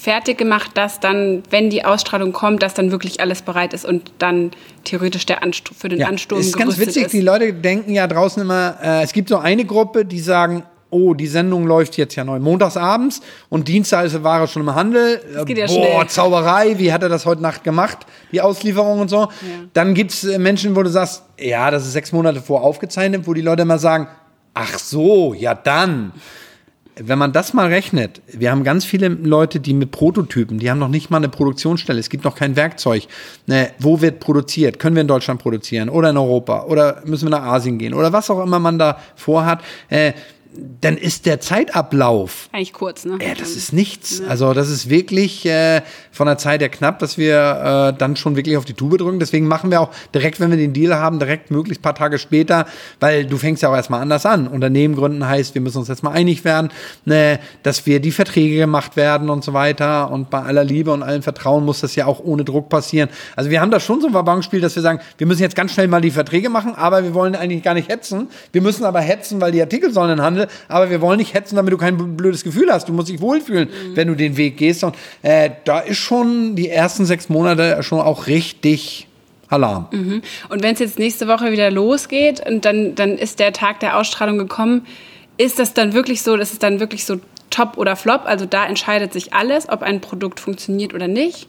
fertig 0.03 0.37
gemacht, 0.37 0.73
dass 0.75 0.99
dann, 0.99 1.45
wenn 1.51 1.71
die 1.71 1.85
Ausstrahlung 1.85 2.33
kommt, 2.33 2.63
dass 2.63 2.75
dann 2.75 2.91
wirklich 2.91 3.21
alles 3.21 3.43
bereit 3.43 3.73
ist 3.73 3.85
und 3.85 4.13
dann 4.19 4.51
theoretisch 4.83 5.27
der 5.27 5.45
Ansturm 5.45 5.77
für 5.77 5.89
den 5.89 6.01
ja, 6.01 6.09
Ansturm 6.09 6.41
ist 6.41 6.57
ganz 6.57 6.79
witzig. 6.79 7.05
Ist. 7.05 7.13
Die 7.13 7.21
Leute 7.21 7.53
denken 7.53 7.95
ja 7.95 8.09
draußen 8.09 8.43
immer, 8.43 8.79
äh, 8.83 9.03
es 9.03 9.13
gibt 9.13 9.29
so 9.29 9.39
eine 9.39 9.65
Gruppe, 9.65 10.05
die 10.05 10.19
sagen, 10.19 10.65
oh, 10.93 11.15
die 11.15 11.27
Sendung 11.27 11.67
läuft 11.67 11.97
jetzt 11.97 12.15
ja 12.15 12.23
neu 12.23 12.39
montagsabends 12.39 13.23
und 13.49 13.67
Dienstag 13.67 14.07
ist 14.07 14.15
die 14.15 14.23
Ware 14.23 14.47
schon 14.47 14.63
im 14.63 14.75
Handel. 14.75 15.21
Das 15.35 15.47
geht 15.47 15.59
ja 15.59 15.67
Boah, 15.67 15.73
schnell. 15.73 16.07
Zauberei, 16.07 16.79
wie 16.79 16.93
hat 16.93 17.03
er 17.03 17.09
das 17.09 17.27
heute 17.27 17.43
Nacht 17.43 17.65
gemacht, 17.65 18.07
die 18.31 18.41
Auslieferung 18.41 19.01
und 19.01 19.09
so. 19.09 19.23
Ja. 19.23 19.29
Dann 19.73 19.95
gibt 19.95 20.13
es 20.13 20.25
äh, 20.25 20.39
Menschen, 20.39 20.77
wo 20.77 20.83
du 20.83 20.91
sagst, 20.91 21.25
ja, 21.39 21.71
das 21.71 21.85
ist 21.87 21.95
sechs 21.95 22.13
Monate 22.13 22.41
vor 22.41 22.63
aufgezeichnet, 22.63 23.27
wo 23.27 23.35
die 23.35 23.41
Leute 23.41 23.63
immer 23.63 23.79
sagen, 23.79 24.07
ach 24.55 24.79
so, 24.79 25.35
ja 25.35 25.55
dann. 25.55 26.13
Wenn 26.97 27.19
man 27.19 27.33
das 27.33 27.55
mal 27.55 27.69
rechnet, 27.69 28.21
wir 28.27 28.51
haben 28.51 28.65
ganz 28.65 28.85
viele 28.85 29.09
Leute, 29.09 29.61
die 29.61 29.73
mit 29.73 29.93
Prototypen, 29.93 30.59
die 30.59 30.71
haben 30.71 30.79
noch 30.79 30.89
nicht 30.89 31.09
mal 31.09 31.17
eine 31.17 31.31
Produktionsstelle, 31.31 31.99
es 31.99 32.11
gibt 32.11 32.23
noch 32.23 32.35
kein 32.35 32.55
Werkzeug. 32.55 33.05
Ne, 33.47 33.71
wo 33.79 34.03
wird 34.03 34.21
produziert? 34.21 34.79
Können 34.79 34.97
wir 34.97 35.01
in 35.01 35.09
Deutschland 35.09 35.41
produzieren 35.41 35.89
oder 35.89 36.11
in 36.11 36.19
Europa 36.19 36.65
oder 36.65 37.01
müssen 37.07 37.25
wir 37.25 37.31
nach 37.31 37.45
Asien 37.45 37.79
gehen 37.79 37.95
oder 37.95 38.13
was 38.13 38.29
auch 38.29 38.43
immer 38.43 38.59
man 38.59 38.79
da 38.79 38.99
vorhat? 39.17 39.63
Äh, 39.89 40.13
dann 40.81 40.97
ist 40.99 41.25
der 41.25 41.41
Zeitablauf. 41.41 42.49
Eigentlich 42.53 42.73
kurz, 42.73 43.05
ne? 43.05 43.19
Ja, 43.21 43.35
das 43.35 43.57
ist 43.57 43.73
nichts. 43.73 44.19
Ja. 44.19 44.27
Also, 44.29 44.53
das 44.53 44.69
ist 44.69 44.91
wirklich 44.91 45.47
äh, 45.47 45.81
von 46.11 46.27
der 46.27 46.37
Zeit 46.37 46.61
her 46.61 46.69
knapp, 46.69 46.99
dass 46.99 47.17
wir 47.17 47.93
äh, 47.95 47.99
dann 47.99 48.17
schon 48.17 48.37
wirklich 48.37 48.57
auf 48.57 48.67
die 48.67 48.75
Tube 48.75 48.99
drücken. 48.99 49.19
Deswegen 49.19 49.47
machen 49.47 49.71
wir 49.71 49.81
auch 49.81 49.91
direkt, 50.15 50.41
wenn 50.41 50.51
wir 50.51 50.59
den 50.59 50.75
Deal 50.75 50.95
haben, 50.95 51.19
direkt 51.19 51.51
möglichst 51.51 51.83
paar 51.83 51.95
Tage 51.95 52.19
später, 52.19 52.67
weil 53.01 53.25
du 53.25 53.39
fängst 53.39 53.63
ja 53.63 53.71
auch 53.71 53.75
erstmal 53.75 54.03
anders 54.03 54.27
an. 54.27 54.47
Unternehmen 54.47 54.95
gründen 54.95 55.27
heißt, 55.27 55.55
wir 55.55 55.63
müssen 55.63 55.79
uns 55.79 55.89
jetzt 55.89 56.03
mal 56.03 56.11
einig 56.11 56.45
werden, 56.45 56.71
ne, 57.07 57.39
dass 57.63 57.87
wir 57.87 58.01
die 58.01 58.13
Verträge 58.13 58.57
gemacht 58.57 58.97
werden 58.97 59.31
und 59.31 59.45
so 59.45 59.55
weiter. 59.55 60.11
Und 60.11 60.29
bei 60.29 60.43
aller 60.43 60.65
Liebe 60.65 60.93
und 60.93 61.03
allem 61.03 61.23
Vertrauen 61.23 61.65
muss 61.65 61.81
das 61.81 61.97
ja 61.97 62.05
auch 62.05 62.21
ohne 62.23 62.45
Druck 62.45 62.69
passieren. 62.69 63.09
Also, 63.37 63.49
wir 63.49 63.61
haben 63.61 63.71
da 63.71 63.81
schon 63.81 64.03
so 64.03 64.09
ein 64.09 64.15
Wabangspiel, 64.15 64.61
dass 64.61 64.77
wir 64.77 64.83
sagen, 64.83 65.01
wir 65.17 65.27
müssen 65.27 65.43
jetzt 65.43 65.57
ganz 65.57 65.73
schnell 65.73 65.89
mal 65.89 66.03
die 66.03 66.11
Verträge 66.11 66.51
machen, 66.51 66.75
aber 66.75 67.05
wir 67.05 67.15
wollen 67.15 67.35
eigentlich 67.35 67.63
gar 67.63 67.75
nicht 67.75 67.89
hetzen. 67.89 68.29
Wir 68.53 68.61
müssen 68.61 68.85
aber 68.85 69.01
hetzen, 69.01 69.41
weil 69.41 69.53
die 69.53 69.63
Artikel 69.63 69.93
sollen 69.93 70.11
in 70.11 70.23
Handel 70.23 70.42
Handel, 70.43 70.57
aber 70.69 70.91
wir 70.91 71.01
wollen 71.01 71.19
nicht 71.19 71.35
hetzen, 71.35 71.57
damit 71.57 71.73
du 71.73 71.79
kein 71.79 72.17
blödes 72.17 72.45
Gefühl 72.45 72.71
hast. 72.71 72.89
Du 72.89 72.93
musst 72.93 73.09
dich 73.09 73.21
wohlfühlen, 73.21 73.69
mhm. 73.69 73.97
wenn 73.97 74.09
du 74.09 74.15
den 74.15 74.37
Weg 74.37 74.57
gehst. 74.57 74.85
Und 74.85 74.97
äh, 75.23 75.51
da 75.65 75.81
ist 75.81 75.99
schon 75.99 76.57
die 76.57 76.69
ersten 76.69 77.05
sechs 77.05 77.29
Monate 77.29 77.83
schon 77.83 78.01
auch 78.01 78.27
richtig 78.27 79.07
Alarm. 79.49 79.87
Mhm. 79.93 80.23
Und 80.49 80.63
wenn 80.63 80.75
es 80.75 80.81
jetzt 80.81 80.99
nächste 80.99 81.29
Woche 81.29 81.53
wieder 81.53 81.71
losgeht 81.71 82.43
und 82.47 82.65
dann, 82.65 82.95
dann 82.95 83.19
ist 83.19 83.39
der 83.39 83.53
Tag 83.53 83.81
der 83.81 83.99
Ausstrahlung 83.99 84.39
gekommen, 84.39 84.87
ist 85.37 85.59
das 85.59 85.75
dann 85.75 85.93
wirklich 85.93 86.23
so, 86.23 86.37
dass 86.37 86.53
es 86.53 86.59
dann 86.59 86.81
wirklich 86.81 87.05
so 87.05 87.21
top 87.51 87.77
oder 87.77 87.97
flop? 87.97 88.23
Also 88.25 88.47
da 88.47 88.67
entscheidet 88.67 89.13
sich 89.13 89.35
alles, 89.35 89.69
ob 89.69 89.83
ein 89.83 90.01
Produkt 90.01 90.41
funktioniert 90.41 90.95
oder 90.95 91.09
nicht? 91.09 91.49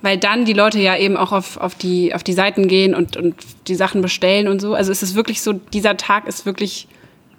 Weil 0.00 0.18
dann 0.18 0.44
die 0.44 0.52
Leute 0.52 0.78
ja 0.78 0.96
eben 0.96 1.16
auch 1.16 1.32
auf, 1.32 1.56
auf, 1.56 1.74
die, 1.74 2.14
auf 2.14 2.22
die 2.22 2.34
Seiten 2.34 2.68
gehen 2.68 2.94
und, 2.94 3.16
und 3.16 3.34
die 3.68 3.74
Sachen 3.74 4.02
bestellen 4.02 4.48
und 4.48 4.60
so. 4.60 4.74
Also 4.74 4.92
ist 4.92 5.02
es 5.02 5.14
wirklich 5.14 5.40
so, 5.40 5.54
dieser 5.54 5.96
Tag 5.96 6.28
ist 6.28 6.46
wirklich 6.46 6.86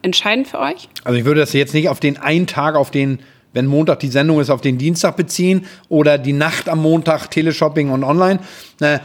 entscheidend 0.02 0.48
für 0.48 0.60
euch? 0.60 0.90
Also 1.04 1.18
ich 1.18 1.26
würde 1.26 1.42
das 1.42 1.54
jetzt 1.54 1.74
nicht 1.74 1.90
auf 1.90 2.00
den 2.00 2.18
einen 2.18 2.48
Tag, 2.48 2.76
auf 2.76 2.92
den, 2.92 3.20
wenn 3.54 3.66
Montag 3.66 4.00
die 4.00 4.10
Sendung 4.10 4.40
ist, 4.40 4.50
auf 4.50 4.62
den 4.62 4.78
Dienstag 4.78 5.16
beziehen 5.16 5.66
oder 5.90 6.18
die 6.18 6.34
Nacht 6.34 6.70
am 6.70 6.82
Montag 6.82 7.30
Teleshopping 7.32 7.90
und 7.90 8.04
online. 8.04 8.40
Äh, 8.80 9.00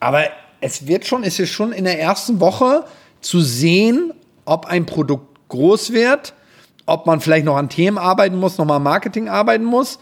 aber 0.00 0.24
es 0.60 0.86
wird 0.86 1.06
schon, 1.06 1.24
es 1.24 1.38
ist 1.38 1.50
schon 1.50 1.72
in 1.72 1.84
der 1.84 2.00
ersten 2.00 2.40
Woche 2.40 2.84
zu 3.20 3.40
sehen, 3.40 4.12
ob 4.44 4.66
ein 4.66 4.86
Produkt 4.86 5.48
groß 5.48 5.92
wird, 5.92 6.34
ob 6.86 7.06
man 7.06 7.20
vielleicht 7.20 7.44
noch 7.44 7.56
an 7.56 7.68
Themen 7.68 7.98
arbeiten 7.98 8.36
muss, 8.36 8.58
nochmal 8.58 8.80
Marketing 8.80 9.28
arbeiten 9.28 9.64
muss 9.64 9.98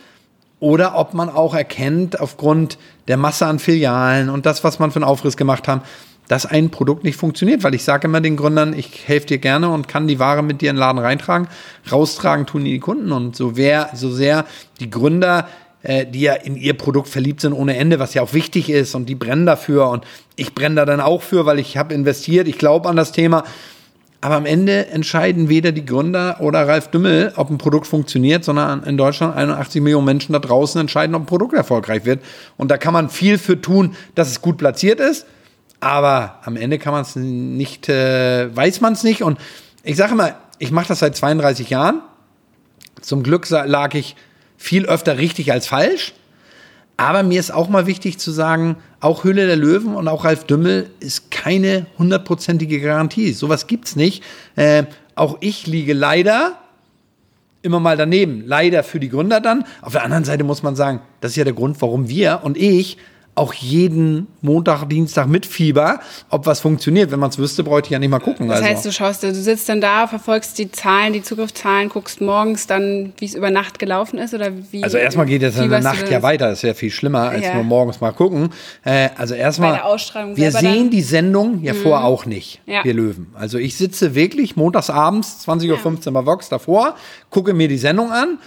oder 0.61 0.96
ob 0.96 1.14
man 1.14 1.28
auch 1.28 1.55
erkennt, 1.55 2.20
aufgrund 2.20 2.78
der 3.09 3.16
Masse 3.16 3.46
an 3.46 3.59
Filialen 3.59 4.31
und 4.31 4.46
das, 4.46 4.62
was 4.62 4.78
man 4.78 4.92
für 4.92 4.96
einen 4.96 5.05
Aufriss 5.05 5.37
gemacht 5.37 5.66
haben, 5.66 5.83
dass 6.28 6.46
ein 6.46 6.70
Produkt 6.70 7.04
nicht 7.04 7.16
funktioniert, 7.16 7.62
weil 7.62 7.74
ich 7.74 7.85
sage 7.85 8.06
immer 8.06 8.20
den 8.20 8.37
Gründern, 8.37 8.74
ich 8.76 9.06
helfe 9.06 9.26
dir 9.26 9.38
gerne 9.38 9.70
und 9.70 9.88
kann 9.88 10.06
die 10.08 10.18
Ware 10.18 10.42
mit 10.42 10.61
dir 10.61 10.70
in 10.70 10.76
den 10.76 10.80
Laden 10.80 10.98
reintragen, 10.98 11.48
raustragen 11.90 12.46
tun 12.46 12.64
die 12.64 12.78
Kunden 12.78 13.12
und 13.12 13.37
so 13.37 13.56
wer, 13.56 13.90
so 13.94 14.11
sehr 14.11 14.46
die 14.80 14.90
Gründer 14.90 15.48
äh, 15.82 16.06
die 16.06 16.20
ja 16.20 16.35
in 16.35 16.56
ihr 16.56 16.74
Produkt 16.74 17.08
verliebt 17.08 17.40
sind 17.40 17.52
ohne 17.52 17.76
Ende, 17.76 17.98
was 17.98 18.14
ja 18.14 18.22
auch 18.22 18.35
wichtig 18.35 18.70
ist 18.70 18.94
und 18.94 19.08
die 19.08 19.14
brennen 19.14 19.46
dafür 19.46 19.88
und 19.88 20.04
ich 20.37 20.54
brenne 20.54 20.76
da 20.76 20.85
dann 20.85 21.00
auch 21.00 21.22
für, 21.22 21.44
weil 21.44 21.58
ich 21.58 21.76
habe 21.76 21.92
investiert, 21.92 22.46
ich 22.46 22.58
glaube 22.58 22.88
an 22.88 22.96
das 22.96 23.12
Thema. 23.12 23.44
Aber 24.20 24.37
am 24.37 24.46
Ende 24.46 24.87
entscheiden 24.87 25.48
weder 25.48 25.72
die 25.72 25.85
Gründer 25.85 26.37
oder 26.38 26.68
Ralf 26.68 26.92
Dümmel, 26.92 27.32
ob 27.35 27.50
ein 27.50 27.58
Produkt 27.58 27.88
funktioniert, 27.88 28.44
sondern 28.44 28.85
in 28.85 28.96
Deutschland 28.96 29.35
81 29.35 29.82
Millionen 29.82 30.04
Menschen 30.04 30.32
da 30.32 30.38
draußen 30.38 30.80
entscheiden, 30.80 31.16
ob 31.16 31.22
ein 31.22 31.26
Produkt 31.26 31.54
erfolgreich 31.54 32.04
wird. 32.04 32.20
Und 32.56 32.70
da 32.70 32.78
kann 32.78 32.92
man 32.92 33.11
viel 33.11 33.37
für 33.37 33.61
tun, 33.61 33.96
dass 34.14 34.30
es 34.30 34.40
gut 34.40 34.58
platziert 34.58 35.00
ist 35.00 35.26
Aber 35.83 36.38
am 36.45 36.55
Ende 36.55 36.79
kann 36.79 36.92
man 36.92 37.03
es 37.03 37.16
nicht, 37.16 37.88
äh, 37.88 38.55
weiß 38.55 38.81
man 38.83 38.92
es 38.92 39.03
nicht. 39.03 39.25
Und 39.25 39.40
ich 39.83 39.97
sage 39.97 40.14
mal, 40.14 40.37
ich 40.61 40.71
mache 40.71 40.87
das 40.87 41.01
seit 41.01 41.16
32 41.16 41.71
Jahren. 41.71 42.03
Zum 43.01 43.25
Glück 43.25 43.51
lag 43.51 43.92
ich 43.95 44.14
viel 44.57 44.87
öfter 44.87 45.18
richtig 45.18 45.51
als 45.51 45.66
falsch. 45.66 46.14
Aber 46.97 47.25
mir 47.25 47.40
ist 47.40 47.53
auch 47.53 47.68
mal 47.68 47.88
wichtig 47.88 48.21
zu 48.21 48.31
sagen, 48.31 48.77
auch 49.01 49.25
Hülle 49.25 49.49
der 49.49 49.57
Löwen 49.57 49.97
und 49.97 50.07
auch 50.07 50.25
Ralf 50.25 50.45
Dümmel 50.45 50.88
ist 51.01 51.33
keine 51.33 51.87
hundertprozentige 51.99 52.81
Garantie. 52.81 53.33
Sowas 53.33 53.66
gibt's 53.66 53.97
nicht. 53.97 54.23
Äh, 54.55 54.85
auch 55.16 55.38
ich 55.40 55.66
liege 55.66 55.95
leider 55.95 56.61
immer 57.62 57.81
mal 57.81 57.97
daneben. 57.97 58.45
Leider 58.47 58.85
für 58.85 59.01
die 59.01 59.09
Gründer 59.09 59.40
dann. 59.40 59.64
Auf 59.81 59.95
der 59.95 60.05
anderen 60.05 60.23
Seite 60.23 60.45
muss 60.45 60.62
man 60.62 60.77
sagen, 60.77 61.01
das 61.21 61.33
ist 61.33 61.38
ja 61.38 61.45
der 61.45 61.55
Grund, 61.55 61.83
warum 61.83 62.09
wir 62.09 62.42
und 62.45 62.57
ich 62.57 62.99
auch 63.35 63.55
jeden 63.55 64.27
Montag, 64.42 64.85
Dienstag 64.90 65.27
mit 65.27 65.47
Fieber, 65.47 66.01
ob 66.29 66.45
was 66.45 66.61
funktioniert. 66.61 67.11
Wenn 67.11 67.18
man 67.18 67.31
es 67.31 67.38
wüsste, 67.38 67.64
bräuchte 67.64 67.87
ich 67.87 67.92
ja 67.92 67.99
nicht 67.99 68.11
mal 68.11 68.18
gucken. 68.18 68.49
Das 68.49 68.59
also. 68.59 68.68
heißt, 68.68 68.85
du 68.85 68.92
schaust, 68.92 69.23
du 69.23 69.35
sitzt 69.35 69.71
dann 69.71 69.81
da, 69.81 70.07
verfolgst 70.07 70.59
die 70.59 70.71
Zahlen, 70.71 71.14
die 71.14 71.23
Zugriffszahlen, 71.23 71.88
guckst 71.88 72.21
morgens 72.21 72.66
dann, 72.66 73.14
wie 73.16 73.25
es 73.25 73.35
über 73.35 73.51
Nacht 73.51 73.79
gelaufen 73.79 74.18
ist 74.18 74.35
oder 74.35 74.51
wie? 74.71 74.85
Also 74.85 74.99
erstmal 74.99 75.25
geht 75.25 75.42
es 75.42 75.57
in 75.57 75.71
der 75.71 75.81
Nacht 75.81 76.11
ja 76.11 76.23
weiter. 76.23 76.51
Das 76.51 76.59
ist 76.59 76.62
ja 76.62 76.75
viel 76.75 76.90
schlimmer, 76.90 77.31
als 77.31 77.47
ja. 77.47 77.55
nur 77.55 77.64
morgens 77.64 78.03
mal 78.03 78.12
gucken. 78.12 78.51
Äh, 78.85 79.09
also 79.16 79.35
erstmal, 79.35 79.81
wir 80.35 80.53
sehen 80.53 80.62
dann? 80.62 80.90
die 80.90 81.03
Sendung 81.03 81.62
ja 81.62 81.73
mhm. 81.73 81.79
vorher 81.79 82.05
auch 82.05 82.27
nicht, 82.27 82.61
ja. 82.66 82.85
wir 82.85 82.92
Löwen. 82.92 83.29
Also 83.33 83.57
ich 83.57 83.79
sitze 83.79 84.14
wirklich 84.14 84.57
montags 84.57 84.90
abends, 84.90 85.47
20.15 85.49 86.07
Uhr 86.07 86.12
bei 86.12 86.27
Vox 86.27 86.51
davor, 86.51 86.97
gucke 87.31 87.55
mir 87.55 87.68
die 87.68 87.79
Sendung 87.79 88.12
an 88.12 88.38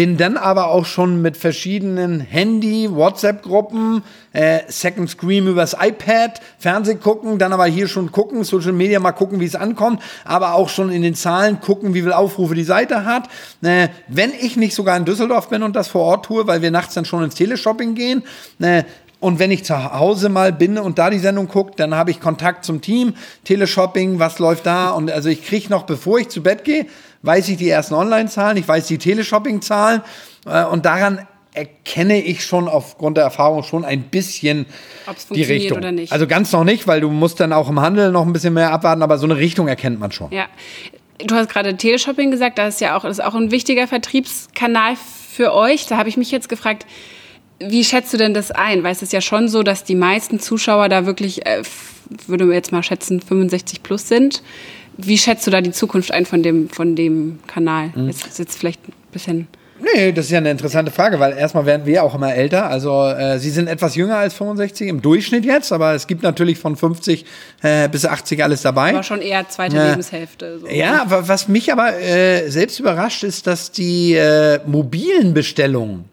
bin 0.00 0.16
dann 0.16 0.38
aber 0.38 0.68
auch 0.68 0.86
schon 0.86 1.20
mit 1.20 1.36
verschiedenen 1.36 2.20
Handy, 2.20 2.88
WhatsApp-Gruppen, 2.90 4.02
äh, 4.32 4.60
Second 4.66 5.10
Screen 5.10 5.46
übers 5.46 5.76
iPad, 5.78 6.40
Fernseh 6.58 6.94
gucken, 6.94 7.38
dann 7.38 7.52
aber 7.52 7.66
hier 7.66 7.86
schon 7.86 8.10
gucken, 8.10 8.42
Social 8.42 8.72
Media 8.72 8.98
mal 8.98 9.12
gucken, 9.12 9.40
wie 9.40 9.44
es 9.44 9.54
ankommt, 9.54 10.00
aber 10.24 10.54
auch 10.54 10.70
schon 10.70 10.90
in 10.90 11.02
den 11.02 11.14
Zahlen 11.14 11.60
gucken, 11.60 11.92
wie 11.92 12.00
viele 12.00 12.16
Aufrufe 12.16 12.54
die 12.54 12.64
Seite 12.64 13.04
hat. 13.04 13.28
Äh, 13.60 13.88
wenn 14.08 14.32
ich 14.32 14.56
nicht 14.56 14.74
sogar 14.74 14.96
in 14.96 15.04
Düsseldorf 15.04 15.50
bin 15.50 15.62
und 15.62 15.76
das 15.76 15.88
vor 15.88 16.06
Ort 16.06 16.24
tue, 16.24 16.46
weil 16.46 16.62
wir 16.62 16.70
nachts 16.70 16.94
dann 16.94 17.04
schon 17.04 17.22
ins 17.22 17.34
Teleshopping 17.34 17.94
gehen, 17.94 18.22
äh, 18.58 18.84
und 19.20 19.38
wenn 19.38 19.50
ich 19.50 19.66
zu 19.66 19.92
Hause 19.92 20.30
mal 20.30 20.50
bin 20.50 20.78
und 20.78 20.98
da 20.98 21.10
die 21.10 21.18
Sendung 21.18 21.46
gucke, 21.46 21.72
dann 21.76 21.94
habe 21.94 22.10
ich 22.10 22.20
Kontakt 22.20 22.64
zum 22.64 22.80
Team, 22.80 23.12
Teleshopping, 23.44 24.18
was 24.18 24.38
läuft 24.38 24.64
da? 24.64 24.92
Und 24.92 25.10
also 25.10 25.28
ich 25.28 25.44
kriege 25.44 25.68
noch, 25.68 25.82
bevor 25.82 26.18
ich 26.18 26.30
zu 26.30 26.42
Bett 26.42 26.64
gehe, 26.64 26.86
weiß 27.22 27.48
ich 27.48 27.56
die 27.56 27.68
ersten 27.68 27.94
Online-Zahlen, 27.94 28.56
ich 28.56 28.66
weiß 28.66 28.86
die 28.86 28.98
Teleshopping-Zahlen 28.98 30.02
äh, 30.46 30.64
und 30.64 30.86
daran 30.86 31.26
erkenne 31.52 32.22
ich 32.22 32.44
schon 32.44 32.68
aufgrund 32.68 33.16
der 33.16 33.24
Erfahrung 33.24 33.62
schon 33.64 33.84
ein 33.84 34.02
bisschen 34.02 34.66
die 35.30 35.42
Richtung. 35.42 35.78
Oder 35.78 35.92
nicht. 35.92 36.12
Also 36.12 36.26
ganz 36.26 36.52
noch 36.52 36.64
nicht, 36.64 36.86
weil 36.86 37.00
du 37.00 37.10
musst 37.10 37.40
dann 37.40 37.52
auch 37.52 37.68
im 37.68 37.80
Handel 37.80 38.12
noch 38.12 38.24
ein 38.24 38.32
bisschen 38.32 38.54
mehr 38.54 38.72
abwarten, 38.72 39.02
aber 39.02 39.18
so 39.18 39.26
eine 39.26 39.36
Richtung 39.36 39.66
erkennt 39.66 39.98
man 39.98 40.12
schon. 40.12 40.30
Ja. 40.30 40.46
Du 41.18 41.34
hast 41.34 41.50
gerade 41.50 41.76
Teleshopping 41.76 42.30
gesagt, 42.30 42.58
das 42.58 42.74
ist 42.74 42.80
ja 42.80 42.96
auch, 42.96 43.02
das 43.02 43.18
ist 43.18 43.24
auch 43.24 43.34
ein 43.34 43.50
wichtiger 43.50 43.86
Vertriebskanal 43.86 44.94
für 44.96 45.52
euch. 45.52 45.86
Da 45.86 45.98
habe 45.98 46.08
ich 46.08 46.16
mich 46.16 46.30
jetzt 46.30 46.48
gefragt, 46.48 46.86
wie 47.58 47.84
schätzt 47.84 48.12
du 48.14 48.16
denn 48.16 48.32
das 48.32 48.50
ein? 48.50 48.82
Weil 48.84 48.92
es 48.92 49.02
ist 49.02 49.12
ja 49.12 49.20
schon 49.20 49.48
so, 49.48 49.62
dass 49.62 49.84
die 49.84 49.94
meisten 49.96 50.40
Zuschauer 50.40 50.88
da 50.88 51.04
wirklich, 51.04 51.44
äh, 51.44 51.62
würde 52.26 52.46
man 52.46 52.54
jetzt 52.54 52.72
mal 52.72 52.82
schätzen, 52.82 53.20
65 53.20 53.82
plus 53.82 54.08
sind. 54.08 54.42
Wie 55.06 55.18
schätzt 55.18 55.46
du 55.46 55.50
da 55.50 55.60
die 55.60 55.72
Zukunft 55.72 56.12
ein 56.12 56.26
von 56.26 56.42
dem, 56.42 56.68
von 56.68 56.96
dem 56.96 57.38
Kanal? 57.46 57.92
Mhm. 57.94 58.08
Jetzt 58.08 58.26
ist 58.26 58.38
jetzt 58.38 58.58
vielleicht 58.58 58.86
ein 58.88 58.92
bisschen. 59.12 59.48
Nee, 59.82 60.12
das 60.12 60.26
ist 60.26 60.30
ja 60.30 60.38
eine 60.38 60.50
interessante 60.50 60.90
Frage, 60.90 61.20
weil 61.20 61.32
erstmal 61.32 61.64
werden 61.64 61.86
wir 61.86 62.04
auch 62.04 62.14
immer 62.14 62.34
älter. 62.34 62.68
Also 62.68 63.06
äh, 63.06 63.38
sie 63.38 63.50
sind 63.50 63.66
etwas 63.66 63.94
jünger 63.94 64.16
als 64.16 64.34
65 64.34 64.88
im 64.88 65.00
Durchschnitt 65.00 65.44
jetzt, 65.44 65.72
aber 65.72 65.94
es 65.94 66.06
gibt 66.06 66.22
natürlich 66.22 66.58
von 66.58 66.76
50 66.76 67.24
äh, 67.62 67.88
bis 67.88 68.04
80 68.04 68.42
alles 68.44 68.62
dabei. 68.62 68.90
Aber 68.90 69.02
schon 69.02 69.22
eher 69.22 69.48
zweite 69.48 69.78
äh, 69.78 69.90
Lebenshälfte. 69.90 70.58
So. 70.60 70.68
Ja, 70.68 71.04
was 71.08 71.48
mich 71.48 71.72
aber 71.72 71.98
äh, 71.98 72.50
selbst 72.50 72.78
überrascht, 72.78 73.24
ist, 73.24 73.46
dass 73.46 73.72
die 73.72 74.14
äh, 74.14 74.60
mobilen 74.66 75.32
Bestellungen 75.32 76.04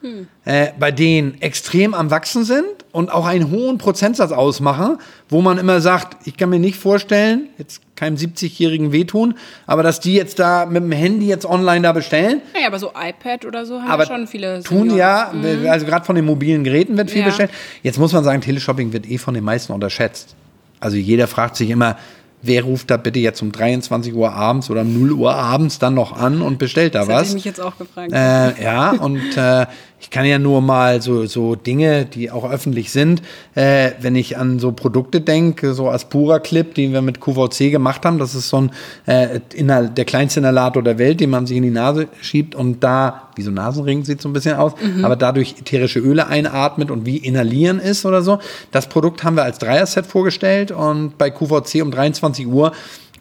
hm. 0.00 0.28
äh, 0.44 0.68
bei 0.78 0.92
denen 0.92 1.40
extrem 1.40 1.94
am 1.94 2.10
Wachsen 2.10 2.44
sind 2.44 2.66
und 2.92 3.10
auch 3.12 3.26
einen 3.26 3.50
hohen 3.50 3.78
Prozentsatz 3.78 4.30
ausmachen, 4.30 4.98
wo 5.28 5.42
man 5.42 5.58
immer 5.58 5.80
sagt, 5.80 6.26
ich 6.26 6.36
kann 6.36 6.50
mir 6.50 6.60
nicht 6.60 6.76
vorstellen, 6.76 7.48
jetzt 7.58 7.80
keinem 7.98 8.16
70-Jährigen 8.16 8.92
wehtun, 8.92 9.34
aber 9.66 9.82
dass 9.82 10.00
die 10.00 10.14
jetzt 10.14 10.38
da 10.38 10.66
mit 10.66 10.82
dem 10.82 10.92
Handy 10.92 11.26
jetzt 11.26 11.44
online 11.44 11.82
da 11.82 11.92
bestellen. 11.92 12.40
Naja, 12.54 12.68
aber 12.68 12.78
so 12.78 12.90
iPad 12.90 13.44
oder 13.44 13.66
so 13.66 13.80
haben 13.80 13.90
aber 13.90 14.06
schon 14.06 14.26
viele. 14.26 14.62
Tun 14.62 14.94
ja, 14.96 15.32
mhm. 15.32 15.66
also 15.68 15.84
gerade 15.84 16.04
von 16.04 16.16
den 16.16 16.24
mobilen 16.24 16.64
Geräten 16.64 16.96
wird 16.96 17.10
viel 17.10 17.20
ja. 17.20 17.26
bestellt. 17.26 17.50
Jetzt 17.82 17.98
muss 17.98 18.12
man 18.12 18.24
sagen, 18.24 18.40
Teleshopping 18.40 18.92
wird 18.92 19.08
eh 19.10 19.18
von 19.18 19.34
den 19.34 19.44
meisten 19.44 19.72
unterschätzt. 19.72 20.34
Also 20.80 20.96
jeder 20.96 21.26
fragt 21.26 21.56
sich 21.56 21.70
immer, 21.70 21.96
wer 22.42 22.62
ruft 22.62 22.90
da 22.90 22.96
bitte 22.96 23.18
jetzt 23.18 23.42
um 23.42 23.52
23 23.52 24.14
Uhr 24.14 24.32
abends 24.32 24.70
oder 24.70 24.82
um 24.82 24.98
0 25.00 25.12
Uhr 25.12 25.34
abends 25.34 25.78
dann 25.78 25.94
noch 25.94 26.16
an 26.16 26.42
und 26.42 26.58
bestellt 26.58 26.94
da 26.94 27.00
das 27.00 27.08
was? 27.08 27.18
Das 27.18 27.28
ich 27.28 27.34
mich 27.34 27.44
jetzt 27.44 27.60
auch 27.60 27.76
gefragt. 27.76 28.12
Äh, 28.12 28.62
ja, 28.62 28.90
und 28.92 29.36
äh, 29.36 29.66
ich 30.00 30.10
kann 30.10 30.24
ja 30.24 30.38
nur 30.38 30.60
mal 30.60 31.02
so, 31.02 31.26
so 31.26 31.54
Dinge, 31.54 32.04
die 32.04 32.30
auch 32.30 32.48
öffentlich 32.48 32.92
sind, 32.92 33.20
äh, 33.54 33.90
wenn 34.00 34.14
ich 34.14 34.38
an 34.38 34.58
so 34.58 34.72
Produkte 34.72 35.20
denke, 35.20 35.74
so 35.74 35.88
Aspura 35.90 36.38
Clip, 36.38 36.72
den 36.74 36.92
wir 36.92 37.02
mit 37.02 37.20
QVC 37.20 37.70
gemacht 37.70 38.04
haben, 38.04 38.18
das 38.18 38.34
ist 38.34 38.48
so 38.48 38.62
ein 38.62 38.70
äh, 39.06 39.40
der 39.56 40.04
kleinste 40.04 40.40
Inhalator 40.40 40.82
der 40.82 40.98
Welt, 40.98 41.20
den 41.20 41.30
man 41.30 41.46
sich 41.46 41.56
in 41.56 41.64
die 41.64 41.70
Nase 41.70 42.08
schiebt 42.20 42.54
und 42.54 42.82
da, 42.84 43.28
wie 43.34 43.42
so 43.42 43.50
Nasenring 43.50 44.04
sieht 44.04 44.22
so 44.22 44.28
ein 44.28 44.32
bisschen 44.32 44.56
aus, 44.56 44.72
mhm. 44.80 45.04
aber 45.04 45.16
dadurch 45.16 45.56
ätherische 45.58 45.98
Öle 45.98 46.28
einatmet 46.28 46.90
und 46.90 47.04
wie 47.04 47.16
inhalieren 47.16 47.80
ist 47.80 48.06
oder 48.06 48.22
so. 48.22 48.38
Das 48.70 48.88
Produkt 48.88 49.24
haben 49.24 49.36
wir 49.36 49.42
als 49.42 49.58
Dreier-Set 49.58 50.06
vorgestellt 50.06 50.70
und 50.70 51.18
bei 51.18 51.30
QVC 51.30 51.82
um 51.82 51.90
23 51.90 52.46
Uhr 52.46 52.72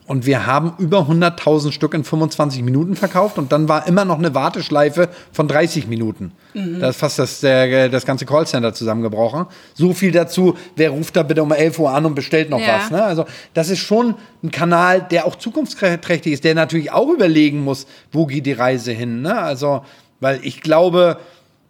und 0.07 0.25
wir 0.25 0.45
haben 0.47 0.73
über 0.79 1.01
100.000 1.01 1.73
Stück 1.73 1.93
in 1.93 2.05
25 2.05 2.63
Minuten 2.63 2.95
verkauft 2.95 3.37
und 3.37 3.51
dann 3.51 3.67
war 3.67 3.87
immer 3.87 4.05
noch 4.05 4.17
eine 4.17 4.33
Warteschleife 4.33 5.09
von 5.33 5.49
30 5.49 5.87
Minuten. 5.87 6.31
Mhm. 6.53 6.79
Da 6.79 6.89
ist 6.89 6.97
fast 6.97 7.19
das, 7.19 7.41
der, 7.41 7.89
das 7.89 8.05
ganze 8.05 8.25
Callcenter 8.25 8.73
zusammengebrochen. 8.73 9.47
So 9.73 9.93
viel 9.93 10.13
dazu, 10.13 10.55
wer 10.77 10.91
ruft 10.91 11.17
da 11.17 11.23
bitte 11.23 11.43
um 11.43 11.51
11 11.51 11.77
Uhr 11.79 11.91
an 11.91 12.05
und 12.05 12.15
bestellt 12.15 12.49
noch 12.49 12.61
ja. 12.61 12.79
was. 12.79 12.89
Ne? 12.89 13.03
Also 13.03 13.25
das 13.53 13.69
ist 13.69 13.79
schon 13.79 14.15
ein 14.43 14.51
Kanal, 14.51 15.01
der 15.01 15.25
auch 15.25 15.35
zukunftsträchtig 15.35 16.31
ist, 16.31 16.45
der 16.45 16.55
natürlich 16.55 16.93
auch 16.93 17.09
überlegen 17.09 17.63
muss, 17.63 17.85
wo 18.11 18.25
geht 18.25 18.45
die 18.45 18.53
Reise 18.53 18.93
hin. 18.93 19.21
Ne? 19.21 19.37
Also, 19.37 19.83
weil 20.21 20.39
ich 20.41 20.61
glaube, 20.61 21.19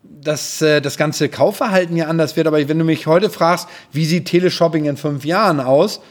dass 0.04 0.62
äh, 0.62 0.80
das 0.80 0.98
ganze 0.98 1.28
Kaufverhalten 1.28 1.98
ja 1.98 2.06
anders 2.06 2.36
wird. 2.36 2.46
Aber 2.46 2.66
wenn 2.70 2.78
du 2.78 2.86
mich 2.86 3.08
heute 3.08 3.32
fragst, 3.32 3.68
wie 3.92 4.06
sieht 4.06 4.26
Teleshopping 4.26 4.86
in 4.86 4.96
fünf 4.96 5.26
Jahren 5.26 5.60
aus, 5.60 6.02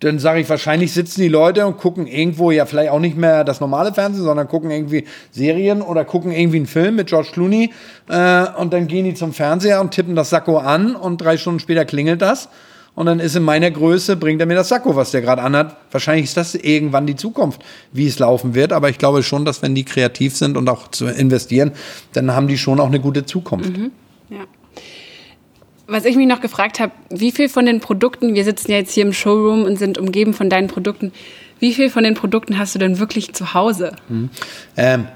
dann 0.00 0.18
sage 0.18 0.40
ich, 0.40 0.48
wahrscheinlich 0.48 0.92
sitzen 0.92 1.22
die 1.22 1.28
Leute 1.28 1.66
und 1.66 1.78
gucken 1.78 2.06
irgendwo 2.06 2.50
ja 2.50 2.66
vielleicht 2.66 2.90
auch 2.90 3.00
nicht 3.00 3.16
mehr 3.16 3.44
das 3.44 3.60
normale 3.60 3.94
Fernsehen, 3.94 4.24
sondern 4.24 4.48
gucken 4.48 4.70
irgendwie 4.70 5.04
Serien 5.30 5.80
oder 5.82 6.04
gucken 6.04 6.32
irgendwie 6.32 6.58
einen 6.58 6.66
Film 6.66 6.96
mit 6.96 7.08
George 7.08 7.30
Clooney 7.32 7.72
äh, 8.08 8.46
und 8.58 8.72
dann 8.72 8.88
gehen 8.88 9.04
die 9.04 9.14
zum 9.14 9.32
Fernseher 9.32 9.80
und 9.80 9.92
tippen 9.92 10.14
das 10.14 10.30
Sakko 10.30 10.58
an 10.58 10.96
und 10.96 11.20
drei 11.20 11.36
Stunden 11.38 11.60
später 11.60 11.84
klingelt 11.84 12.20
das 12.20 12.48
und 12.96 13.06
dann 13.06 13.20
ist 13.20 13.36
in 13.36 13.42
meiner 13.42 13.70
Größe, 13.70 14.16
bringt 14.16 14.40
er 14.40 14.46
mir 14.46 14.54
das 14.54 14.70
Sakko, 14.70 14.96
was 14.96 15.10
der 15.10 15.20
gerade 15.20 15.42
anhat. 15.42 15.76
Wahrscheinlich 15.90 16.24
ist 16.24 16.36
das 16.36 16.54
irgendwann 16.54 17.06
die 17.06 17.14
Zukunft, 17.14 17.62
wie 17.92 18.06
es 18.06 18.18
laufen 18.18 18.54
wird, 18.54 18.72
aber 18.72 18.88
ich 18.88 18.98
glaube 18.98 19.22
schon, 19.22 19.44
dass 19.44 19.62
wenn 19.62 19.74
die 19.74 19.84
kreativ 19.84 20.34
sind 20.34 20.56
und 20.56 20.68
auch 20.68 20.88
zu 20.88 21.06
investieren, 21.06 21.72
dann 22.14 22.34
haben 22.34 22.48
die 22.48 22.56
schon 22.56 22.80
auch 22.80 22.86
eine 22.86 22.98
gute 22.98 23.26
Zukunft. 23.26 23.76
Mhm. 23.76 23.92
Ja. 24.30 24.44
Was 25.88 26.04
ich 26.04 26.16
mich 26.16 26.26
noch 26.26 26.40
gefragt 26.40 26.80
habe, 26.80 26.92
wie 27.10 27.30
viel 27.30 27.48
von 27.48 27.64
den 27.64 27.80
Produkten, 27.80 28.34
wir 28.34 28.44
sitzen 28.44 28.72
ja 28.72 28.78
jetzt 28.78 28.92
hier 28.92 29.04
im 29.04 29.12
Showroom 29.12 29.64
und 29.64 29.76
sind 29.76 29.98
umgeben 29.98 30.34
von 30.34 30.50
deinen 30.50 30.66
Produkten, 30.66 31.12
wie 31.60 31.72
viel 31.72 31.90
von 31.90 32.02
den 32.02 32.14
Produkten 32.14 32.58
hast 32.58 32.74
du 32.74 32.78
denn 32.78 32.98
wirklich 32.98 33.34
zu 33.34 33.54
Hause? 33.54 33.92
Mhm. 34.08 34.30
Ähm, 34.76 35.08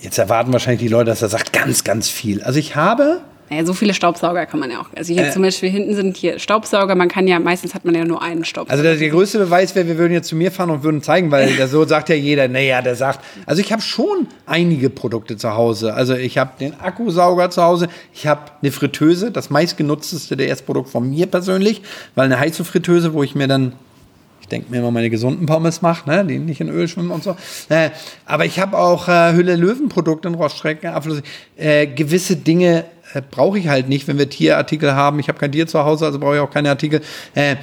jetzt 0.00 0.18
erwarten 0.18 0.52
wahrscheinlich 0.52 0.80
die 0.80 0.88
Leute, 0.88 1.10
dass 1.10 1.22
er 1.22 1.28
sagt, 1.28 1.52
ganz, 1.52 1.84
ganz 1.84 2.08
viel. 2.08 2.42
Also 2.42 2.58
ich 2.58 2.76
habe 2.76 3.20
naja, 3.50 3.64
so 3.64 3.72
viele 3.72 3.94
Staubsauger 3.94 4.46
kann 4.46 4.60
man 4.60 4.70
ja 4.70 4.80
auch. 4.80 4.88
Also 4.94 5.12
hier 5.12 5.26
äh, 5.26 5.30
zum 5.30 5.42
Beispiel 5.42 5.70
hinten 5.70 5.94
sind 5.94 6.16
hier 6.16 6.38
Staubsauger. 6.38 6.94
Man 6.94 7.08
kann 7.08 7.26
ja, 7.26 7.38
meistens 7.38 7.74
hat 7.74 7.84
man 7.84 7.94
ja 7.94 8.04
nur 8.04 8.20
einen 8.22 8.44
Staubsauger. 8.44 8.72
Also 8.72 8.82
der, 8.82 8.96
der 8.96 9.08
größte 9.08 9.38
Beweis 9.38 9.74
wäre, 9.74 9.86
wir 9.86 9.96
würden 9.96 10.12
jetzt 10.12 10.28
zu 10.28 10.36
mir 10.36 10.52
fahren 10.52 10.70
und 10.70 10.82
würden 10.82 11.02
zeigen, 11.02 11.30
weil 11.30 11.54
der, 11.56 11.68
so 11.68 11.84
sagt 11.86 12.08
ja 12.10 12.14
jeder, 12.14 12.48
naja, 12.48 12.82
der 12.82 12.94
sagt. 12.94 13.20
Also 13.46 13.60
ich 13.60 13.72
habe 13.72 13.82
schon 13.82 14.26
einige 14.46 14.90
Produkte 14.90 15.36
zu 15.36 15.54
Hause. 15.54 15.94
Also 15.94 16.14
ich 16.14 16.36
habe 16.36 16.52
den 16.60 16.78
Akkusauger 16.78 17.50
zu 17.50 17.62
Hause. 17.62 17.88
Ich 18.12 18.26
habe 18.26 18.42
eine 18.60 18.70
Fritteuse, 18.70 19.30
das 19.30 19.50
meistgenutzteste 19.50 20.36
DS-Produkt 20.36 20.90
von 20.90 21.08
mir 21.08 21.26
persönlich, 21.26 21.82
weil 22.14 22.26
eine 22.26 22.38
heiße 22.38 22.64
Fritteuse, 22.64 23.14
wo 23.14 23.22
ich 23.22 23.34
mir 23.34 23.48
dann 23.48 23.72
ich 24.48 24.50
denke 24.50 24.70
mir 24.70 24.78
immer 24.78 24.90
meine 24.90 25.10
gesunden 25.10 25.44
Pommes 25.44 25.82
mache, 25.82 26.08
ne, 26.08 26.24
die 26.24 26.38
nicht 26.38 26.62
in 26.62 26.70
Öl 26.70 26.88
schwimmen 26.88 27.10
und 27.10 27.22
so. 27.22 27.36
Äh, 27.68 27.90
aber 28.24 28.46
ich 28.46 28.58
habe 28.58 28.78
auch 28.78 29.06
äh, 29.06 29.34
Hülle 29.34 29.56
Löwen 29.56 29.90
Produkte 29.90 30.28
in 30.28 30.34
Roststrecken, 30.34 30.90
äh, 31.58 31.86
gewisse 31.86 32.36
Dinge 32.36 32.86
äh, 33.14 33.22
brauche 33.28 33.58
ich 33.58 33.68
halt 33.68 33.88
nicht, 33.88 34.08
wenn 34.08 34.18
wir 34.18 34.28
Tierartikel 34.28 34.92
haben. 34.94 35.18
Ich 35.18 35.28
habe 35.28 35.38
kein 35.38 35.52
Tier 35.52 35.66
zu 35.66 35.84
Hause, 35.84 36.06
also 36.06 36.18
brauche 36.18 36.36
ich 36.36 36.40
auch 36.40 36.50
keine 36.50 36.70
Artikel. 36.70 37.00
Äh, 37.34 37.56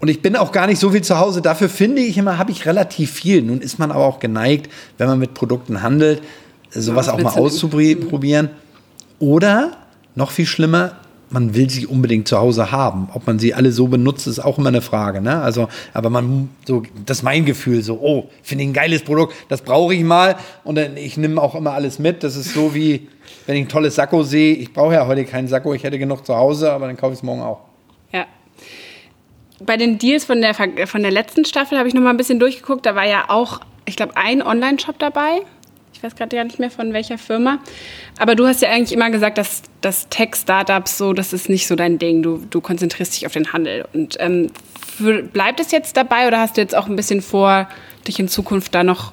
und 0.00 0.08
ich 0.08 0.20
bin 0.20 0.34
auch 0.34 0.50
gar 0.50 0.66
nicht 0.66 0.80
so 0.80 0.90
viel 0.90 1.02
zu 1.02 1.18
Hause. 1.18 1.42
Dafür 1.42 1.68
finde 1.68 2.02
ich 2.02 2.18
immer, 2.18 2.36
habe 2.38 2.50
ich 2.50 2.66
relativ 2.66 3.12
viel. 3.12 3.42
Nun 3.42 3.60
ist 3.60 3.78
man 3.78 3.92
aber 3.92 4.04
auch 4.04 4.18
geneigt, 4.18 4.68
wenn 4.98 5.06
man 5.06 5.18
mit 5.18 5.34
Produkten 5.34 5.82
handelt, 5.82 6.22
sowas 6.70 7.06
ja, 7.06 7.12
auch 7.12 7.20
mal 7.20 7.34
auszuprobieren. 7.34 8.50
Oder, 9.20 9.76
noch 10.16 10.32
viel 10.32 10.46
schlimmer, 10.46 10.96
man 11.30 11.54
will 11.54 11.70
sie 11.70 11.86
unbedingt 11.86 12.28
zu 12.28 12.38
Hause 12.38 12.72
haben. 12.72 13.08
Ob 13.14 13.26
man 13.26 13.38
sie 13.38 13.54
alle 13.54 13.72
so 13.72 13.86
benutzt, 13.88 14.26
ist 14.26 14.40
auch 14.40 14.58
immer 14.58 14.68
eine 14.68 14.82
Frage. 14.82 15.20
Ne? 15.20 15.40
Also, 15.40 15.68
aber 15.94 16.10
man, 16.10 16.50
so, 16.66 16.82
das 17.06 17.18
ist 17.18 17.22
mein 17.22 17.44
Gefühl, 17.44 17.82
so, 17.82 18.00
oh, 18.00 18.28
finde 18.42 18.64
ich 18.64 18.70
ein 18.70 18.74
geiles 18.74 19.02
Produkt, 19.02 19.34
das 19.48 19.62
brauche 19.62 19.94
ich 19.94 20.02
mal 20.02 20.36
und 20.64 20.74
dann, 20.74 20.96
ich 20.96 21.16
nehme 21.16 21.40
auch 21.40 21.54
immer 21.54 21.72
alles 21.72 21.98
mit. 21.98 22.22
Das 22.22 22.36
ist 22.36 22.54
so 22.54 22.74
wie, 22.74 23.08
wenn 23.46 23.56
ich 23.56 23.62
ein 23.62 23.68
tolles 23.68 23.94
Sakko 23.96 24.22
sehe, 24.22 24.54
ich 24.54 24.72
brauche 24.72 24.94
ja 24.94 25.06
heute 25.06 25.24
keinen 25.24 25.48
Sakko, 25.48 25.74
ich 25.74 25.84
hätte 25.84 25.98
genug 25.98 26.24
zu 26.24 26.36
Hause, 26.36 26.72
aber 26.72 26.86
dann 26.86 26.96
kaufe 26.96 27.12
ich 27.12 27.18
es 27.18 27.22
morgen 27.22 27.42
auch. 27.42 27.60
Ja. 28.12 28.26
Bei 29.60 29.76
den 29.76 29.98
Deals 29.98 30.24
von 30.24 30.40
der, 30.40 30.54
von 30.54 31.02
der 31.02 31.10
letzten 31.10 31.44
Staffel 31.44 31.78
habe 31.78 31.88
ich 31.88 31.94
noch 31.94 32.02
mal 32.02 32.10
ein 32.10 32.16
bisschen 32.16 32.40
durchgeguckt. 32.40 32.84
Da 32.86 32.94
war 32.94 33.06
ja 33.06 33.24
auch, 33.28 33.60
ich 33.84 33.96
glaube, 33.96 34.16
ein 34.16 34.42
Online-Shop 34.42 34.98
dabei 34.98 35.42
ich 36.02 36.04
weiß 36.04 36.16
gerade 36.16 36.34
gar 36.34 36.44
nicht 36.44 36.58
mehr 36.58 36.70
von 36.70 36.92
welcher 36.92 37.16
Firma. 37.16 37.60
Aber 38.18 38.34
du 38.34 38.44
hast 38.44 38.60
ja 38.60 38.70
eigentlich 38.70 38.92
immer 38.92 39.10
gesagt, 39.10 39.38
dass, 39.38 39.62
dass 39.82 40.08
Tech-Startups 40.08 40.98
so, 40.98 41.12
das 41.12 41.32
ist 41.32 41.48
nicht 41.48 41.68
so 41.68 41.76
dein 41.76 42.00
Ding. 42.00 42.24
Du, 42.24 42.42
du 42.50 42.60
konzentrierst 42.60 43.14
dich 43.14 43.24
auf 43.24 43.32
den 43.34 43.52
Handel. 43.52 43.84
Und 43.92 44.16
ähm, 44.18 44.50
für, 44.84 45.22
bleibt 45.22 45.60
es 45.60 45.70
jetzt 45.70 45.96
dabei 45.96 46.26
oder 46.26 46.40
hast 46.40 46.56
du 46.56 46.60
jetzt 46.60 46.74
auch 46.74 46.88
ein 46.88 46.96
bisschen 46.96 47.22
vor, 47.22 47.68
dich 48.08 48.18
in 48.18 48.26
Zukunft 48.26 48.74
da 48.74 48.82
noch 48.82 49.12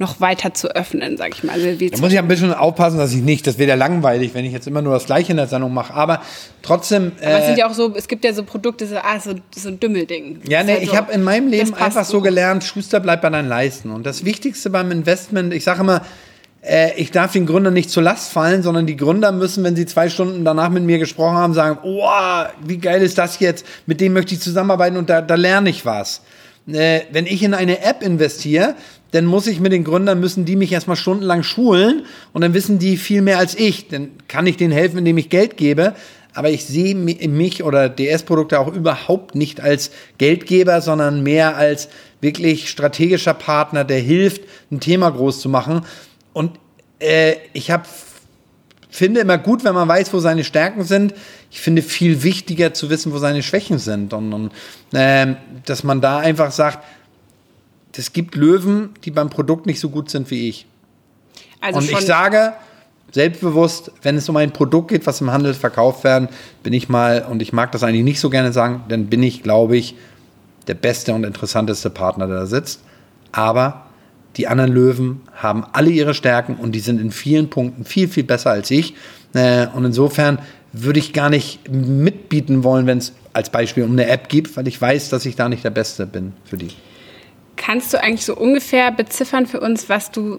noch 0.00 0.20
weiter 0.20 0.54
zu 0.54 0.74
öffnen, 0.74 1.18
sag 1.18 1.34
ich 1.34 1.44
mal. 1.44 1.52
Also 1.52 1.66
da 1.72 1.98
muss 1.98 2.12
ich 2.12 2.18
ein 2.18 2.26
bisschen 2.26 2.54
aufpassen, 2.54 2.98
dass 2.98 3.12
ich 3.12 3.20
nicht, 3.20 3.46
das 3.46 3.58
wäre 3.58 3.68
ja 3.68 3.74
langweilig, 3.74 4.32
wenn 4.32 4.46
ich 4.46 4.52
jetzt 4.52 4.66
immer 4.66 4.80
nur 4.80 4.94
das 4.94 5.04
Gleiche 5.04 5.32
in 5.32 5.36
der 5.36 5.46
Sendung 5.46 5.74
mache. 5.74 5.92
Aber 5.92 6.22
trotzdem. 6.62 7.12
Aber 7.20 7.38
es 7.38 7.46
sind 7.46 7.58
ja 7.58 7.68
auch 7.68 7.74
so, 7.74 7.94
es 7.94 8.08
gibt 8.08 8.24
ja 8.24 8.32
so 8.32 8.42
Produkte, 8.42 8.86
so, 8.86 8.96
ah, 8.96 9.20
so, 9.20 9.34
so 9.54 9.68
ein 9.68 9.78
Dümmelding. 9.78 10.40
Ja, 10.48 10.64
nee, 10.64 10.72
halt 10.72 10.82
ich 10.82 10.96
habe 10.96 11.12
in 11.12 11.22
meinem 11.22 11.48
Leben 11.48 11.74
einfach 11.74 12.06
so 12.06 12.22
gelernt, 12.22 12.64
Schuster 12.64 12.98
bleibt 12.98 13.22
bei 13.22 13.28
deinen 13.28 13.48
Leisten. 13.48 13.90
Und 13.90 14.06
das 14.06 14.24
Wichtigste 14.24 14.70
beim 14.70 14.90
Investment, 14.90 15.52
ich 15.52 15.64
sage 15.64 15.82
immer, 15.82 16.00
äh, 16.62 16.94
ich 16.96 17.10
darf 17.10 17.32
den 17.32 17.44
Gründern 17.44 17.74
nicht 17.74 17.90
zur 17.90 18.02
Last 18.02 18.32
fallen, 18.32 18.62
sondern 18.62 18.86
die 18.86 18.96
Gründer 18.96 19.32
müssen, 19.32 19.64
wenn 19.64 19.76
sie 19.76 19.84
zwei 19.84 20.08
Stunden 20.08 20.46
danach 20.46 20.70
mit 20.70 20.82
mir 20.82 20.98
gesprochen 20.98 21.36
haben, 21.36 21.52
sagen, 21.52 21.78
oh, 21.82 22.08
wie 22.64 22.78
geil 22.78 23.02
ist 23.02 23.18
das 23.18 23.38
jetzt, 23.40 23.66
mit 23.86 24.00
dem 24.00 24.14
möchte 24.14 24.34
ich 24.34 24.40
zusammenarbeiten 24.40 24.96
und 24.96 25.10
da, 25.10 25.20
da 25.20 25.34
lerne 25.34 25.68
ich 25.70 25.84
was. 25.84 26.22
Äh, 26.74 27.02
wenn 27.12 27.26
ich 27.26 27.42
in 27.42 27.54
eine 27.54 27.82
App 27.82 28.02
investiere, 28.02 28.74
dann 29.12 29.24
muss 29.26 29.46
ich 29.46 29.60
mit 29.60 29.72
den 29.72 29.84
Gründern, 29.84 30.20
müssen 30.20 30.44
die 30.44 30.56
mich 30.56 30.72
erstmal 30.72 30.96
stundenlang 30.96 31.42
schulen 31.42 32.04
und 32.32 32.42
dann 32.42 32.54
wissen 32.54 32.78
die 32.78 32.96
viel 32.96 33.22
mehr 33.22 33.38
als 33.38 33.54
ich. 33.56 33.88
Dann 33.88 34.10
kann 34.28 34.46
ich 34.46 34.56
denen 34.56 34.72
helfen, 34.72 34.98
indem 34.98 35.18
ich 35.18 35.30
Geld 35.30 35.56
gebe. 35.56 35.94
Aber 36.32 36.50
ich 36.50 36.64
sehe 36.64 36.94
mich 36.94 37.64
oder 37.64 37.88
DS-Produkte 37.88 38.60
auch 38.60 38.72
überhaupt 38.72 39.34
nicht 39.34 39.60
als 39.60 39.90
Geldgeber, 40.18 40.80
sondern 40.80 41.24
mehr 41.24 41.56
als 41.56 41.88
wirklich 42.20 42.70
strategischer 42.70 43.34
Partner, 43.34 43.84
der 43.84 43.98
hilft, 43.98 44.42
ein 44.70 44.78
Thema 44.78 45.10
groß 45.10 45.40
zu 45.40 45.48
machen. 45.48 45.84
Und 46.32 46.52
äh, 47.00 47.34
ich 47.52 47.72
habe 47.72 47.84
finde 48.96 49.20
immer 49.20 49.38
gut, 49.38 49.64
wenn 49.64 49.74
man 49.74 49.88
weiß, 49.88 50.12
wo 50.12 50.18
seine 50.18 50.44
Stärken 50.44 50.84
sind. 50.84 51.14
Ich 51.50 51.60
finde 51.60 51.82
viel 51.82 52.22
wichtiger 52.22 52.74
zu 52.74 52.90
wissen, 52.90 53.12
wo 53.12 53.18
seine 53.18 53.42
Schwächen 53.42 53.78
sind. 53.78 54.12
Und, 54.12 54.32
und 54.32 54.52
äh, 54.92 55.34
dass 55.64 55.84
man 55.84 56.00
da 56.00 56.18
einfach 56.18 56.50
sagt, 56.50 56.84
es 57.96 58.12
gibt 58.12 58.34
Löwen, 58.34 58.90
die 59.04 59.10
beim 59.10 59.30
Produkt 59.30 59.66
nicht 59.66 59.80
so 59.80 59.90
gut 59.90 60.10
sind 60.10 60.30
wie 60.30 60.48
ich. 60.48 60.66
Also 61.60 61.78
und 61.78 61.90
ich 61.90 62.06
sage 62.06 62.54
selbstbewusst, 63.12 63.90
wenn 64.02 64.16
es 64.16 64.28
um 64.28 64.36
ein 64.36 64.52
Produkt 64.52 64.88
geht, 64.88 65.06
was 65.06 65.20
im 65.20 65.32
Handel 65.32 65.54
verkauft 65.54 66.04
werden, 66.04 66.28
bin 66.62 66.72
ich 66.72 66.88
mal, 66.88 67.26
und 67.28 67.42
ich 67.42 67.52
mag 67.52 67.72
das 67.72 67.82
eigentlich 67.82 68.04
nicht 68.04 68.20
so 68.20 68.30
gerne 68.30 68.52
sagen, 68.52 68.84
dann 68.88 69.06
bin 69.06 69.22
ich, 69.22 69.42
glaube 69.42 69.76
ich, 69.76 69.96
der 70.68 70.74
beste 70.74 71.12
und 71.14 71.24
interessanteste 71.24 71.90
Partner, 71.90 72.26
der 72.26 72.36
da 72.36 72.46
sitzt. 72.46 72.80
Aber 73.32 73.86
die 74.36 74.48
anderen 74.48 74.72
Löwen 74.72 75.20
haben 75.34 75.64
alle 75.72 75.90
ihre 75.90 76.14
Stärken 76.14 76.54
und 76.56 76.72
die 76.72 76.80
sind 76.80 77.00
in 77.00 77.10
vielen 77.10 77.50
Punkten 77.50 77.84
viel, 77.84 78.08
viel 78.08 78.24
besser 78.24 78.50
als 78.50 78.70
ich. 78.70 78.94
Äh, 79.34 79.66
und 79.74 79.84
insofern 79.84 80.38
würde 80.72 81.00
ich 81.00 81.12
gar 81.12 81.30
nicht 81.30 81.68
mitbieten 81.70 82.62
wollen, 82.62 82.86
wenn 82.86 82.98
es 82.98 83.12
als 83.32 83.50
Beispiel 83.50 83.84
um 83.84 83.92
eine 83.92 84.06
App 84.06 84.28
geht, 84.28 84.56
weil 84.56 84.68
ich 84.68 84.80
weiß, 84.80 85.08
dass 85.08 85.26
ich 85.26 85.36
da 85.36 85.48
nicht 85.48 85.64
der 85.64 85.70
Beste 85.70 86.06
bin 86.06 86.32
für 86.44 86.56
die. 86.56 86.70
Kannst 87.56 87.92
du 87.92 88.02
eigentlich 88.02 88.24
so 88.24 88.34
ungefähr 88.34 88.90
beziffern 88.90 89.46
für 89.46 89.60
uns, 89.60 89.88
was 89.88 90.10
du 90.10 90.38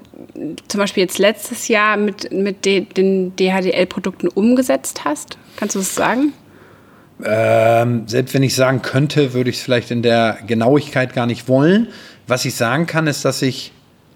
zum 0.68 0.80
Beispiel 0.80 1.04
jetzt 1.04 1.20
letztes 1.20 1.68
Jahr 1.68 1.96
mit, 1.96 2.32
mit 2.32 2.66
den 2.66 3.36
DHDL-Produkten 3.36 4.28
umgesetzt 4.28 5.06
hast? 5.06 5.38
Kannst 5.56 5.76
du 5.76 5.80
das 5.80 5.94
sagen? 5.94 6.34
Ähm, 7.24 8.08
selbst 8.08 8.34
wenn 8.34 8.42
ich 8.42 8.56
sagen 8.56 8.82
könnte, 8.82 9.34
würde 9.34 9.52
ich 9.52 9.58
es 9.58 9.62
vielleicht 9.62 9.92
in 9.92 10.02
der 10.02 10.40
Genauigkeit 10.48 11.14
gar 11.14 11.28
nicht 11.28 11.48
wollen. 11.48 11.90
Was 12.26 12.46
ich 12.46 12.56
sagen 12.56 12.88
kann, 12.88 13.06
ist, 13.06 13.24
dass 13.24 13.44
ich 13.44 13.72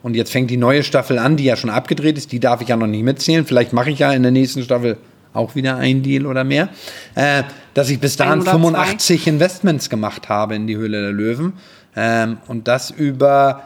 und 0.05 0.15
jetzt 0.15 0.31
fängt 0.31 0.51
die 0.51 0.57
neue 0.57 0.83
Staffel 0.83 1.17
an, 1.17 1.35
die 1.35 1.45
ja 1.45 1.55
schon 1.55 1.71
abgedreht 1.71 2.15
ist. 2.15 2.31
Die 2.31 2.39
darf 2.39 2.61
ich 2.61 2.67
ja 2.67 2.75
noch 2.75 2.85
nicht 2.85 3.01
mitzählen. 3.01 3.43
Vielleicht 3.43 3.73
mache 3.73 3.89
ich 3.89 3.97
ja 3.97 4.13
in 4.13 4.21
der 4.21 4.31
nächsten 4.31 4.61
Staffel 4.61 4.97
auch 5.33 5.55
wieder 5.55 5.77
ein 5.77 6.03
Deal 6.03 6.27
oder 6.27 6.43
mehr. 6.43 6.69
Äh, 7.15 7.41
dass 7.73 7.89
ich 7.89 7.99
bis 7.99 8.15
dahin 8.15 8.43
85 8.43 9.23
zwei. 9.23 9.31
Investments 9.31 9.89
gemacht 9.89 10.29
habe 10.29 10.53
in 10.53 10.67
die 10.67 10.77
Höhle 10.77 11.01
der 11.01 11.11
Löwen. 11.11 11.53
Ähm, 11.95 12.37
und 12.45 12.67
das 12.67 12.91
über. 12.91 13.63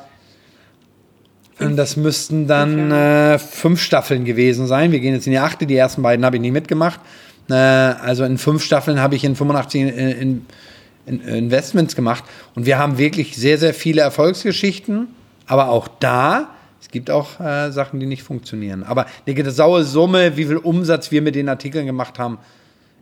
Und 1.59 1.75
das 1.75 1.97
müssten 1.97 2.47
dann 2.47 2.89
äh, 2.89 3.37
fünf 3.37 3.81
Staffeln 3.81 4.23
gewesen 4.23 4.65
sein. 4.65 4.93
Wir 4.93 5.01
gehen 5.01 5.13
jetzt 5.13 5.27
in 5.27 5.33
die 5.33 5.39
achte. 5.39 5.65
Die 5.65 5.75
ersten 5.75 6.03
beiden 6.03 6.23
habe 6.23 6.37
ich 6.37 6.41
nicht 6.41 6.53
mitgemacht. 6.53 7.01
Äh, 7.49 7.53
also 7.55 8.23
in 8.23 8.37
fünf 8.37 8.63
Staffeln 8.63 9.01
habe 9.01 9.17
ich 9.17 9.25
in 9.25 9.35
85 9.35 9.81
in, 9.81 9.89
in, 9.89 10.45
in 11.05 11.19
Investments 11.19 11.97
gemacht. 11.97 12.23
Und 12.55 12.65
wir 12.65 12.79
haben 12.79 12.97
wirklich 12.97 13.35
sehr, 13.35 13.57
sehr 13.57 13.73
viele 13.73 13.99
Erfolgsgeschichten 13.99 15.18
aber 15.50 15.70
auch 15.70 15.88
da, 16.00 16.52
es 16.80 16.89
gibt 16.89 17.12
auch 17.12 17.39
äh, 17.39 17.72
Sachen, 17.72 18.00
die 18.00 18.06
nicht 18.06 18.24
funktionieren. 18.24 18.84
Aber 18.84 19.08
eine 19.26 19.36
genaue 19.36 19.84
Summe, 19.84 20.38
wie 20.38 20.45
viel 20.45 20.58
Umsatz 20.58 21.12
wir 21.12 21.22
mit 21.22 21.36
den 21.36 21.50
Artikeln 21.50 21.86
gemacht 21.86 22.20
haben, 22.20 22.38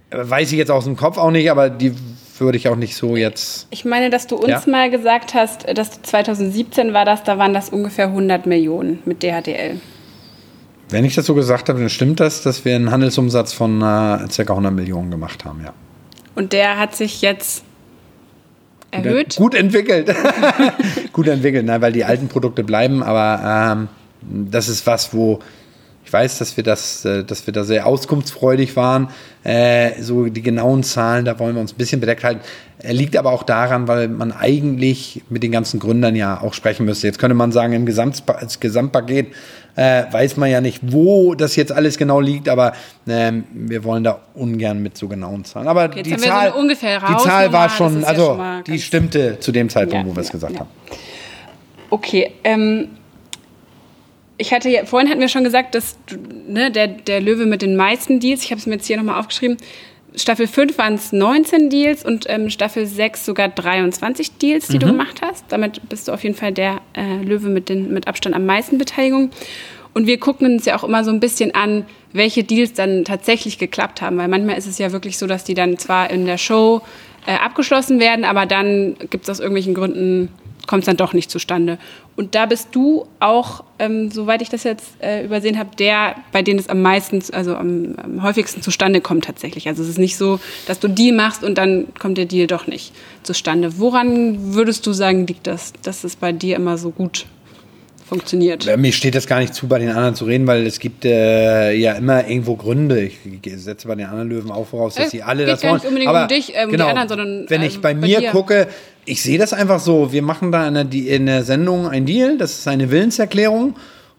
äh, 0.09 0.17
weiß 0.21 0.51
ich 0.51 0.57
jetzt 0.57 0.71
aus 0.71 0.85
dem 0.85 0.95
Kopf 0.95 1.17
auch 1.17 1.29
nicht, 1.29 1.51
aber 1.51 1.69
die 1.69 1.93
würde 2.39 2.57
ich 2.57 2.69
auch 2.69 2.75
nicht 2.75 2.95
so 2.95 3.17
jetzt. 3.17 3.67
Ich 3.69 3.83
meine, 3.83 4.09
dass 4.09 4.27
du 4.27 4.37
uns 4.37 4.65
ja? 4.65 4.71
mal 4.71 4.89
gesagt 4.89 5.33
hast, 5.33 5.65
dass 5.77 6.01
2017 6.01 6.93
war 6.93 7.03
das, 7.03 7.23
da 7.23 7.37
waren 7.37 7.53
das 7.53 7.69
ungefähr 7.69 8.07
100 8.07 8.45
Millionen 8.45 8.99
mit 9.05 9.23
DHDL. 9.23 9.81
Wenn 10.89 11.03
ich 11.03 11.15
das 11.15 11.25
so 11.25 11.35
gesagt 11.35 11.67
habe, 11.67 11.79
dann 11.79 11.89
stimmt 11.89 12.21
das, 12.21 12.43
dass 12.43 12.63
wir 12.63 12.75
einen 12.75 12.91
Handelsumsatz 12.91 13.51
von 13.51 13.81
äh, 13.81 13.81
ca. 13.81 14.27
100 14.37 14.73
Millionen 14.73 15.11
gemacht 15.11 15.43
haben, 15.43 15.61
ja. 15.65 15.73
Und 16.33 16.53
der 16.53 16.79
hat 16.79 16.95
sich 16.95 17.21
jetzt 17.21 17.65
erhöht. 18.91 19.35
Gut 19.35 19.55
entwickelt. 19.55 20.13
gut 21.13 21.27
entwickelt, 21.27 21.65
nein, 21.65 21.81
weil 21.81 21.91
die 21.91 22.05
alten 22.05 22.27
Produkte 22.27 22.63
bleiben, 22.63 23.03
aber 23.03 23.75
ähm, 23.75 23.87
das 24.51 24.69
ist 24.69 24.85
was, 24.87 25.13
wo 25.13 25.39
ich 26.07 26.13
weiß, 26.13 26.37
dass 26.37 26.55
wir 26.55 26.63
das, 26.63 27.03
äh, 27.03 27.25
dass 27.25 27.47
wir 27.47 27.53
da 27.53 27.65
sehr 27.65 27.85
auskunftsfreudig 27.85 28.77
waren. 28.77 29.09
Äh, 29.43 30.01
so 30.01 30.27
die 30.27 30.41
genauen 30.41 30.83
Zahlen, 30.83 31.25
da 31.25 31.37
wollen 31.37 31.53
wir 31.53 31.59
uns 31.59 31.73
ein 31.73 31.77
bisschen 31.77 31.99
bedeckt 31.99 32.23
halten. 32.23 32.39
Er 32.79 32.93
liegt 32.93 33.17
aber 33.17 33.33
auch 33.33 33.43
daran, 33.43 33.89
weil 33.89 34.07
man 34.07 34.31
eigentlich 34.31 35.23
mit 35.29 35.43
den 35.43 35.51
ganzen 35.51 35.81
Gründern 35.81 36.15
ja 36.15 36.39
auch 36.39 36.53
sprechen 36.53 36.85
müsste. 36.85 37.07
Jetzt 37.07 37.19
könnte 37.19 37.33
man 37.33 37.51
sagen, 37.51 37.73
im 37.73 37.85
Gesamtpaket 37.85 39.33
äh, 39.77 40.03
weiß 40.11 40.35
man 40.35 40.49
ja 40.49 40.59
nicht, 40.59 40.81
wo 40.91 41.35
das 41.35 41.55
jetzt 41.55 41.71
alles 41.71 41.97
genau 41.97 42.19
liegt, 42.19 42.49
aber 42.49 42.73
ähm, 43.07 43.45
wir 43.53 43.83
wollen 43.85 44.03
da 44.03 44.19
ungern 44.33 44.81
mit 44.81 44.97
so 44.97 45.07
genauen 45.07 45.45
Zahlen. 45.45 45.67
Aber 45.67 45.85
okay, 45.85 46.03
die, 46.03 46.17
Zahl, 46.17 46.51
so 46.51 46.67
die 46.67 47.17
Zahl 47.23 47.53
war 47.53 47.69
schon, 47.69 48.03
also 48.03 48.35
ja 48.37 48.57
die 48.67 48.79
stimmte 48.79 49.39
zu 49.39 49.51
dem 49.51 49.69
Zeitpunkt, 49.69 50.05
ja, 50.05 50.11
wo 50.11 50.15
wir 50.15 50.21
es 50.21 50.31
gesagt 50.31 50.53
ja. 50.53 50.59
haben. 50.61 50.69
Okay, 51.89 52.31
ähm, 52.43 52.89
ich 54.37 54.53
hatte 54.53 54.69
ja, 54.69 54.85
vorhin 54.85 55.09
hatten 55.09 55.21
wir 55.21 55.29
schon 55.29 55.43
gesagt, 55.43 55.75
dass 55.75 55.97
ne, 56.47 56.71
der, 56.71 56.87
der 56.87 57.21
Löwe 57.21 57.45
mit 57.45 57.61
den 57.61 57.75
meisten 57.75 58.19
Deals, 58.19 58.43
ich 58.43 58.51
habe 58.51 58.59
es 58.59 58.65
mir 58.65 58.73
jetzt 58.73 58.87
hier 58.87 58.97
nochmal 58.97 59.19
aufgeschrieben, 59.19 59.57
Staffel 60.17 60.47
5 60.47 60.77
waren 60.77 60.95
es 60.95 61.13
19 61.13 61.69
Deals 61.69 62.03
und 62.03 62.25
ähm, 62.27 62.49
Staffel 62.49 62.85
6 62.85 63.25
sogar 63.25 63.49
23 63.49 64.37
Deals, 64.37 64.67
die 64.67 64.75
mhm. 64.75 64.79
du 64.79 64.85
gemacht 64.87 65.21
hast. 65.21 65.45
Damit 65.49 65.87
bist 65.89 66.07
du 66.07 66.11
auf 66.11 66.23
jeden 66.23 66.35
Fall 66.35 66.51
der 66.51 66.81
äh, 66.93 67.23
Löwe 67.23 67.49
mit, 67.49 67.69
den, 67.69 67.93
mit 67.93 68.07
Abstand 68.07 68.35
am 68.35 68.45
meisten 68.45 68.77
Beteiligung. 68.77 69.29
Und 69.93 70.07
wir 70.07 70.19
gucken 70.19 70.53
uns 70.53 70.65
ja 70.65 70.75
auch 70.77 70.83
immer 70.83 71.03
so 71.03 71.11
ein 71.11 71.19
bisschen 71.19 71.55
an, 71.55 71.85
welche 72.13 72.43
Deals 72.43 72.73
dann 72.73 73.05
tatsächlich 73.05 73.57
geklappt 73.57 74.01
haben. 74.01 74.17
Weil 74.17 74.27
manchmal 74.27 74.57
ist 74.57 74.67
es 74.67 74.77
ja 74.77 74.91
wirklich 74.91 75.17
so, 75.17 75.27
dass 75.27 75.43
die 75.43 75.53
dann 75.53 75.77
zwar 75.77 76.09
in 76.09 76.25
der 76.25 76.37
Show 76.37 76.81
äh, 77.25 77.33
abgeschlossen 77.33 77.99
werden, 77.99 78.25
aber 78.25 78.45
dann 78.45 78.95
gibt 79.09 79.23
es 79.23 79.29
aus 79.29 79.39
irgendwelchen 79.39 79.73
Gründen 79.73 80.29
kommt 80.67 80.83
es 80.83 80.85
dann 80.85 80.97
doch 80.97 81.13
nicht 81.13 81.31
zustande. 81.31 81.79
Und 82.15 82.35
da 82.35 82.45
bist 82.45 82.69
du 82.73 83.07
auch, 83.19 83.63
ähm, 83.79 84.11
soweit 84.11 84.41
ich 84.41 84.49
das 84.49 84.63
jetzt 84.63 85.01
äh, 85.01 85.25
übersehen 85.25 85.57
habe, 85.57 85.75
der, 85.77 86.15
bei 86.31 86.41
dem 86.41 86.57
es 86.57 86.69
am 86.69 86.81
meisten, 86.81 87.23
also 87.31 87.55
am, 87.55 87.95
am, 87.95 88.23
häufigsten 88.23 88.61
zustande 88.61 89.01
kommt 89.01 89.25
tatsächlich. 89.25 89.67
Also 89.67 89.83
es 89.83 89.89
ist 89.89 89.99
nicht 89.99 90.17
so, 90.17 90.39
dass 90.67 90.79
du 90.79 90.87
Deal 90.87 91.15
machst 91.15 91.43
und 91.43 91.57
dann 91.57 91.87
kommt 91.97 92.17
der 92.17 92.25
Deal 92.25 92.47
doch 92.47 92.67
nicht 92.67 92.93
zustande. 93.23 93.79
Woran 93.79 94.53
würdest 94.53 94.85
du 94.85 94.93
sagen, 94.93 95.25
liegt 95.25 95.47
das, 95.47 95.73
dass 95.83 96.03
es 96.03 96.15
bei 96.15 96.31
dir 96.31 96.55
immer 96.55 96.77
so 96.77 96.91
gut 96.91 97.25
funktioniert. 98.07 98.77
Mir 98.77 98.91
steht 98.91 99.15
das 99.15 99.27
gar 99.27 99.39
nicht 99.39 99.53
zu, 99.53 99.67
bei 99.67 99.79
den 99.79 99.89
anderen 99.89 100.15
zu 100.15 100.25
reden, 100.25 100.47
weil 100.47 100.65
es 100.65 100.79
gibt 100.79 101.05
äh, 101.05 101.73
ja 101.73 101.93
immer 101.93 102.27
irgendwo 102.27 102.55
Gründe. 102.55 103.01
Ich 103.01 103.17
setze 103.57 103.87
bei 103.87 103.95
den 103.95 104.07
anderen 104.07 104.29
Löwen 104.29 104.51
auch 104.51 104.67
voraus, 104.67 104.95
dass 104.95 105.07
äh, 105.07 105.09
sie 105.09 105.23
alle 105.23 105.45
das 105.45 105.63
wollen. 105.63 105.73
Nicht 105.75 105.85
unbedingt 105.85 106.09
Aber 106.09 106.21
um 106.23 106.27
dich, 106.27 106.55
äh, 106.55 106.65
um 106.65 106.71
genau, 106.71 106.85
die 106.85 106.89
anderen, 106.89 107.09
sondern 107.09 107.45
wenn 107.49 107.63
ich 107.63 107.75
ähm, 107.75 107.81
bei, 107.81 107.93
bei 107.93 108.07
mir 108.07 108.19
dir. 108.19 108.31
gucke, 108.31 108.67
ich 109.05 109.21
sehe 109.21 109.37
das 109.37 109.53
einfach 109.53 109.79
so. 109.79 110.11
Wir 110.11 110.21
machen 110.21 110.51
da 110.51 110.67
in 110.67 110.73
der, 110.73 110.85
in 110.91 111.25
der 111.25 111.43
Sendung 111.43 111.87
ein 111.87 112.05
Deal, 112.05 112.37
das 112.37 112.59
ist 112.59 112.67
eine 112.67 112.89
Willenserklärung. 112.91 113.75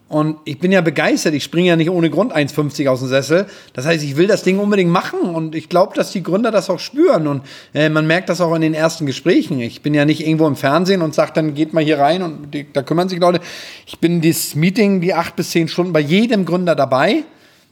Und 0.09 0.37
ich 0.43 0.57
bin 0.57 0.71
ja 0.71 0.81
begeistert. 0.81 1.35
Ich 1.35 1.43
springe 1.43 1.67
ja 1.67 1.75
nicht 1.75 1.91
ohne 1.91 2.09
Grund 2.09 2.35
1,50 2.35 2.89
aus 2.89 2.99
dem 2.99 3.09
Sessel. 3.09 3.45
Das 3.73 3.85
heißt, 3.85 4.03
ich 4.03 4.17
will 4.17 4.25
das 4.25 4.41
Ding 4.41 4.57
unbedingt 4.57 4.89
machen. 4.89 5.19
Und 5.19 5.53
ich 5.53 5.69
glaube, 5.69 5.95
dass 5.95 6.11
die 6.11 6.23
Gründer 6.23 6.49
das 6.49 6.71
auch 6.71 6.79
spüren. 6.79 7.27
Und 7.27 7.43
äh, 7.75 7.89
man 7.89 8.07
merkt 8.07 8.27
das 8.27 8.41
auch 8.41 8.55
in 8.55 8.61
den 8.61 8.73
ersten 8.73 9.05
Gesprächen. 9.05 9.59
Ich 9.59 9.83
bin 9.83 9.93
ja 9.93 10.05
nicht 10.05 10.25
irgendwo 10.25 10.47
im 10.47 10.55
Fernsehen 10.55 11.03
und 11.03 11.13
sage, 11.13 11.31
dann 11.35 11.53
geht 11.53 11.73
mal 11.73 11.83
hier 11.83 11.99
rein 11.99 12.23
und 12.23 12.51
die, 12.51 12.65
da 12.73 12.81
kümmern 12.81 13.07
sich 13.07 13.19
Leute. 13.19 13.39
Ich 13.85 13.99
bin 13.99 14.19
dieses 14.19 14.55
Meeting, 14.55 14.99
die 14.99 15.13
acht 15.13 15.35
bis 15.35 15.51
zehn 15.51 15.67
Stunden 15.67 15.93
bei 15.93 15.99
jedem 15.99 16.43
Gründer 16.43 16.75
dabei. 16.75 17.23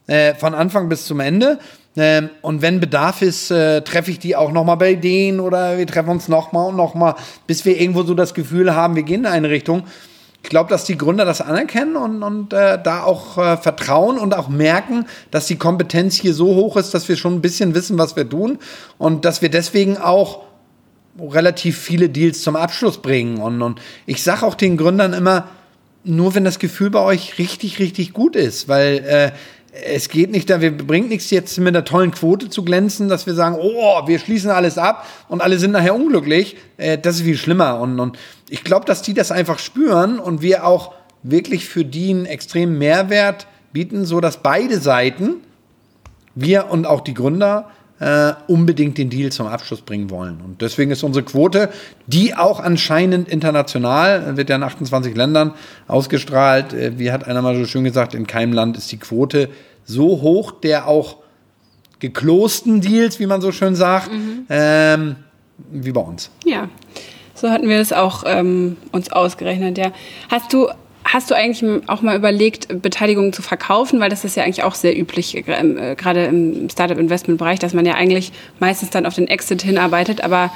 Äh, 0.06 0.36
von 0.36 0.54
Anfang 0.54 0.90
bis 0.90 1.06
zum 1.06 1.20
Ende. 1.20 1.58
Ähm, 1.98 2.30
und 2.44 2.62
wenn 2.62 2.80
Bedarf 2.80 3.24
ist, 3.24 3.50
äh, 3.50 3.82
treffe 3.82 4.12
ich 4.12 4.20
die 4.20 4.36
auch 4.36 4.52
nochmal 4.52 4.78
bei 4.78 4.94
denen 4.94 5.40
oder 5.40 5.80
wir 5.80 5.88
treffen 5.88 6.10
uns 6.10 6.28
nochmal 6.28 6.70
und 6.70 6.76
nochmal, 6.76 7.16
bis 7.48 7.66
wir 7.66 7.82
irgendwo 7.82 8.04
so 8.04 8.14
das 8.14 8.36
Gefühl 8.36 8.76
haben, 8.76 8.96
wir 8.96 9.02
gehen 9.02 9.22
in 9.22 9.26
eine 9.26 9.50
Richtung 9.50 9.84
ich 9.84 10.17
glaube, 10.48 10.70
dass 10.70 10.86
die 10.86 10.98
Gründer 10.98 11.26
das 11.26 11.42
anerkennen 11.42 11.96
und, 11.96 12.24
und 12.24 12.54
äh, 12.54 12.82
da 12.82 13.04
auch 13.04 13.38
äh, 13.38 13.58
vertrauen 13.58 14.18
und 14.18 14.34
auch 14.36 14.50
merken, 14.50 15.06
dass 15.32 15.48
die 15.48 15.58
Kompetenz 15.58 16.16
hier 16.16 16.34
so 16.34 16.56
hoch 16.56 16.78
ist, 16.78 16.94
dass 16.94 17.08
wir 17.10 17.16
schon 17.16 17.36
ein 17.36 17.42
bisschen 17.42 17.76
wissen, 17.76 17.98
was 17.98 18.16
wir 18.16 18.28
tun 18.28 18.60
und 18.98 19.26
dass 19.26 19.42
wir 19.42 19.50
deswegen 19.50 19.98
auch 19.98 20.44
relativ 21.20 21.78
viele 21.78 22.10
Deals 22.10 22.42
zum 22.42 22.56
Abschluss 22.56 23.02
bringen. 23.02 23.38
Und, 23.38 23.62
und 23.62 23.82
ich 24.06 24.24
sage 24.24 24.46
auch 24.46 24.56
den 24.56 24.78
Gründern 24.78 25.14
immer, 25.14 25.48
nur 26.04 26.36
wenn 26.36 26.46
das 26.46 26.60
Gefühl 26.60 26.90
bei 26.90 27.02
euch 27.02 27.38
richtig, 27.38 27.80
richtig 27.80 28.14
gut 28.14 28.36
ist, 28.36 28.68
weil 28.68 28.98
äh, 29.00 29.32
es 29.72 30.10
geht 30.10 30.32
nicht, 30.32 30.50
wir 30.50 30.76
bringt 30.76 31.10
nichts 31.10 31.30
jetzt 31.30 31.58
mit 31.58 31.70
einer 31.70 31.84
tollen 31.84 32.12
Quote 32.12 32.50
zu 32.50 32.64
glänzen, 32.64 33.10
dass 33.10 33.26
wir 33.26 33.36
sagen, 33.36 33.58
oh, 33.60 34.08
wir 34.08 34.20
schließen 34.20 34.50
alles 34.50 34.78
ab 34.78 35.06
und 35.28 35.42
alle 35.42 35.60
sind 35.60 35.72
nachher 35.72 35.96
unglücklich. 35.96 36.58
Äh, 36.78 36.98
das 36.98 37.18
ist 37.18 37.22
viel 37.24 37.38
schlimmer. 37.38 37.80
Und, 37.80 38.00
und 38.00 38.18
ich 38.50 38.64
glaube, 38.64 38.86
dass 38.86 39.02
die 39.02 39.14
das 39.14 39.32
einfach 39.32 39.60
spüren 39.60 40.20
und 40.20 40.42
wir 40.42 40.66
auch 40.66 40.94
wirklich 41.24 41.66
für 41.66 41.86
die 41.86 42.12
einen 42.12 42.26
extremen 42.26 42.78
Mehrwert 42.78 43.48
bieten, 43.74 44.06
so 44.06 44.22
dass 44.22 44.38
beide 44.38 44.80
Seiten, 44.80 45.38
wir 46.36 46.70
und 46.70 46.86
auch 46.86 47.02
die 47.02 47.14
Gründer, 47.14 47.70
äh, 48.00 48.34
unbedingt 48.48 48.98
den 48.98 49.10
Deal 49.10 49.32
zum 49.32 49.48
Abschluss 49.48 49.82
bringen 49.82 50.10
wollen. 50.10 50.40
Und 50.44 50.62
deswegen 50.62 50.92
ist 50.92 51.04
unsere 51.04 51.26
Quote, 51.26 51.70
die 52.06 52.36
auch 52.36 52.60
anscheinend 52.60 53.28
international, 53.28 54.38
wird 54.38 54.50
ja 54.50 54.56
in 54.56 54.64
28 54.64 55.16
Ländern 55.16 55.54
ausgestrahlt, 55.88 56.74
äh, 56.74 57.00
wie 57.00 57.12
hat 57.12 57.26
einer 57.28 57.42
mal 57.42 57.56
so 57.56 57.66
schön 57.66 57.84
gesagt, 57.84 58.14
in 58.14 58.28
keinem 58.28 58.54
Land 58.54 58.78
ist 58.78 58.92
die 58.92 58.98
Quote 58.98 59.50
so 59.86 60.22
hoch, 60.22 60.52
der 60.52 60.88
auch 60.88 61.18
geklosten 62.00 62.82
Deals, 62.82 63.20
wie 63.20 63.26
man 63.26 63.42
so 63.42 63.52
schön 63.52 63.76
sagt, 63.76 64.12
mhm. 64.12 64.46
ähm, 64.50 65.16
wie 65.72 65.92
bei 65.92 66.02
uns. 66.02 66.30
Ja, 66.46 66.70
so 67.34 67.50
hatten 67.50 67.68
wir 67.68 67.80
das 67.80 67.94
auch 67.94 68.24
ähm, 68.28 68.78
uns 68.92 69.12
ausgerechnet, 69.12 69.78
ja. 69.78 69.92
Hast 70.30 70.54
du 70.54 70.68
Hast 71.08 71.32
du 71.32 71.36
eigentlich 71.36 71.64
auch 71.88 72.02
mal 72.02 72.18
überlegt, 72.18 72.82
Beteiligungen 72.82 73.32
zu 73.32 73.42
verkaufen? 73.42 74.00
Weil 74.00 74.10
das 74.10 74.26
ist 74.26 74.36
ja 74.36 74.44
eigentlich 74.44 74.64
auch 74.64 74.76
sehr 74.76 74.98
üblich, 74.98 75.36
äh, 75.36 75.42
äh, 75.42 75.96
gerade 75.96 76.26
im 76.26 76.70
Startup-Investment-Bereich, 76.70 77.60
dass 77.60 77.74
man 77.74 77.86
ja 77.86 77.94
eigentlich 77.94 78.34
meistens 78.60 78.90
dann 78.90 79.06
auf 79.06 79.16
den 79.16 79.28
Exit 79.28 79.62
hinarbeitet. 79.62 80.22
Aber 80.22 80.52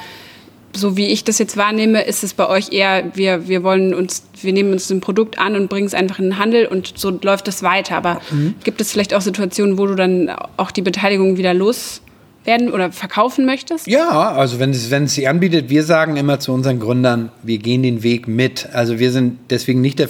so 0.74 0.96
wie 0.96 1.06
ich 1.06 1.24
das 1.24 1.38
jetzt 1.38 1.56
wahrnehme, 1.56 2.02
ist 2.02 2.22
es 2.22 2.34
bei 2.34 2.48
euch 2.48 2.72
eher, 2.72 3.04
wir, 3.14 3.48
wir 3.48 3.62
wollen 3.62 3.94
uns, 3.94 4.24
wir 4.40 4.52
nehmen 4.52 4.72
uns 4.72 4.90
ein 4.90 5.00
Produkt 5.00 5.38
an 5.38 5.56
und 5.56 5.68
bringen 5.68 5.86
es 5.86 5.94
einfach 5.94 6.18
in 6.18 6.26
den 6.26 6.38
Handel 6.38 6.66
und 6.66 6.94
so 6.96 7.10
läuft 7.10 7.48
es 7.48 7.62
weiter. 7.62 7.96
Aber 7.96 8.20
mhm. 8.30 8.54
gibt 8.62 8.80
es 8.80 8.92
vielleicht 8.92 9.14
auch 9.14 9.22
Situationen, 9.22 9.78
wo 9.78 9.86
du 9.86 9.94
dann 9.94 10.30
auch 10.58 10.70
die 10.70 10.82
Beteiligung 10.82 11.38
wieder 11.38 11.54
los 11.54 12.02
werden 12.44 12.70
oder 12.72 12.92
verkaufen 12.92 13.44
möchtest? 13.46 13.86
Ja, 13.86 14.32
also 14.32 14.58
wenn 14.58 14.70
es, 14.70 14.90
wenn 14.90 15.04
es 15.04 15.14
sich 15.14 15.28
anbietet, 15.28 15.70
wir 15.70 15.84
sagen 15.84 16.16
immer 16.16 16.40
zu 16.40 16.52
unseren 16.52 16.80
Gründern, 16.80 17.30
wir 17.42 17.58
gehen 17.58 17.82
den 17.82 18.02
Weg 18.02 18.28
mit. 18.28 18.68
Also 18.72 18.98
wir 18.98 19.10
sind 19.12 19.38
deswegen 19.50 19.80
nicht 19.80 19.98
der, 19.98 20.08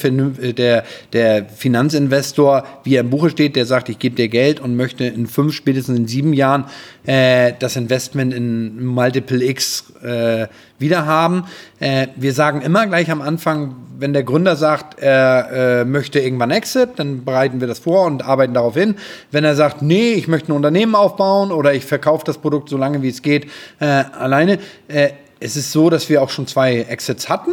der, 0.52 0.84
der 1.12 1.46
Finanzinvestor, 1.46 2.64
wie 2.84 2.96
er 2.96 3.02
im 3.02 3.10
Buche 3.10 3.30
steht, 3.30 3.56
der 3.56 3.66
sagt, 3.66 3.88
ich 3.88 3.98
gebe 3.98 4.16
dir 4.16 4.28
Geld 4.28 4.60
und 4.60 4.76
möchte 4.76 5.04
in 5.04 5.26
fünf, 5.26 5.54
spätestens 5.54 5.98
in 5.98 6.06
sieben 6.06 6.32
Jahren 6.32 6.64
äh, 7.04 7.52
das 7.58 7.76
Investment 7.76 8.32
in 8.32 8.84
Multiple 8.84 9.44
X 9.44 9.92
äh, 10.02 10.46
wieder 10.78 11.06
haben. 11.06 11.44
Äh, 11.80 12.08
wir 12.16 12.32
sagen 12.32 12.62
immer 12.62 12.86
gleich 12.86 13.10
am 13.10 13.22
Anfang, 13.22 13.74
wenn 13.98 14.12
der 14.12 14.24
Gründer 14.24 14.56
sagt, 14.56 15.00
er 15.00 15.80
äh, 15.80 15.84
möchte 15.84 16.18
irgendwann 16.20 16.50
Exit, 16.50 16.90
dann 16.96 17.24
bereiten 17.24 17.60
wir 17.60 17.68
das 17.68 17.78
vor 17.78 18.06
und 18.06 18.24
arbeiten 18.24 18.54
darauf 18.54 18.74
hin. 18.74 18.96
Wenn 19.30 19.44
er 19.44 19.54
sagt, 19.54 19.82
nee, 19.82 20.12
ich 20.12 20.28
möchte 20.28 20.52
ein 20.52 20.56
Unternehmen 20.56 20.94
aufbauen 20.94 21.52
oder 21.52 21.72
ich 21.74 21.84
verkaufe 21.84 22.24
das 22.24 22.38
Produkt 22.38 22.68
so 22.68 22.76
lange 22.76 23.02
wie 23.02 23.08
es 23.08 23.22
geht 23.22 23.46
äh, 23.80 23.84
alleine, 23.86 24.58
äh, 24.88 25.10
es 25.40 25.56
ist 25.56 25.72
so, 25.72 25.90
dass 25.90 26.08
wir 26.08 26.22
auch 26.22 26.30
schon 26.30 26.46
zwei 26.46 26.82
Exits 26.82 27.28
hatten. 27.28 27.52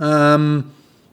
Ähm, 0.00 0.64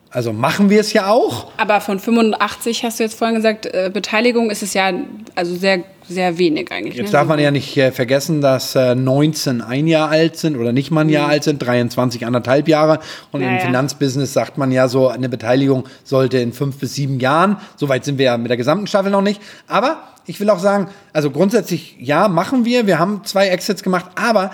also 0.09 0.33
machen 0.33 0.69
wir 0.69 0.79
es 0.79 0.93
ja 0.93 1.07
auch. 1.09 1.51
Aber 1.57 1.81
von 1.81 1.99
85 1.99 2.83
hast 2.83 2.99
du 2.99 3.03
jetzt 3.03 3.17
vorhin 3.17 3.35
gesagt, 3.35 3.65
äh, 3.65 3.89
Beteiligung 3.93 4.49
ist 4.49 4.63
es 4.63 4.73
ja 4.73 4.91
also 5.35 5.55
sehr 5.55 5.83
sehr 6.09 6.37
wenig 6.37 6.71
eigentlich. 6.71 6.95
Jetzt 6.95 7.07
ne? 7.07 7.11
darf 7.11 7.27
man 7.27 7.39
ja 7.39 7.51
nicht 7.51 7.75
äh, 7.75 7.91
vergessen, 7.91 8.41
dass 8.41 8.75
äh, 8.75 8.95
19 8.95 9.61
ein 9.61 9.87
Jahr 9.87 10.09
alt 10.09 10.37
sind 10.37 10.55
oder 10.55 10.71
nicht 10.71 10.89
mal 10.89 11.01
ein 11.01 11.09
Jahr 11.09 11.25
mhm. 11.25 11.33
alt 11.33 11.43
sind, 11.43 11.59
23 11.59 12.25
anderthalb 12.25 12.67
Jahre. 12.67 12.99
Und 13.31 13.41
ja, 13.41 13.49
im. 13.49 13.59
Finanzbusiness 13.59 14.31
sagt 14.31 14.57
man 14.57 14.71
ja 14.71 14.87
so, 14.87 15.09
eine 15.09 15.27
Beteiligung 15.27 15.83
sollte 16.03 16.37
in 16.37 16.53
fünf 16.53 16.77
bis 16.77 16.95
sieben 16.95 17.19
Jahren, 17.19 17.57
soweit 17.75 18.05
sind 18.05 18.17
wir 18.17 18.25
ja 18.25 18.37
mit 18.37 18.49
der 18.49 18.57
gesamten 18.57 18.87
Staffel 18.87 19.11
noch 19.11 19.21
nicht. 19.21 19.41
Aber 19.67 19.97
ich 20.25 20.39
will 20.39 20.49
auch 20.49 20.59
sagen, 20.59 20.87
also 21.13 21.29
grundsätzlich 21.29 21.97
ja, 21.99 22.27
machen 22.27 22.63
wir. 22.63 22.87
Wir 22.87 22.99
haben 22.99 23.21
zwei 23.25 23.47
Exits 23.49 23.83
gemacht, 23.83 24.05
aber 24.15 24.51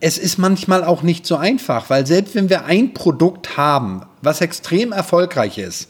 es 0.00 0.16
ist 0.16 0.38
manchmal 0.38 0.84
auch 0.84 1.02
nicht 1.02 1.26
so 1.26 1.36
einfach, 1.36 1.90
weil 1.90 2.06
selbst 2.06 2.34
wenn 2.34 2.48
wir 2.48 2.64
ein 2.64 2.94
Produkt 2.94 3.56
haben, 3.56 4.02
was 4.22 4.40
extrem 4.40 4.92
erfolgreich 4.92 5.58
ist, 5.58 5.88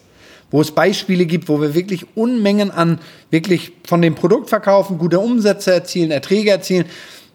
wo 0.50 0.60
es 0.60 0.70
Beispiele 0.70 1.26
gibt, 1.26 1.48
wo 1.48 1.60
wir 1.60 1.74
wirklich 1.74 2.06
Unmengen 2.14 2.70
an 2.70 3.00
wirklich 3.30 3.72
von 3.86 4.02
dem 4.02 4.14
Produkt 4.14 4.48
verkaufen, 4.48 4.98
gute 4.98 5.20
Umsätze 5.20 5.72
erzielen, 5.72 6.10
Erträge 6.10 6.50
erzielen, 6.50 6.86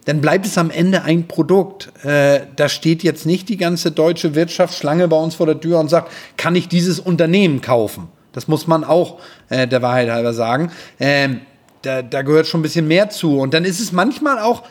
dann 0.04 0.20
bleibt 0.20 0.44
es 0.46 0.58
am 0.58 0.70
Ende 0.70 1.02
ein 1.02 1.26
Produkt. 1.28 1.90
Äh, 2.04 2.40
da 2.56 2.68
steht 2.68 3.02
jetzt 3.02 3.24
nicht 3.24 3.48
die 3.48 3.56
ganze 3.56 3.90
deutsche 3.90 4.34
Wirtschaftsschlange 4.34 5.08
bei 5.08 5.16
uns 5.16 5.34
vor 5.34 5.46
der 5.46 5.60
Tür 5.60 5.80
und 5.80 5.88
sagt, 5.88 6.12
kann 6.36 6.54
ich 6.56 6.68
dieses 6.68 7.00
Unternehmen 7.00 7.60
kaufen? 7.60 8.08
Das 8.32 8.48
muss 8.48 8.66
man 8.66 8.84
auch 8.84 9.20
äh, 9.48 9.66
der 9.66 9.80
Wahrheit 9.80 10.10
halber 10.10 10.34
sagen. 10.34 10.70
Ähm, 11.00 11.40
da, 11.82 12.02
da 12.02 12.22
gehört 12.22 12.46
schon 12.46 12.60
ein 12.60 12.62
bisschen 12.62 12.88
mehr 12.88 13.10
zu. 13.10 13.38
Und 13.38 13.54
dann 13.54 13.64
ist 13.64 13.80
es 13.80 13.92
manchmal 13.92 14.40
auch 14.40 14.64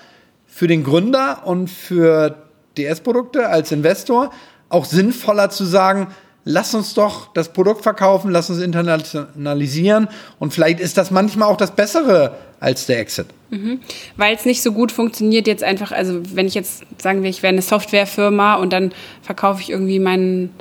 für 0.45 0.67
den 0.67 0.83
Gründer 0.83 1.43
und 1.45 1.69
für 1.69 2.35
DS-Produkte 2.77 3.47
als 3.47 3.71
Investor 3.71 4.31
auch 4.73 4.85
sinnvoller 4.85 5.49
zu 5.49 5.65
sagen, 5.65 6.07
lass 6.45 6.73
uns 6.73 6.93
doch 6.93 7.31
das 7.33 7.53
Produkt 7.53 7.83
verkaufen, 7.83 8.31
lass 8.31 8.49
uns 8.49 8.59
internalisieren 8.59 10.07
und 10.39 10.53
vielleicht 10.53 10.79
ist 10.79 10.97
das 10.97 11.11
manchmal 11.11 11.49
auch 11.49 11.57
das 11.57 11.71
Bessere 11.75 12.37
als 12.59 12.85
der 12.85 12.99
Exit. 12.99 13.27
Mhm. 13.49 13.79
Weil 14.17 14.35
es 14.35 14.45
nicht 14.45 14.61
so 14.61 14.71
gut 14.71 14.91
funktioniert 14.91 15.47
jetzt 15.47 15.63
einfach, 15.63 15.91
also 15.91 16.21
wenn 16.33 16.47
ich 16.47 16.53
jetzt 16.53 16.83
sagen 16.97 17.23
wir, 17.23 17.29
ich 17.29 17.43
wäre 17.43 17.53
eine 17.53 17.61
Softwarefirma 17.61 18.55
und 18.55 18.73
dann 18.73 18.91
verkaufe 19.21 19.61
ich 19.61 19.69
irgendwie 19.69 19.99
meinen 19.99 20.53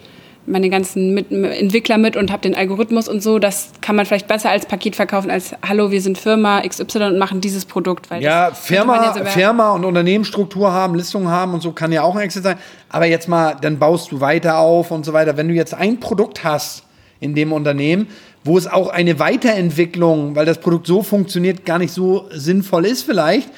meine 0.46 0.70
ganzen 0.70 1.14
mit, 1.14 1.30
Entwickler 1.30 1.98
mit 1.98 2.16
und 2.16 2.32
habe 2.32 2.42
den 2.42 2.54
Algorithmus 2.54 3.08
und 3.08 3.22
so. 3.22 3.38
Das 3.38 3.70
kann 3.80 3.96
man 3.96 4.06
vielleicht 4.06 4.26
besser 4.26 4.50
als 4.50 4.66
Paket 4.66 4.96
verkaufen 4.96 5.30
als 5.30 5.54
Hallo, 5.66 5.90
wir 5.90 6.00
sind 6.00 6.18
Firma 6.18 6.62
XY 6.66 7.04
und 7.04 7.18
machen 7.18 7.40
dieses 7.40 7.64
Produkt. 7.64 8.10
Weil 8.10 8.22
ja, 8.22 8.50
Firma, 8.52 9.14
ja 9.16 9.24
Firma 9.24 9.70
und 9.72 9.84
Unternehmensstruktur 9.84 10.72
haben, 10.72 10.94
Listungen 10.94 11.28
haben 11.28 11.54
und 11.54 11.60
so 11.60 11.72
kann 11.72 11.92
ja 11.92 12.02
auch 12.02 12.16
ein 12.16 12.22
Exit 12.22 12.42
sein. 12.42 12.58
Aber 12.88 13.06
jetzt 13.06 13.28
mal, 13.28 13.56
dann 13.60 13.78
baust 13.78 14.10
du 14.12 14.20
weiter 14.20 14.58
auf 14.58 14.90
und 14.90 15.04
so 15.04 15.12
weiter. 15.12 15.36
Wenn 15.36 15.48
du 15.48 15.54
jetzt 15.54 15.74
ein 15.74 16.00
Produkt 16.00 16.44
hast 16.44 16.84
in 17.20 17.34
dem 17.34 17.52
Unternehmen, 17.52 18.08
wo 18.44 18.58
es 18.58 18.66
auch 18.66 18.88
eine 18.88 19.18
Weiterentwicklung, 19.18 20.34
weil 20.34 20.46
das 20.46 20.58
Produkt 20.58 20.86
so 20.86 21.02
funktioniert, 21.02 21.64
gar 21.64 21.78
nicht 21.78 21.92
so 21.92 22.28
sinnvoll 22.32 22.86
ist 22.86 23.02
vielleicht, 23.02 23.48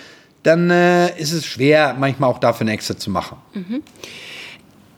dann 0.43 0.71
äh, 0.71 1.19
ist 1.19 1.33
es 1.33 1.47
schwer, 1.47 1.97
manchmal 1.99 2.31
auch 2.31 2.39
dafür 2.39 2.67
einen 2.67 2.75
Exit 2.75 3.01
zu 3.01 3.11
machen. 3.11 3.39
Mhm. 3.55 3.83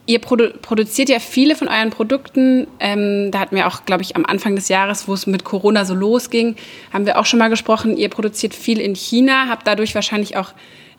Ihr 0.09 0.21
produ 0.21 0.51
produziert 0.63 1.09
ja 1.09 1.19
viele 1.19 1.57
von 1.57 1.67
euren 1.69 1.91
Produkten. 1.91 2.69
Ähm, 2.79 3.31
da 3.33 3.41
hatten 3.41 3.57
wir 3.57 3.67
auch, 3.67 3.85
glaube 3.85 4.03
ich, 4.03 4.15
am 4.15 4.25
Anfang 4.25 4.55
des 4.55 4.69
Jahres, 4.69 5.09
wo 5.09 5.15
es 5.15 5.27
mit 5.27 5.43
Corona 5.43 5.85
so 5.85 5.95
losging, 5.95 6.55
haben 6.93 7.07
wir 7.07 7.19
auch 7.19 7.27
schon 7.27 7.41
mal 7.41 7.49
gesprochen. 7.49 7.97
Ihr 7.97 8.09
produziert 8.09 8.55
viel 8.55 8.81
in 8.81 8.95
China, 8.95 9.49
habt 9.49 9.67
dadurch 9.67 9.97
wahrscheinlich 9.97 10.37
auch 10.37 10.53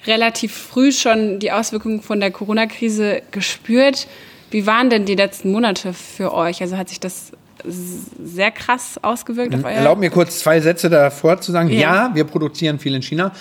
relativ 0.06 0.54
früh 0.54 0.92
schon 0.92 1.40
die 1.40 1.52
Auswirkungen 1.52 2.02
von 2.02 2.20
der 2.20 2.32
Corona-Krise 2.32 3.22
gespürt. 3.32 4.08
Wie 4.52 4.66
waren 4.66 4.90
denn 4.90 5.06
die 5.06 5.16
letzten 5.16 5.52
Monate 5.52 5.94
für 5.94 6.34
euch? 6.34 6.62
Also 6.62 6.78
hat 6.78 6.90
sich 6.90 7.00
das 7.00 7.32
sehr 7.64 8.52
krass 8.52 9.00
ausgewirkt 9.02 9.56
auf 9.56 9.64
euer 9.64 9.72
Erlaub 9.72 9.98
mir 9.98 10.10
kurz 10.10 10.40
zwei 10.40 10.60
Sätze 10.62 10.90
davor 10.90 11.40
zu 11.42 11.52
sagen. 11.52 11.70
Ja, 11.70 11.80
ja 11.80 12.12
wir 12.14 12.24
produzieren 12.24 12.80
viel 12.80 12.94
in 12.94 13.02
China. 13.02 13.32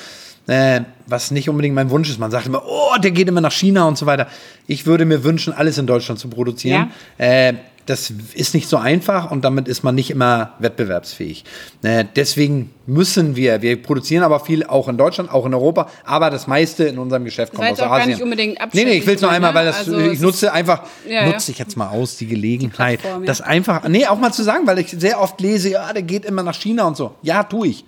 Äh, 0.47 0.83
was 1.07 1.31
nicht 1.31 1.49
unbedingt 1.49 1.75
mein 1.75 1.91
Wunsch 1.91 2.09
ist. 2.09 2.19
Man 2.19 2.31
sagt 2.31 2.47
immer, 2.47 2.63
oh, 2.67 2.97
der 2.99 3.11
geht 3.11 3.29
immer 3.29 3.41
nach 3.41 3.53
China 3.53 3.87
und 3.89 3.99
so 3.99 4.07
weiter. 4.07 4.29
Ich 4.67 4.87
würde 4.87 5.05
mir 5.05 5.25
wünschen, 5.25 5.53
alles 5.53 5.79
in 5.79 5.87
Deutschland 5.87 6.21
zu 6.21 6.29
produzieren. 6.29 6.93
Ja. 7.19 7.49
Äh, 7.49 7.55
das 7.87 8.13
ist 8.35 8.53
nicht 8.53 8.69
so 8.69 8.77
einfach 8.77 9.31
und 9.31 9.45
damit 9.45 9.69
ist 9.69 9.85
man 9.85 9.95
nicht 9.95 10.11
immer 10.11 10.55
wettbewerbsfähig. 10.59 11.45
Äh, 11.83 12.05
deswegen 12.17 12.71
müssen 12.87 13.37
wir, 13.37 13.63
wir 13.63 13.81
produzieren 13.81 14.25
aber 14.25 14.41
viel 14.41 14.65
auch 14.65 14.89
in 14.89 14.99
Deutschland, 14.99 15.33
auch 15.33 15.47
in 15.47 15.55
Europa, 15.55 15.89
aber 16.05 16.31
das 16.31 16.49
meiste 16.49 16.85
in 16.85 16.99
unserem 16.99 17.25
Geschäft 17.25 17.55
kommt 17.55 17.71
aus 17.71 17.81
auch 17.81 17.91
Asien. 17.91 17.99
Gar 18.01 18.07
nicht 18.07 18.23
unbedingt 18.23 18.59
nee, 18.75 18.85
nee, 18.85 18.93
ich 18.99 19.07
will 19.07 19.15
es 19.15 19.23
nur 19.23 19.31
einmal, 19.31 19.55
weil 19.55 19.67
das, 19.67 19.79
also 19.79 19.99
ich 19.99 20.21
nutze 20.21 20.53
einfach, 20.53 20.83
ja, 21.09 21.27
nutze 21.27 21.53
ich 21.53 21.59
jetzt 21.59 21.77
mal 21.77 21.89
aus, 21.89 22.17
die 22.17 22.27
Gelegenheit, 22.27 23.01
die 23.23 23.27
das 23.27 23.41
einfach, 23.41 23.87
nee, 23.89 24.07
auch 24.07 24.19
mal 24.19 24.33
zu 24.33 24.43
sagen, 24.43 24.67
weil 24.67 24.79
ich 24.81 24.91
sehr 24.91 25.21
oft 25.21 25.41
lese, 25.41 25.71
ja, 25.71 25.93
der 25.93 26.03
geht 26.03 26.25
immer 26.25 26.43
nach 26.43 26.55
China 26.55 26.85
und 26.87 26.97
so. 26.97 27.15
Ja, 27.23 27.45
tue 27.45 27.69
ich. 27.69 27.85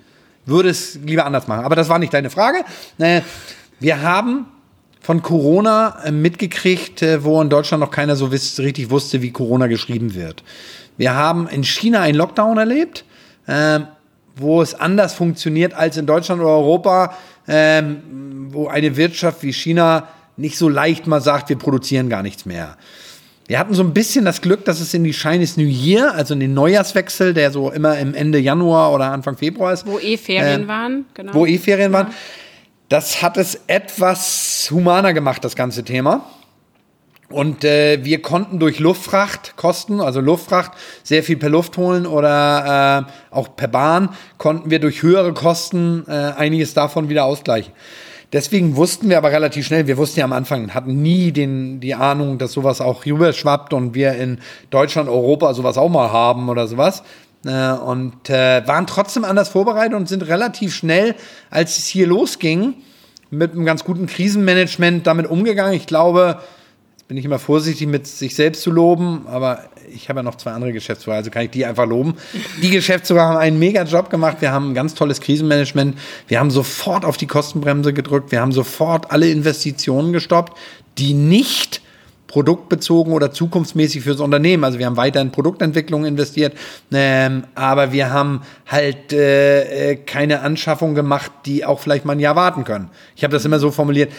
Würde 0.48 0.70
es 0.70 0.96
lieber 0.96 1.26
anders 1.26 1.46
machen. 1.46 1.64
Aber 1.64 1.76
das 1.76 1.88
war 1.88 1.98
nicht 1.98 2.12
deine 2.12 2.30
Frage. 2.30 2.64
Äh, 2.98 3.22
wir 3.80 4.02
haben 4.02 4.46
von 5.00 5.22
Corona 5.22 6.00
äh, 6.04 6.10
mitgekriegt, 6.10 7.02
äh, 7.02 7.24
wo 7.24 7.40
in 7.40 7.48
Deutschland 7.48 7.80
noch 7.80 7.90
keiner 7.90 8.16
so 8.16 8.26
richtig 8.26 8.90
wusste, 8.90 9.22
wie 9.22 9.30
Corona 9.30 9.66
geschrieben 9.66 10.14
wird. 10.14 10.42
Wir 10.96 11.14
haben 11.14 11.48
in 11.48 11.64
China 11.64 12.00
einen 12.00 12.16
Lockdown 12.16 12.58
erlebt, 12.58 13.04
äh, 13.46 13.80
wo 14.36 14.60
es 14.62 14.74
anders 14.74 15.14
funktioniert 15.14 15.74
als 15.74 15.96
in 15.96 16.06
Deutschland 16.06 16.40
oder 16.40 16.50
Europa, 16.50 17.14
ähm, 17.46 18.48
wo 18.50 18.68
eine 18.68 18.96
Wirtschaft 18.96 19.42
wie 19.42 19.52
China 19.52 20.08
nicht 20.36 20.58
so 20.58 20.68
leicht 20.68 21.06
mal 21.06 21.20
sagt, 21.20 21.48
wir 21.48 21.56
produzieren 21.56 22.08
gar 22.08 22.22
nichts 22.22 22.46
mehr. 22.46 22.76
Wir 23.48 23.58
hatten 23.58 23.72
so 23.72 23.82
ein 23.82 23.94
bisschen 23.94 24.26
das 24.26 24.42
Glück, 24.42 24.66
dass 24.66 24.78
es 24.78 24.92
in 24.92 25.04
die 25.04 25.14
Chinese 25.14 25.58
New 25.58 25.66
Year, 25.66 26.14
also 26.14 26.34
in 26.34 26.40
den 26.40 26.52
Neujahrswechsel, 26.52 27.32
der 27.32 27.50
so 27.50 27.70
immer 27.70 27.98
im 27.98 28.12
Ende 28.14 28.38
Januar 28.38 28.92
oder 28.92 29.10
Anfang 29.10 29.38
Februar 29.38 29.72
ist. 29.72 29.86
Wo 29.86 29.98
eh 29.98 30.18
Ferien 30.18 30.62
Ähm, 30.62 30.68
waren, 30.68 31.06
genau. 31.14 31.32
Wo 31.32 31.46
eh 31.46 31.56
Ferien 31.56 31.90
waren. 31.90 32.08
Das 32.90 33.22
hat 33.22 33.38
es 33.38 33.62
etwas 33.66 34.68
humaner 34.70 35.14
gemacht, 35.14 35.42
das 35.44 35.56
ganze 35.56 35.82
Thema. 35.82 36.26
Und 37.30 37.64
äh, 37.64 38.04
wir 38.04 38.20
konnten 38.20 38.58
durch 38.58 38.80
Luftfrachtkosten, 38.80 40.02
also 40.02 40.20
Luftfracht, 40.20 40.72
sehr 41.02 41.22
viel 41.22 41.38
per 41.38 41.48
Luft 41.48 41.78
holen 41.78 42.06
oder 42.06 43.06
äh, 43.08 43.34
auch 43.34 43.56
per 43.56 43.68
Bahn, 43.68 44.10
konnten 44.36 44.70
wir 44.70 44.78
durch 44.78 45.02
höhere 45.02 45.32
Kosten 45.32 46.04
äh, 46.06 46.12
einiges 46.36 46.74
davon 46.74 47.08
wieder 47.08 47.24
ausgleichen. 47.24 47.72
Deswegen 48.32 48.76
wussten 48.76 49.08
wir 49.08 49.16
aber 49.16 49.32
relativ 49.32 49.66
schnell, 49.66 49.86
wir 49.86 49.96
wussten 49.96 50.20
ja 50.20 50.24
am 50.26 50.34
Anfang, 50.34 50.74
hatten 50.74 51.00
nie 51.00 51.32
den, 51.32 51.80
die 51.80 51.94
Ahnung, 51.94 52.36
dass 52.36 52.52
sowas 52.52 52.82
auch 52.82 53.06
rüberschwappt 53.06 53.72
und 53.72 53.94
wir 53.94 54.12
in 54.12 54.38
Deutschland, 54.68 55.08
Europa 55.08 55.54
sowas 55.54 55.78
auch 55.78 55.88
mal 55.88 56.12
haben 56.12 56.50
oder 56.50 56.66
sowas. 56.66 57.02
Äh, 57.46 57.72
und 57.72 58.28
äh, 58.28 58.66
waren 58.66 58.86
trotzdem 58.86 59.24
anders 59.24 59.48
vorbereitet 59.48 59.94
und 59.94 60.08
sind 60.08 60.26
relativ 60.28 60.74
schnell, 60.74 61.14
als 61.50 61.78
es 61.78 61.86
hier 61.86 62.06
losging, 62.06 62.74
mit 63.30 63.52
einem 63.52 63.64
ganz 63.64 63.84
guten 63.84 64.06
Krisenmanagement 64.06 65.06
damit 65.06 65.26
umgegangen. 65.26 65.74
Ich 65.74 65.86
glaube, 65.86 66.40
bin 67.08 67.16
ich 67.16 67.24
immer 67.24 67.38
vorsichtig 67.38 67.86
mit 67.88 68.06
sich 68.06 68.36
selbst 68.36 68.60
zu 68.60 68.70
loben, 68.70 69.26
aber 69.28 69.64
ich 69.94 70.10
habe 70.10 70.18
ja 70.18 70.22
noch 70.22 70.34
zwei 70.34 70.52
andere 70.52 70.74
Geschäftsführer, 70.74 71.16
also 71.16 71.30
kann 71.30 71.44
ich 71.44 71.50
die 71.50 71.64
einfach 71.64 71.86
loben. 71.86 72.16
Die 72.62 72.68
Geschäftsführer 72.68 73.22
haben 73.22 73.38
einen 73.38 73.58
mega 73.58 73.84
Job 73.84 74.10
gemacht. 74.10 74.36
Wir 74.40 74.52
haben 74.52 74.70
ein 74.70 74.74
ganz 74.74 74.92
tolles 74.92 75.22
Krisenmanagement. 75.22 75.96
Wir 76.26 76.38
haben 76.38 76.50
sofort 76.50 77.06
auf 77.06 77.16
die 77.16 77.26
Kostenbremse 77.26 77.94
gedrückt. 77.94 78.30
Wir 78.30 78.42
haben 78.42 78.52
sofort 78.52 79.10
alle 79.10 79.30
Investitionen 79.30 80.12
gestoppt, 80.12 80.58
die 80.98 81.14
nicht 81.14 81.80
produktbezogen 82.26 83.14
oder 83.14 83.32
zukunftsmäßig 83.32 84.02
fürs 84.02 84.20
Unternehmen. 84.20 84.62
Also 84.62 84.78
wir 84.78 84.84
haben 84.84 84.98
weiter 84.98 85.20
in 85.20 85.32
Produktentwicklung 85.32 86.04
investiert, 86.04 86.54
ähm, 86.92 87.44
aber 87.54 87.90
wir 87.90 88.12
haben 88.12 88.42
halt 88.66 89.14
äh, 89.14 89.92
äh, 89.92 89.96
keine 89.96 90.42
Anschaffung 90.42 90.94
gemacht, 90.94 91.32
die 91.46 91.64
auch 91.64 91.80
vielleicht 91.80 92.04
mal 92.04 92.12
ein 92.12 92.20
Jahr 92.20 92.36
warten 92.36 92.64
können. 92.64 92.90
Ich 93.16 93.24
habe 93.24 93.32
das 93.32 93.46
immer 93.46 93.58
so 93.58 93.70
formuliert. 93.70 94.12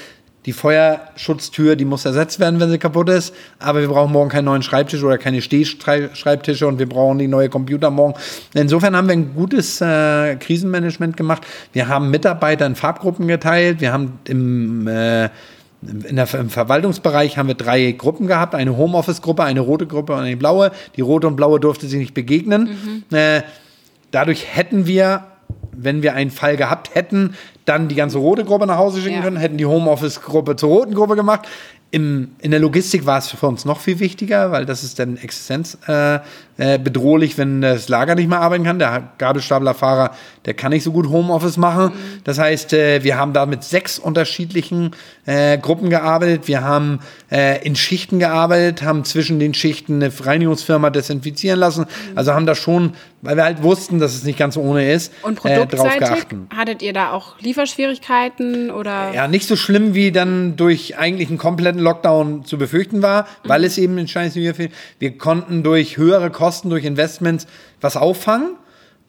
Die 0.50 0.54
Feuerschutztür, 0.54 1.76
die 1.76 1.86
muss 1.86 2.06
ersetzt 2.06 2.40
werden, 2.40 2.60
wenn 2.60 2.72
sie 2.72 2.80
kaputt 2.80 3.08
ist. 3.10 3.36
Aber 3.60 3.82
wir 3.82 3.88
brauchen 3.88 4.12
morgen 4.12 4.32
keinen 4.32 4.46
neuen 4.46 4.64
Schreibtisch 4.64 5.04
oder 5.04 5.20
keine 5.20 5.44
Stehschreibtische 5.44 6.66
und 6.66 6.80
wir 6.80 6.90
brauchen 6.90 7.20
die 7.20 7.28
neue 7.28 7.50
Computer 7.50 7.92
morgen. 7.92 8.16
Insofern 8.56 8.96
haben 8.96 9.08
wir 9.08 9.14
ein 9.14 9.36
gutes 9.36 9.80
äh, 9.80 10.38
Krisenmanagement 10.38 11.16
gemacht. 11.16 11.44
Wir 11.72 11.88
haben 11.88 12.10
Mitarbeiter 12.10 12.66
in 12.66 12.74
Farbgruppen 12.74 13.28
geteilt. 13.28 13.80
Wir 13.80 13.94
haben 13.94 14.18
im 14.24 14.88
äh, 14.88 15.30
in 15.84 16.16
der, 16.16 16.34
Im 16.34 16.50
Verwaltungsbereich 16.50 17.38
haben 17.38 17.48
wir 17.48 17.54
drei 17.54 17.92
Gruppen 17.92 18.26
gehabt, 18.26 18.56
eine 18.56 18.76
Homeoffice-Gruppe, 18.76 19.44
eine 19.44 19.60
rote 19.60 19.86
Gruppe 19.86 20.14
und 20.14 20.22
eine 20.22 20.36
blaue. 20.36 20.72
Die 20.96 21.02
rote 21.02 21.28
und 21.28 21.36
blaue 21.36 21.60
durfte 21.60 21.86
sich 21.86 22.00
nicht 22.00 22.16
begegnen. 22.16 23.06
Äh, 23.12 23.44
dadurch 24.10 24.48
hätten 24.58 24.88
wir, 24.88 25.26
wenn 25.72 26.02
wir 26.02 26.16
einen 26.16 26.32
Fall 26.32 26.58
gehabt 26.58 26.96
hätten, 26.96 27.36
dann 27.70 27.88
die 27.88 27.96
ganze 27.96 28.18
rote 28.18 28.44
Gruppe 28.44 28.66
nach 28.68 28.78
Hause 28.78 29.00
schicken 29.02 29.16
Ja. 29.18 29.22
können, 29.22 29.38
hätten 29.38 29.58
die 29.58 29.66
Homeoffice-Gruppe 29.66 30.56
zur 30.56 30.70
roten 30.70 30.94
Gruppe 30.96 31.16
gemacht. 31.16 31.48
Im, 31.92 32.32
in 32.40 32.52
der 32.52 32.60
Logistik 32.60 33.06
war 33.06 33.18
es 33.20 33.30
für 33.30 33.48
uns 33.48 33.66
noch 33.66 33.80
viel 33.80 34.00
wichtiger, 34.00 34.52
weil 34.52 34.66
das 34.66 34.84
ist 34.84 35.00
dann 35.00 35.18
existenzbedrohlich, 35.18 36.20
äh, 36.22 36.26
bedrohlich, 36.60 37.38
wenn 37.38 37.62
das 37.62 37.88
Lager 37.88 38.16
nicht 38.16 38.28
mehr 38.28 38.42
arbeiten 38.42 38.66
kann. 38.66 38.80
Der 38.80 39.12
Gabelstaplerfahrer, 39.18 40.12
der 40.46 40.54
kann 40.54 40.72
nicht 40.72 40.84
so 40.84 40.92
gut 40.92 41.08
Homeoffice 41.08 41.58
machen. 41.58 41.92
Das 42.24 42.38
heißt, 42.38 42.74
äh, 42.74 43.04
wir 43.04 43.18
haben 43.18 43.34
da 43.34 43.46
mit 43.46 43.64
sechs 43.64 43.98
unterschiedlichen 43.98 44.92
äh, 45.26 45.58
Gruppen 45.58 45.90
gearbeitet. 45.90 46.48
Wir 46.48 46.64
haben 46.64 47.00
äh, 47.32 47.66
in 47.66 47.76
Schichten 47.76 48.20
gearbeitet, 48.20 48.84
haben 48.84 49.06
zwischen 49.06 49.40
den 49.40 49.54
Schichten 49.54 50.02
eine 50.02 50.12
Reinigungsfirma 50.20 50.90
desinfizieren 50.90 51.60
lassen. 51.60 51.86
Also 52.16 52.34
haben 52.34 52.46
da 52.46 52.56
schon, 52.56 52.94
weil 53.22 53.36
wir 53.36 53.44
halt 53.44 53.64
wussten, 53.64 54.00
dass 54.00 54.16
es 54.16 54.24
nicht 54.24 54.40
ganz 54.40 54.58
ohne 54.58 54.92
ist, 54.92 55.14
Und 55.22 55.44
äh, 55.46 55.66
drauf 55.66 55.70
produktseitig, 55.70 56.26
hattet 56.56 56.82
ihr 56.82 56.94
da 56.94 57.12
auch 57.12 57.40
Lieferschwierigkeiten 57.40 58.72
oder? 58.72 59.14
Ja, 59.14 59.28
nicht 59.28 59.48
so 59.48 59.56
schlimm, 59.56 59.94
wie 59.94 60.12
dann 60.12 60.56
durch 60.56 60.98
eigentlich 60.98 61.30
einen 61.30 61.38
kompletten 61.38 61.82
Lockdown 61.82 62.46
zu 62.46 62.58
befürchten 62.58 63.02
war, 63.02 63.28
weil 63.44 63.64
es 63.64 63.78
eben 63.78 63.98
in 63.98 64.08
Chinese 64.08 64.40
New 64.40 64.46
Year 64.46 64.56
fiel. 64.56 64.70
Wir 64.98 65.18
konnten 65.18 65.64
durch 65.64 65.98
höhere 65.98 66.32
Kosten, 66.32 66.49
durch 66.70 66.86
Investments 66.86 67.48
was 67.82 67.96
auffangen 67.98 68.58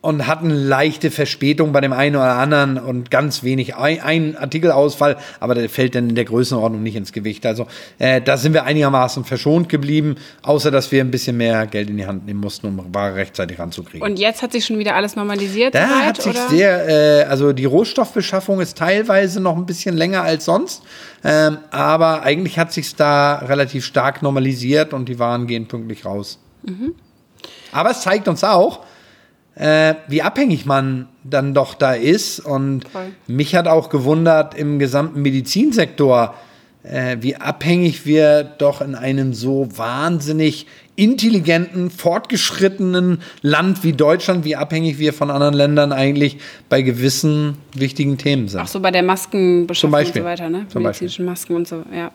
und 0.02 0.26
hatten 0.26 0.48
leichte 0.50 1.10
Verspätung 1.10 1.72
bei 1.72 1.80
dem 1.80 1.92
einen 1.92 2.16
oder 2.16 2.36
anderen 2.36 2.78
und 2.78 3.10
ganz 3.10 3.42
wenig 3.42 3.76
ein, 3.76 4.00
ein 4.00 4.36
Artikelausfall, 4.36 5.18
aber 5.40 5.54
der 5.54 5.68
fällt 5.68 5.94
dann 5.94 6.08
in 6.08 6.14
der 6.14 6.24
Größenordnung 6.24 6.82
nicht 6.82 6.96
ins 6.96 7.12
Gewicht. 7.12 7.44
Also 7.44 7.66
äh, 7.98 8.22
da 8.22 8.38
sind 8.38 8.54
wir 8.54 8.64
einigermaßen 8.64 9.24
verschont 9.24 9.68
geblieben, 9.68 10.16
außer 10.42 10.70
dass 10.70 10.90
wir 10.90 11.02
ein 11.02 11.10
bisschen 11.10 11.36
mehr 11.36 11.66
Geld 11.66 11.90
in 11.90 11.98
die 11.98 12.06
Hand 12.06 12.24
nehmen 12.24 12.40
mussten, 12.40 12.66
um 12.66 12.94
Ware 12.94 13.14
rechtzeitig 13.14 13.58
ranzukriegen. 13.58 14.06
Und 14.06 14.18
jetzt 14.18 14.40
hat 14.40 14.52
sich 14.52 14.64
schon 14.64 14.78
wieder 14.78 14.94
alles 14.94 15.16
normalisiert? 15.16 15.74
Da 15.74 15.86
soweit, 15.86 16.04
hat 16.06 16.22
sich 16.22 16.32
oder? 16.32 16.48
sehr, 16.48 16.88
äh, 16.88 17.24
also 17.24 17.52
die 17.52 17.66
Rohstoffbeschaffung 17.66 18.60
ist 18.60 18.78
teilweise 18.78 19.40
noch 19.40 19.56
ein 19.56 19.66
bisschen 19.66 19.96
länger 19.96 20.22
als 20.22 20.46
sonst, 20.46 20.82
ähm, 21.24 21.58
aber 21.70 22.22
eigentlich 22.22 22.58
hat 22.58 22.72
sich 22.72 22.96
da 22.96 23.36
relativ 23.36 23.84
stark 23.84 24.22
normalisiert 24.22 24.94
und 24.94 25.10
die 25.10 25.18
Waren 25.18 25.46
gehen 25.46 25.68
pünktlich 25.68 26.06
raus. 26.06 26.38
Mhm. 26.62 26.94
Aber 27.72 27.90
es 27.90 28.02
zeigt 28.02 28.28
uns 28.28 28.44
auch, 28.44 28.80
äh, 29.54 29.94
wie 30.08 30.22
abhängig 30.22 30.66
man 30.66 31.08
dann 31.24 31.54
doch 31.54 31.74
da 31.74 31.92
ist 31.92 32.40
und 32.40 32.88
Voll. 32.88 33.12
mich 33.26 33.54
hat 33.54 33.68
auch 33.68 33.90
gewundert 33.90 34.54
im 34.54 34.78
gesamten 34.78 35.22
Medizinsektor, 35.22 36.34
äh, 36.82 37.18
wie 37.20 37.36
abhängig 37.36 38.06
wir 38.06 38.44
doch 38.44 38.80
in 38.80 38.94
einem 38.94 39.34
so 39.34 39.68
wahnsinnig 39.76 40.66
intelligenten, 40.96 41.90
fortgeschrittenen 41.90 43.22
Land 43.42 43.84
wie 43.84 43.92
Deutschland, 43.92 44.44
wie 44.44 44.56
abhängig 44.56 44.98
wir 44.98 45.12
von 45.12 45.30
anderen 45.30 45.54
Ländern 45.54 45.92
eigentlich 45.92 46.38
bei 46.68 46.82
gewissen 46.82 47.56
wichtigen 47.74 48.18
Themen 48.18 48.48
sind. 48.48 48.60
Auch 48.60 48.66
so 48.66 48.80
bei 48.80 48.90
der 48.90 49.02
Maskenbeschaffung 49.02 49.90
Beispiel. 49.90 50.22
und 50.22 50.28
so 50.28 50.30
weiter, 50.30 50.50
ne? 50.50 50.66
Zum 50.68 50.82
Medizinischen 50.82 51.24
Masken 51.24 51.56
und 51.56 51.68
so, 51.68 51.82
ja. 51.94 52.10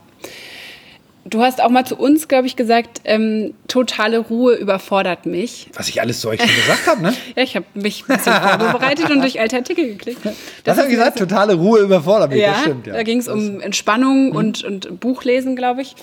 Du 1.27 1.41
hast 1.41 1.59
auch 1.61 1.69
mal 1.69 1.85
zu 1.85 1.95
uns, 1.95 2.27
glaube 2.27 2.45
ich, 2.45 2.55
gesagt, 2.55 3.01
ähm, 3.03 3.55
totale 3.67 4.19
Ruhe 4.19 4.53
überfordert 4.55 5.25
mich. 5.25 5.69
Was 5.73 5.89
ich 5.89 5.99
alles 5.99 6.21
so 6.21 6.29
euch 6.29 6.39
schon 6.39 6.47
gesagt 6.55 6.85
habe, 6.85 7.01
ne? 7.01 7.13
Ja, 7.35 7.41
ich 7.41 7.55
habe 7.55 7.65
mich 7.73 8.03
ein 8.07 8.15
bisschen 8.15 8.33
vorbereitet 8.33 9.09
und 9.09 9.21
durch 9.21 9.39
alte 9.39 9.55
Artikel 9.55 9.87
geklickt. 9.87 10.19
Das 10.63 10.77
habe 10.77 10.87
ich 10.87 10.93
ist- 10.93 10.99
gesagt, 10.99 11.17
totale 11.17 11.55
Ruhe 11.55 11.79
überfordert 11.79 12.29
mich, 12.29 12.41
Ja, 12.41 12.51
das 12.51 12.61
stimmt, 12.61 12.85
ja. 12.87 12.93
da 12.93 13.01
ging 13.03 13.17
es 13.17 13.27
um 13.27 13.59
Entspannung 13.59 14.29
Mhm. 14.29 14.35
und, 14.35 14.63
und 14.63 14.99
Buchlesen, 14.99 15.55
glaube 15.55 15.81
ich. 15.81 15.95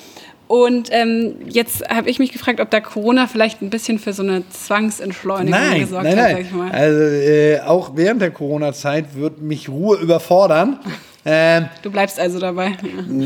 Und 0.48 0.88
ähm, 0.90 1.36
jetzt 1.48 1.88
habe 1.88 2.10
ich 2.10 2.18
mich 2.18 2.32
gefragt, 2.32 2.58
ob 2.60 2.68
da 2.70 2.80
Corona 2.80 3.26
vielleicht 3.28 3.62
ein 3.62 3.70
bisschen 3.70 4.00
für 4.00 4.12
so 4.12 4.22
eine 4.24 4.42
Zwangsentschleunigung 4.50 5.50
Nein, 5.58 5.80
gesorgt 5.80 6.04
nein, 6.04 6.16
hat, 6.18 6.24
sag 6.24 6.32
nein. 6.32 6.42
ich 6.46 6.52
mal. 6.52 6.70
Also 6.72 7.00
äh, 7.00 7.60
auch 7.60 7.92
während 7.94 8.20
der 8.20 8.32
Corona-Zeit 8.32 9.14
wird 9.14 9.40
mich 9.40 9.68
Ruhe 9.68 9.98
überfordern. 9.98 10.80
Ähm, 11.24 11.66
Du 11.82 11.90
bleibst 11.90 12.18
also 12.18 12.40
dabei. 12.40 12.72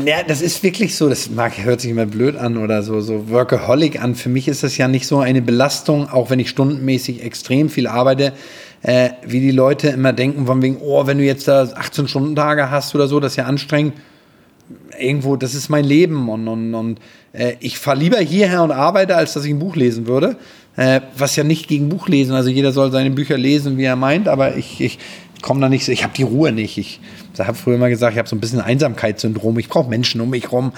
Ja. 0.05 0.17
Das 0.27 0.41
ist 0.41 0.61
wirklich 0.61 0.95
so. 0.95 1.09
Das 1.09 1.29
mag, 1.31 1.53
hört 1.63 1.81
sich 1.81 1.89
immer 1.89 2.05
blöd 2.05 2.35
an 2.35 2.57
oder 2.57 2.83
so, 2.83 3.01
so 3.01 3.29
Workaholic 3.29 4.01
an. 4.01 4.13
Für 4.15 4.29
mich 4.29 4.47
ist 4.47 4.63
das 4.63 4.77
ja 4.77 4.87
nicht 4.87 5.07
so 5.07 5.19
eine 5.19 5.41
Belastung, 5.41 6.07
auch 6.09 6.29
wenn 6.29 6.39
ich 6.39 6.49
stundenmäßig 6.49 7.23
extrem 7.23 7.69
viel 7.69 7.87
arbeite, 7.87 8.33
äh, 8.83 9.09
wie 9.25 9.39
die 9.39 9.51
Leute 9.51 9.89
immer 9.89 10.13
denken, 10.13 10.45
von 10.45 10.61
wegen, 10.61 10.77
oh, 10.79 11.07
wenn 11.07 11.17
du 11.17 11.23
jetzt 11.23 11.47
da 11.47 11.63
18-Stunden-Tage 11.63 12.69
hast 12.69 12.93
oder 12.93 13.07
so, 13.07 13.19
das 13.19 13.33
ist 13.33 13.37
ja 13.37 13.45
anstrengend. 13.45 13.93
Irgendwo, 14.99 15.35
das 15.35 15.55
ist 15.55 15.69
mein 15.69 15.85
Leben 15.85 16.29
und, 16.29 16.47
und, 16.47 16.73
und 16.73 16.99
äh, 17.33 17.53
ich 17.59 17.79
fahre 17.79 17.97
lieber 17.97 18.17
hierher 18.17 18.63
und 18.63 18.71
arbeite, 18.71 19.15
als 19.15 19.33
dass 19.33 19.45
ich 19.45 19.51
ein 19.51 19.59
Buch 19.59 19.75
lesen 19.75 20.07
würde. 20.07 20.35
Äh, 20.75 21.01
was 21.17 21.35
ja 21.35 21.43
nicht 21.43 21.67
gegen 21.67 21.89
Buch 21.89 22.07
lesen, 22.07 22.33
also 22.35 22.49
jeder 22.49 22.71
soll 22.71 22.91
seine 22.91 23.09
Bücher 23.09 23.37
lesen, 23.37 23.77
wie 23.77 23.85
er 23.85 23.95
meint, 23.95 24.27
aber 24.27 24.57
ich, 24.57 24.81
ich 24.81 24.99
komme 25.41 25.61
da 25.61 25.69
nicht 25.69 25.85
so, 25.85 25.91
ich 25.91 26.03
habe 26.03 26.13
die 26.15 26.23
Ruhe 26.23 26.51
nicht. 26.51 26.77
Ich 26.77 26.99
Ich 27.26 27.26
habe 27.39 27.55
früher 27.55 27.75
immer 27.75 27.89
gesagt, 27.89 28.13
ich 28.13 28.19
habe 28.19 28.27
so 28.27 28.35
ein 28.35 28.39
bisschen 28.39 28.61
Einsamkeitssyndrom. 28.61 29.57
Ich 29.59 29.69
brauche 29.69 29.89
Menschen 29.89 30.21
um 30.21 30.29
mich 30.29 30.51
rum. 30.51 30.71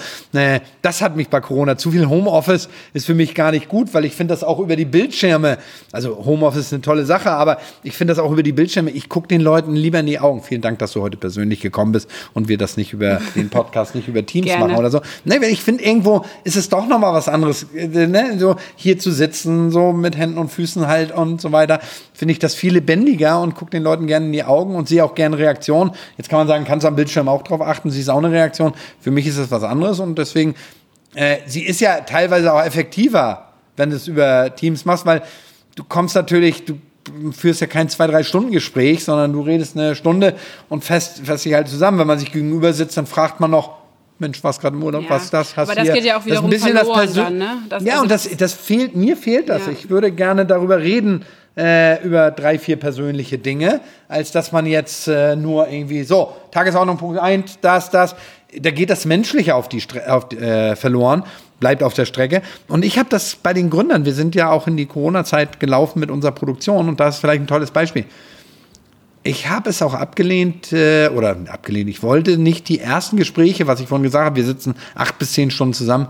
Das 0.82 1.02
hat 1.02 1.16
mich 1.16 1.28
bei 1.28 1.40
Corona. 1.40 1.76
Zu 1.76 1.92
viel 1.92 2.08
Homeoffice 2.08 2.68
ist 2.92 3.06
für 3.06 3.14
mich 3.14 3.34
gar 3.34 3.52
nicht 3.52 3.68
gut, 3.68 3.94
weil 3.94 4.04
ich 4.04 4.14
finde 4.14 4.34
das 4.34 4.44
auch 4.44 4.58
über 4.58 4.76
die 4.76 4.84
Bildschirme. 4.84 5.58
Also 5.92 6.24
Homeoffice 6.24 6.66
ist 6.66 6.72
eine 6.72 6.82
tolle 6.82 7.04
Sache, 7.04 7.30
aber 7.30 7.58
ich 7.82 7.96
finde 7.96 8.12
das 8.12 8.18
auch 8.18 8.32
über 8.32 8.42
die 8.42 8.52
Bildschirme. 8.52 8.90
Ich 8.90 9.08
gucke 9.08 9.28
den 9.28 9.40
Leuten 9.40 9.74
lieber 9.74 10.00
in 10.00 10.06
die 10.06 10.18
Augen. 10.18 10.42
Vielen 10.42 10.60
Dank, 10.60 10.78
dass 10.78 10.92
du 10.92 11.02
heute 11.02 11.16
persönlich 11.16 11.60
gekommen 11.60 11.92
bist 11.92 12.10
und 12.34 12.48
wir 12.48 12.58
das 12.58 12.76
nicht 12.76 12.92
über 12.92 13.20
den 13.34 13.48
Podcast, 13.50 13.94
nicht 13.94 14.08
über 14.08 14.24
Teams 14.26 14.46
Gerne. 14.46 14.64
machen 14.66 14.76
oder 14.76 14.90
so. 14.90 15.00
Ne, 15.24 15.36
ich 15.46 15.62
finde 15.62 15.84
irgendwo 15.84 16.24
ist 16.44 16.56
es 16.56 16.68
doch 16.68 16.86
noch 16.86 16.98
mal 16.98 17.12
was 17.12 17.28
anderes, 17.28 17.66
äh, 17.74 18.06
ne? 18.06 18.36
so 18.38 18.56
hier 18.76 18.98
zu 18.98 19.10
sitzen, 19.10 19.70
so 19.70 19.92
mit 19.92 20.16
Händen 20.16 20.38
und 20.38 20.50
Füßen 20.50 20.86
halt 20.86 21.12
und 21.12 21.40
so 21.40 21.52
weiter. 21.52 21.80
Finde 22.12 22.32
ich 22.32 22.38
das 22.38 22.54
viel 22.54 22.74
lebendiger 22.74 23.40
und 23.40 23.54
gucke 23.54 23.70
den 23.70 23.82
Leuten 23.82 24.06
gerne 24.06 24.26
in 24.26 24.32
die 24.32 24.44
Augen 24.44 24.74
und 24.74 24.88
sehe 24.88 25.04
auch 25.04 25.14
gerne 25.14 25.38
Reaktionen. 25.38 25.92
Jetzt 26.16 26.28
kann 26.28 26.38
man 26.38 26.48
sagen, 26.50 26.64
kannst 26.64 26.84
du 26.84 26.88
am 26.88 26.96
Bildschirm 26.96 27.28
auch 27.28 27.42
drauf 27.42 27.60
achten, 27.60 27.90
sie 27.90 28.00
ist 28.00 28.08
auch 28.08 28.18
eine 28.18 28.30
Reaktion. 28.30 28.74
Für 29.00 29.10
mich 29.10 29.26
ist 29.26 29.36
es 29.36 29.50
was 29.50 29.62
anderes 29.62 30.00
und 30.00 30.18
deswegen, 30.18 30.54
äh, 31.14 31.38
sie 31.46 31.64
ist 31.64 31.80
ja 31.80 32.00
teilweise 32.00 32.52
auch 32.52 32.62
effektiver, 32.62 33.52
wenn 33.76 33.90
du 33.90 33.96
es 33.96 34.08
über 34.08 34.54
Teams 34.54 34.84
machst, 34.84 35.06
weil 35.06 35.22
du 35.76 35.84
kommst 35.84 36.14
natürlich, 36.14 36.64
du 36.64 36.78
führst 37.32 37.60
ja 37.60 37.66
kein 37.66 37.88
zwei, 37.88 38.06
drei 38.06 38.22
Stunden 38.22 38.50
Gespräch, 38.50 39.04
sondern 39.04 39.32
du 39.32 39.40
redest 39.40 39.76
eine 39.76 39.94
Stunde 39.94 40.34
und 40.68 40.84
fest, 40.84 41.22
fest 41.24 41.44
dich 41.44 41.54
halt 41.54 41.68
zusammen. 41.68 41.98
Wenn 41.98 42.06
man 42.06 42.18
sich 42.18 42.32
gegenüber 42.32 42.72
sitzt, 42.72 42.96
dann 42.96 43.06
fragt 43.06 43.40
man 43.40 43.50
noch, 43.50 43.78
Mensch, 44.18 44.44
was 44.44 44.60
gerade 44.60 44.76
im 44.76 44.82
Urlaub, 44.82 45.04
ja. 45.04 45.10
was 45.10 45.30
das? 45.30 45.56
Hast 45.56 45.70
Aber 45.70 45.74
das 45.74 45.84
hier? 45.84 45.94
geht 45.94 46.04
ja 46.04 46.18
auch 46.18 46.26
wiederum 46.26 46.50
das 46.50 46.62
ein 46.62 46.74
bisschen 46.74 46.76
verloren 46.76 47.06
das 47.06 47.14
dann, 47.14 47.38
ne? 47.38 47.58
Das, 47.70 47.84
ja, 47.84 47.92
also 47.92 48.02
und 48.02 48.10
das, 48.10 48.28
das 48.36 48.52
fehlt, 48.52 48.94
mir 48.94 49.16
fehlt 49.16 49.48
das. 49.48 49.64
Ja. 49.64 49.72
Ich 49.72 49.88
würde 49.88 50.12
gerne 50.12 50.44
darüber 50.44 50.78
reden, 50.78 51.24
äh, 51.56 52.02
über 52.04 52.30
drei, 52.30 52.58
vier 52.58 52.76
persönliche 52.76 53.38
Dinge, 53.38 53.80
als 54.08 54.32
dass 54.32 54.52
man 54.52 54.66
jetzt 54.66 55.08
äh, 55.08 55.36
nur 55.36 55.68
irgendwie 55.68 56.04
so, 56.04 56.32
Tagesordnung 56.50 56.96
Punkt 56.96 57.18
1, 57.18 57.58
das, 57.60 57.90
das. 57.90 58.14
Da 58.58 58.70
geht 58.72 58.90
das 58.90 59.04
Menschliche 59.04 59.54
auf 59.54 59.68
die, 59.68 59.82
auf, 60.08 60.32
äh, 60.32 60.74
verloren, 60.74 61.22
bleibt 61.60 61.82
auf 61.82 61.94
der 61.94 62.04
Strecke. 62.04 62.42
Und 62.66 62.84
ich 62.84 62.98
habe 62.98 63.08
das 63.08 63.36
bei 63.36 63.52
den 63.52 63.70
Gründern, 63.70 64.04
wir 64.04 64.14
sind 64.14 64.34
ja 64.34 64.50
auch 64.50 64.66
in 64.66 64.76
die 64.76 64.86
Corona-Zeit 64.86 65.60
gelaufen 65.60 66.00
mit 66.00 66.10
unserer 66.10 66.32
Produktion 66.32 66.88
und 66.88 66.98
das 66.98 67.16
ist 67.16 67.20
vielleicht 67.20 67.42
ein 67.42 67.46
tolles 67.46 67.70
Beispiel. 67.70 68.04
Ich 69.22 69.48
habe 69.50 69.68
es 69.68 69.82
auch 69.82 69.94
abgelehnt, 69.94 70.72
äh, 70.72 71.08
oder 71.08 71.36
abgelehnt, 71.48 71.90
ich 71.90 72.02
wollte 72.02 72.38
nicht 72.38 72.68
die 72.68 72.80
ersten 72.80 73.16
Gespräche, 73.16 73.66
was 73.66 73.80
ich 73.80 73.86
vorhin 73.86 74.04
gesagt 74.04 74.24
habe, 74.24 74.36
wir 74.36 74.46
sitzen 74.46 74.74
acht 74.94 75.18
bis 75.18 75.32
zehn 75.32 75.50
Stunden 75.50 75.74
zusammen, 75.74 76.08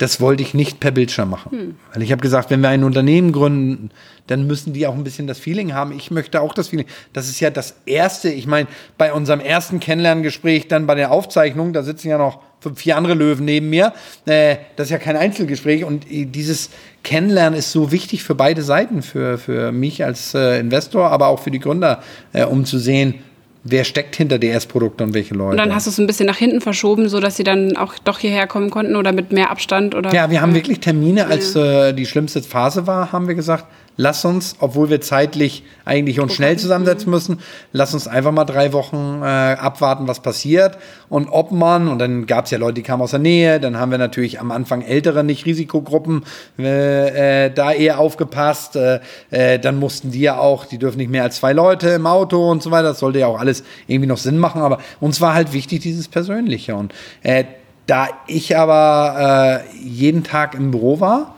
das 0.00 0.18
wollte 0.18 0.42
ich 0.42 0.54
nicht 0.54 0.80
per 0.80 0.92
Bildschirm 0.92 1.28
machen. 1.28 1.52
Hm. 1.52 1.74
Weil 1.92 2.02
ich 2.02 2.10
habe 2.10 2.22
gesagt, 2.22 2.48
wenn 2.48 2.62
wir 2.62 2.70
ein 2.70 2.84
Unternehmen 2.84 3.32
gründen, 3.32 3.90
dann 4.28 4.46
müssen 4.46 4.72
die 4.72 4.86
auch 4.86 4.94
ein 4.94 5.04
bisschen 5.04 5.26
das 5.26 5.38
Feeling 5.38 5.74
haben. 5.74 5.92
Ich 5.92 6.10
möchte 6.10 6.40
auch 6.40 6.54
das 6.54 6.68
Feeling. 6.68 6.86
Das 7.12 7.28
ist 7.28 7.38
ja 7.38 7.50
das 7.50 7.76
Erste. 7.84 8.30
Ich 8.30 8.46
meine, 8.46 8.66
bei 8.96 9.12
unserem 9.12 9.40
ersten 9.40 9.78
Kennenlerngespräch, 9.78 10.68
dann 10.68 10.86
bei 10.86 10.94
der 10.94 11.10
Aufzeichnung, 11.10 11.74
da 11.74 11.82
sitzen 11.82 12.08
ja 12.08 12.16
noch 12.16 12.40
vier 12.76 12.96
andere 12.96 13.12
Löwen 13.12 13.44
neben 13.44 13.68
mir. 13.68 13.92
Äh, 14.24 14.56
das 14.76 14.86
ist 14.86 14.92
ja 14.92 14.98
kein 14.98 15.18
Einzelgespräch. 15.18 15.84
Und 15.84 16.06
dieses 16.08 16.70
Kennenlernen 17.04 17.58
ist 17.58 17.70
so 17.70 17.92
wichtig 17.92 18.22
für 18.22 18.34
beide 18.34 18.62
Seiten, 18.62 19.02
für, 19.02 19.36
für 19.36 19.70
mich 19.70 20.02
als 20.02 20.32
äh, 20.32 20.60
Investor, 20.60 21.10
aber 21.10 21.26
auch 21.26 21.40
für 21.40 21.50
die 21.50 21.60
Gründer, 21.60 22.02
äh, 22.32 22.44
um 22.44 22.64
zu 22.64 22.78
sehen, 22.78 23.16
wer 23.62 23.84
steckt 23.84 24.16
hinter 24.16 24.38
DS-Produkten 24.38 25.02
und 25.04 25.14
welche 25.14 25.34
Leute. 25.34 25.50
Und 25.52 25.56
dann 25.58 25.74
hast 25.74 25.86
du 25.86 25.90
es 25.90 25.98
ein 25.98 26.06
bisschen 26.06 26.26
nach 26.26 26.36
hinten 26.36 26.60
verschoben, 26.60 27.08
sodass 27.08 27.36
sie 27.36 27.44
dann 27.44 27.76
auch 27.76 27.94
doch 27.98 28.18
hierher 28.18 28.46
kommen 28.46 28.70
konnten 28.70 28.96
oder 28.96 29.12
mit 29.12 29.32
mehr 29.32 29.50
Abstand 29.50 29.94
oder. 29.94 30.12
Ja, 30.14 30.30
wir 30.30 30.40
haben 30.40 30.54
wirklich 30.54 30.80
Termine, 30.80 31.26
als 31.26 31.54
ja. 31.54 31.88
äh, 31.88 31.92
die 31.94 32.06
schlimmste 32.06 32.42
Phase 32.42 32.86
war, 32.86 33.12
haben 33.12 33.28
wir 33.28 33.34
gesagt, 33.34 33.66
lass 34.00 34.24
uns, 34.24 34.56
obwohl 34.60 34.88
wir 34.88 35.02
zeitlich 35.02 35.62
eigentlich 35.84 36.20
uns 36.20 36.32
schnell 36.32 36.58
zusammensetzen 36.58 37.10
müssen, 37.10 37.40
lass 37.72 37.92
uns 37.92 38.08
einfach 38.08 38.32
mal 38.32 38.46
drei 38.46 38.72
Wochen 38.72 39.20
äh, 39.22 39.26
abwarten, 39.26 40.08
was 40.08 40.20
passiert. 40.20 40.78
Und 41.10 41.28
ob 41.28 41.52
man, 41.52 41.86
und 41.86 41.98
dann 41.98 42.24
gab 42.26 42.46
es 42.46 42.50
ja 42.50 42.58
Leute, 42.58 42.74
die 42.74 42.82
kamen 42.82 43.02
aus 43.02 43.10
der 43.10 43.20
Nähe, 43.20 43.60
dann 43.60 43.78
haben 43.78 43.90
wir 43.90 43.98
natürlich 43.98 44.40
am 44.40 44.52
Anfang 44.52 44.80
ältere, 44.80 45.22
nicht 45.22 45.44
Risikogruppen, 45.44 46.24
äh, 46.58 47.46
äh, 47.46 47.50
da 47.50 47.72
eher 47.72 47.98
aufgepasst, 47.98 48.76
äh, 48.76 49.00
äh, 49.30 49.58
dann 49.58 49.78
mussten 49.78 50.10
die 50.12 50.20
ja 50.20 50.38
auch, 50.38 50.64
die 50.64 50.78
dürfen 50.78 50.96
nicht 50.96 51.10
mehr 51.10 51.24
als 51.24 51.36
zwei 51.36 51.52
Leute 51.52 51.90
im 51.90 52.06
Auto 52.06 52.50
und 52.50 52.62
so 52.62 52.70
weiter, 52.70 52.88
das 52.88 53.00
sollte 53.00 53.18
ja 53.18 53.26
auch 53.26 53.38
alles 53.38 53.64
irgendwie 53.86 54.08
noch 54.08 54.18
Sinn 54.18 54.38
machen, 54.38 54.62
aber 54.62 54.78
uns 55.00 55.20
war 55.20 55.34
halt 55.34 55.52
wichtig 55.52 55.80
dieses 55.80 56.08
Persönliche. 56.08 56.74
Und 56.74 56.94
äh, 57.22 57.44
da 57.86 58.08
ich 58.28 58.56
aber 58.56 59.62
jeden 59.82 60.22
Tag 60.22 60.54
im 60.54 60.70
Büro 60.70 61.00
war, 61.00 61.34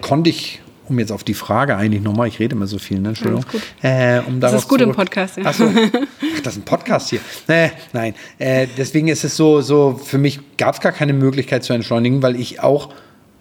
konnte 0.00 0.30
ich 0.30 0.62
um 0.88 0.98
jetzt 0.98 1.12
auf 1.12 1.24
die 1.24 1.34
Frage 1.34 1.76
eigentlich 1.76 2.02
nochmal, 2.02 2.28
ich 2.28 2.38
rede 2.38 2.54
immer 2.54 2.66
so 2.66 2.78
viel, 2.78 2.98
ne? 2.98 3.10
Entschuldigung. 3.10 3.44
Äh, 3.82 4.20
um 4.26 4.40
das 4.40 4.52
ist 4.52 4.68
gut 4.68 4.80
im 4.80 4.92
Podcast, 4.92 5.36
ja. 5.36 5.44
Achso, 5.44 5.64
ach, 5.64 6.40
das 6.42 6.54
ist 6.54 6.60
ein 6.60 6.64
Podcast 6.64 7.10
hier. 7.10 7.20
Äh, 7.48 7.70
nein, 7.92 8.14
äh, 8.38 8.66
deswegen 8.76 9.08
ist 9.08 9.24
es 9.24 9.36
so, 9.36 9.60
so 9.60 10.00
für 10.02 10.18
mich 10.18 10.40
gab 10.56 10.74
es 10.74 10.80
gar 10.80 10.92
keine 10.92 11.12
Möglichkeit 11.12 11.64
zu 11.64 11.72
entschleunigen, 11.72 12.22
weil 12.22 12.36
ich 12.36 12.60
auch, 12.60 12.90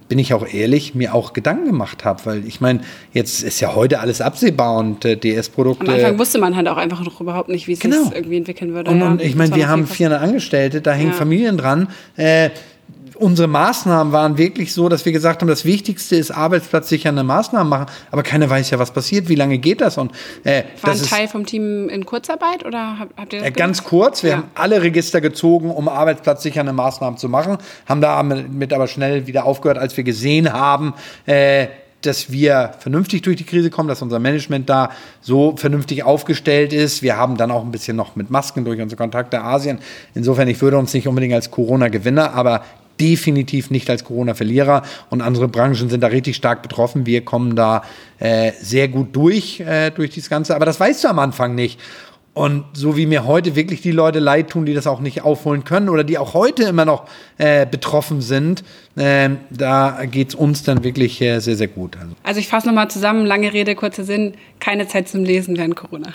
bin 0.08 0.20
ich 0.20 0.34
auch 0.34 0.48
ehrlich, 0.48 0.96
mir 0.96 1.14
auch 1.14 1.34
Gedanken 1.34 1.66
gemacht 1.66 2.06
habe, 2.06 2.26
weil 2.26 2.48
ich 2.48 2.62
meine, 2.62 2.82
jetzt 3.14 3.44
ist 3.44 3.60
ja 3.60 3.76
heute 3.76 4.00
alles 4.00 4.22
absehbar 4.22 4.78
und 4.78 5.06
äh, 5.06 5.18
DS-Produkte. 5.18 5.88
Am 5.88 5.94
Anfang 5.94 6.20
wusste 6.20 6.40
man 6.40 6.56
halt 6.56 6.68
auch 6.68 6.78
einfach 6.78 7.04
noch 7.04 7.20
überhaupt 7.20 7.50
nicht, 7.50 7.68
wie 7.68 7.74
es 7.74 7.80
genau. 7.80 8.04
sich 8.04 8.16
irgendwie 8.16 8.38
entwickeln 8.38 8.74
würde. 8.74 8.92
Und, 8.92 9.02
und 9.02 9.22
ich 9.22 9.36
meine, 9.36 9.56
wir 9.56 9.68
haben 9.68 9.88
400 9.88 10.22
Angestellte, 10.22 10.82
da 10.82 10.94
hängen 10.94 11.12
ja. 11.12 11.18
Familien 11.18 11.58
dran. 11.58 11.88
Unsere 13.24 13.48
Maßnahmen 13.48 14.12
waren 14.12 14.38
wirklich 14.38 14.74
so, 14.74 14.90
dass 14.90 15.06
wir 15.06 15.14
gesagt 15.14 15.40
haben, 15.40 15.48
das 15.48 15.64
Wichtigste 15.64 16.18
ist 16.18 16.30
arbeitsplatzsichernde 16.30 17.24
Maßnahmen 17.24 17.70
machen, 17.70 17.86
aber 18.12 18.22
keiner 18.22 18.50
weiß 18.50 18.70
ja, 18.70 18.80
was 18.80 18.92
passiert, 18.92 19.30
wie 19.30 19.36
lange 19.36 19.60
geht 19.60 19.80
das 19.80 19.98
und 19.98 20.12
äh, 20.44 20.64
war 20.82 20.92
ein 20.92 21.02
Teil 21.02 21.30
vom 21.30 21.46
Team 21.46 21.88
in 21.88 22.06
Kurzarbeit 22.06 22.66
oder 22.66 22.98
habt 23.00 23.32
ihr 23.32 23.40
das 23.40 23.48
äh, 23.48 23.52
Ganz 23.52 23.86
kurz, 23.86 24.24
wir 24.24 24.32
ja. 24.32 24.38
haben 24.38 24.52
alle 24.56 24.82
Register 24.82 25.22
gezogen, 25.22 25.72
um 25.72 25.88
arbeitsplatzsichernde 25.88 26.74
Maßnahmen 26.74 27.18
zu 27.18 27.30
machen, 27.30 27.60
haben 27.86 28.02
damit 28.02 28.74
aber 28.74 28.88
schnell 28.88 29.26
wieder 29.26 29.46
aufgehört, 29.46 29.78
als 29.78 29.96
wir 29.96 30.04
gesehen 30.04 30.52
haben, 30.52 30.94
äh, 31.26 31.68
dass 32.02 32.30
wir 32.30 32.74
vernünftig 32.80 33.22
durch 33.22 33.38
die 33.38 33.46
Krise 33.46 33.70
kommen, 33.70 33.88
dass 33.88 34.02
unser 34.02 34.20
Management 34.20 34.70
da 34.70 34.90
so 35.22 35.56
vernünftig 35.56 36.04
aufgestellt 36.04 36.74
ist. 36.74 37.02
Wir 37.02 37.16
haben 37.16 37.38
dann 37.38 37.52
auch 37.52 37.64
ein 37.64 37.72
bisschen 37.72 37.96
noch 37.96 38.18
mit 38.18 38.30
Masken 38.30 38.66
durch 38.66 38.82
unsere 38.82 38.98
Kontakte 38.98 39.42
Asien. 39.42 39.80
Insofern, 40.14 40.50
ich 40.50 40.62
würde 40.62 40.78
uns 40.78 40.94
nicht 40.94 41.08
unbedingt 41.08 41.34
als 41.34 41.52
Corona-Gewinner, 41.52 42.34
aber 42.34 42.64
definitiv 43.04 43.70
nicht 43.70 43.90
als 43.90 44.06
Corona-Verlierer 44.06 44.84
und 45.10 45.22
andere 45.22 45.50
Branchen 45.50 45.90
sind 45.90 46.02
da 46.02 46.08
richtig 46.08 46.38
stark 46.38 46.62
betroffen. 46.62 47.06
Wir 47.06 47.26
kommen 47.26 47.56
da 47.56 47.84
äh, 48.20 48.54
sehr 48.62 48.88
gut 48.88 49.14
durch, 49.14 49.60
äh, 49.60 49.92
durch 49.92 50.16
das 50.16 50.30
Ganze, 50.30 50.56
aber 50.56 50.66
das 50.66 50.80
weißt 50.80 51.04
du 51.04 51.10
am 51.10 51.20
Anfang 51.20 51.54
nicht. 51.54 51.80
Und 52.34 52.66
so 52.74 52.98
wie 52.98 53.06
mir 53.06 53.28
heute 53.28 53.56
wirklich 53.56 53.82
die 53.82 53.92
Leute 53.92 54.18
leid 54.20 54.50
tun, 54.50 54.66
die 54.66 54.74
das 54.74 54.88
auch 54.88 55.02
nicht 55.02 55.22
aufholen 55.22 55.66
können 55.66 55.88
oder 55.90 56.04
die 56.04 56.18
auch 56.18 56.34
heute 56.34 56.64
immer 56.64 56.86
noch 56.86 57.08
äh, 57.38 57.68
betroffen 57.68 58.22
sind, 58.22 58.64
äh, 58.96 59.30
da 59.52 60.06
geht 60.06 60.30
es 60.30 60.36
uns 60.36 60.64
dann 60.64 60.84
wirklich 60.84 61.22
äh, 61.22 61.40
sehr, 61.40 61.58
sehr 61.58 61.68
gut. 61.68 61.96
Also, 61.96 62.16
also 62.24 62.40
ich 62.40 62.48
fasse 62.48 62.68
nochmal 62.68 62.90
zusammen, 62.90 63.26
lange 63.26 63.54
Rede, 63.54 63.76
kurzer 63.76 64.04
Sinn, 64.04 64.34
keine 64.60 64.88
Zeit 64.88 65.10
zum 65.10 65.24
Lesen 65.26 65.58
während 65.58 65.76
Corona. 65.76 66.14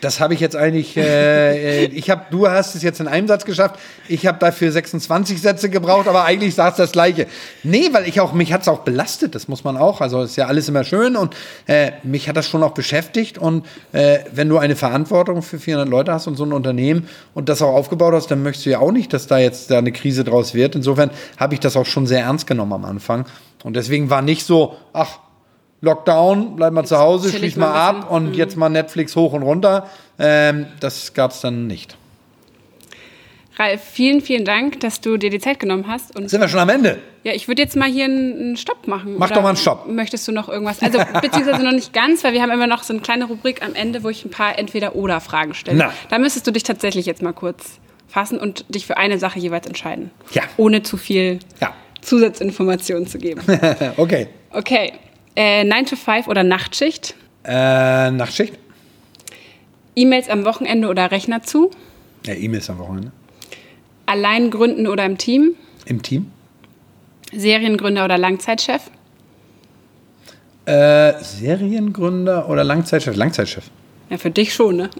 Das 0.00 0.20
habe 0.20 0.34
ich 0.34 0.40
jetzt 0.40 0.56
eigentlich, 0.56 0.96
äh, 0.96 1.84
äh 1.84 1.86
ich 1.86 2.10
habe, 2.10 2.26
du 2.30 2.48
hast 2.48 2.74
es 2.74 2.82
jetzt 2.82 3.00
in 3.00 3.08
einem 3.08 3.28
Satz 3.28 3.44
geschafft, 3.44 3.78
ich 4.08 4.26
habe 4.26 4.38
dafür 4.38 4.70
26 4.70 5.40
Sätze 5.40 5.70
gebraucht, 5.70 6.08
aber 6.08 6.24
eigentlich 6.24 6.54
sagst 6.54 6.78
das 6.78 6.92
Gleiche. 6.92 7.26
Nee, 7.62 7.88
weil 7.92 8.06
ich 8.08 8.20
auch, 8.20 8.32
mich 8.32 8.52
hat 8.52 8.62
es 8.62 8.68
auch 8.68 8.80
belastet, 8.80 9.34
das 9.34 9.48
muss 9.48 9.64
man 9.64 9.76
auch, 9.76 10.00
also 10.00 10.22
ist 10.22 10.36
ja 10.36 10.46
alles 10.46 10.68
immer 10.68 10.84
schön 10.84 11.16
und 11.16 11.34
äh, 11.66 11.92
mich 12.02 12.28
hat 12.28 12.36
das 12.36 12.48
schon 12.48 12.62
auch 12.62 12.72
beschäftigt 12.72 13.38
und 13.38 13.66
äh, 13.92 14.20
wenn 14.32 14.48
du 14.48 14.58
eine 14.58 14.76
Verantwortung 14.76 15.42
für 15.42 15.58
400 15.58 15.88
Leute 15.88 16.12
hast 16.12 16.26
und 16.26 16.36
so 16.36 16.44
ein 16.44 16.52
Unternehmen 16.52 17.08
und 17.34 17.48
das 17.48 17.62
auch 17.62 17.74
aufgebaut 17.74 18.14
hast, 18.14 18.30
dann 18.30 18.42
möchtest 18.42 18.66
du 18.66 18.70
ja 18.70 18.80
auch 18.80 18.92
nicht, 18.92 19.12
dass 19.12 19.26
da 19.26 19.38
jetzt 19.38 19.70
da 19.70 19.78
eine 19.78 19.92
Krise 19.92 20.24
draus 20.24 20.54
wird. 20.54 20.74
Insofern 20.74 21.10
habe 21.36 21.54
ich 21.54 21.60
das 21.60 21.76
auch 21.76 21.86
schon 21.86 22.06
sehr 22.06 22.20
ernst 22.20 22.46
genommen 22.46 22.72
am 22.72 22.84
Anfang 22.84 23.26
und 23.64 23.74
deswegen 23.74 24.10
war 24.10 24.22
nicht 24.22 24.44
so, 24.44 24.76
ach, 24.92 25.18
Lockdown, 25.80 26.56
bleib 26.56 26.72
mal 26.72 26.84
zu 26.84 26.98
Hause, 26.98 27.30
schließ 27.30 27.56
mal 27.56 27.72
ab 27.72 28.10
und 28.10 28.30
mhm. 28.30 28.34
jetzt 28.34 28.56
mal 28.56 28.68
Netflix 28.68 29.14
hoch 29.14 29.32
und 29.32 29.42
runter. 29.42 29.88
Ähm, 30.18 30.66
das 30.80 31.12
gab 31.14 31.32
es 31.32 31.40
dann 31.40 31.66
nicht. 31.66 31.96
Ralf, 33.58 33.82
vielen, 33.82 34.20
vielen 34.20 34.44
Dank, 34.44 34.80
dass 34.80 35.00
du 35.00 35.16
dir 35.16 35.30
die 35.30 35.38
Zeit 35.38 35.58
genommen 35.58 35.86
hast. 35.88 36.14
Und 36.14 36.28
Sind 36.28 36.42
wir 36.42 36.48
schon 36.48 36.60
am 36.60 36.68
Ende? 36.68 36.98
Ja, 37.24 37.32
ich 37.32 37.48
würde 37.48 37.62
jetzt 37.62 37.74
mal 37.74 37.88
hier 37.88 38.04
einen 38.04 38.56
Stopp 38.58 38.86
machen. 38.86 39.16
Mach 39.18 39.30
doch 39.30 39.40
mal 39.40 39.48
einen 39.48 39.56
Stopp. 39.56 39.88
Möchtest 39.88 40.28
du 40.28 40.32
noch 40.32 40.50
irgendwas? 40.50 40.82
Also, 40.82 40.98
beziehungsweise 41.22 41.64
noch 41.64 41.72
nicht 41.72 41.94
ganz, 41.94 42.22
weil 42.22 42.34
wir 42.34 42.42
haben 42.42 42.50
immer 42.50 42.66
noch 42.66 42.82
so 42.82 42.92
eine 42.92 43.00
kleine 43.00 43.24
Rubrik 43.24 43.64
am 43.64 43.74
Ende, 43.74 44.02
wo 44.04 44.10
ich 44.10 44.24
ein 44.26 44.30
paar 44.30 44.58
Entweder-Oder-Fragen 44.58 45.54
stelle. 45.54 45.78
Na. 45.78 45.92
Da 46.10 46.18
müsstest 46.18 46.46
du 46.46 46.50
dich 46.50 46.64
tatsächlich 46.64 47.06
jetzt 47.06 47.22
mal 47.22 47.32
kurz 47.32 47.80
fassen 48.08 48.38
und 48.38 48.66
dich 48.68 48.86
für 48.86 48.98
eine 48.98 49.18
Sache 49.18 49.38
jeweils 49.38 49.66
entscheiden. 49.66 50.10
Ja. 50.32 50.42
Ohne 50.58 50.82
zu 50.82 50.98
viel 50.98 51.38
ja. 51.60 51.72
Zusatzinformationen 52.02 53.06
zu 53.06 53.16
geben. 53.18 53.40
okay. 53.96 54.28
Okay. 54.50 54.92
Äh, 55.36 55.64
9 55.64 55.86
to 55.86 55.96
5 55.96 56.28
oder 56.28 56.42
Nachtschicht? 56.42 57.14
Äh, 57.44 58.10
Nachtschicht. 58.10 58.54
E-Mails 59.94 60.28
am 60.28 60.44
Wochenende 60.44 60.88
oder 60.88 61.10
Rechner 61.10 61.42
zu? 61.42 61.70
Ja, 62.26 62.34
E-Mails 62.34 62.70
am 62.70 62.78
Wochenende. 62.78 63.12
Allein 64.06 64.50
gründen 64.50 64.86
oder 64.86 65.04
im 65.04 65.18
Team? 65.18 65.54
Im 65.84 66.02
Team. 66.02 66.30
Seriengründer 67.32 68.04
oder 68.04 68.18
Langzeitchef? 68.18 68.90
Äh, 70.64 71.12
Seriengründer 71.22 72.48
oder 72.48 72.64
Langzeitchef? 72.64 73.14
Langzeitchef. 73.16 73.64
Ja, 74.10 74.18
für 74.18 74.30
dich 74.30 74.54
schon, 74.54 74.76
ne? 74.76 74.90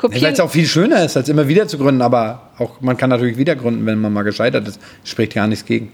Weil 0.00 0.32
es 0.32 0.40
auch 0.40 0.50
viel 0.50 0.66
schöner 0.66 1.04
ist, 1.04 1.16
als 1.16 1.28
immer 1.28 1.48
wieder 1.48 1.66
zu 1.68 1.78
gründen, 1.78 2.02
aber 2.02 2.50
auch 2.58 2.80
man 2.80 2.96
kann 2.96 3.10
natürlich 3.10 3.36
wieder 3.36 3.56
gründen, 3.56 3.86
wenn 3.86 4.00
man 4.00 4.12
mal 4.12 4.22
gescheitert 4.22 4.66
ist. 4.68 4.80
Spricht 5.04 5.34
ja 5.34 5.46
nichts 5.46 5.64
gegen. 5.64 5.92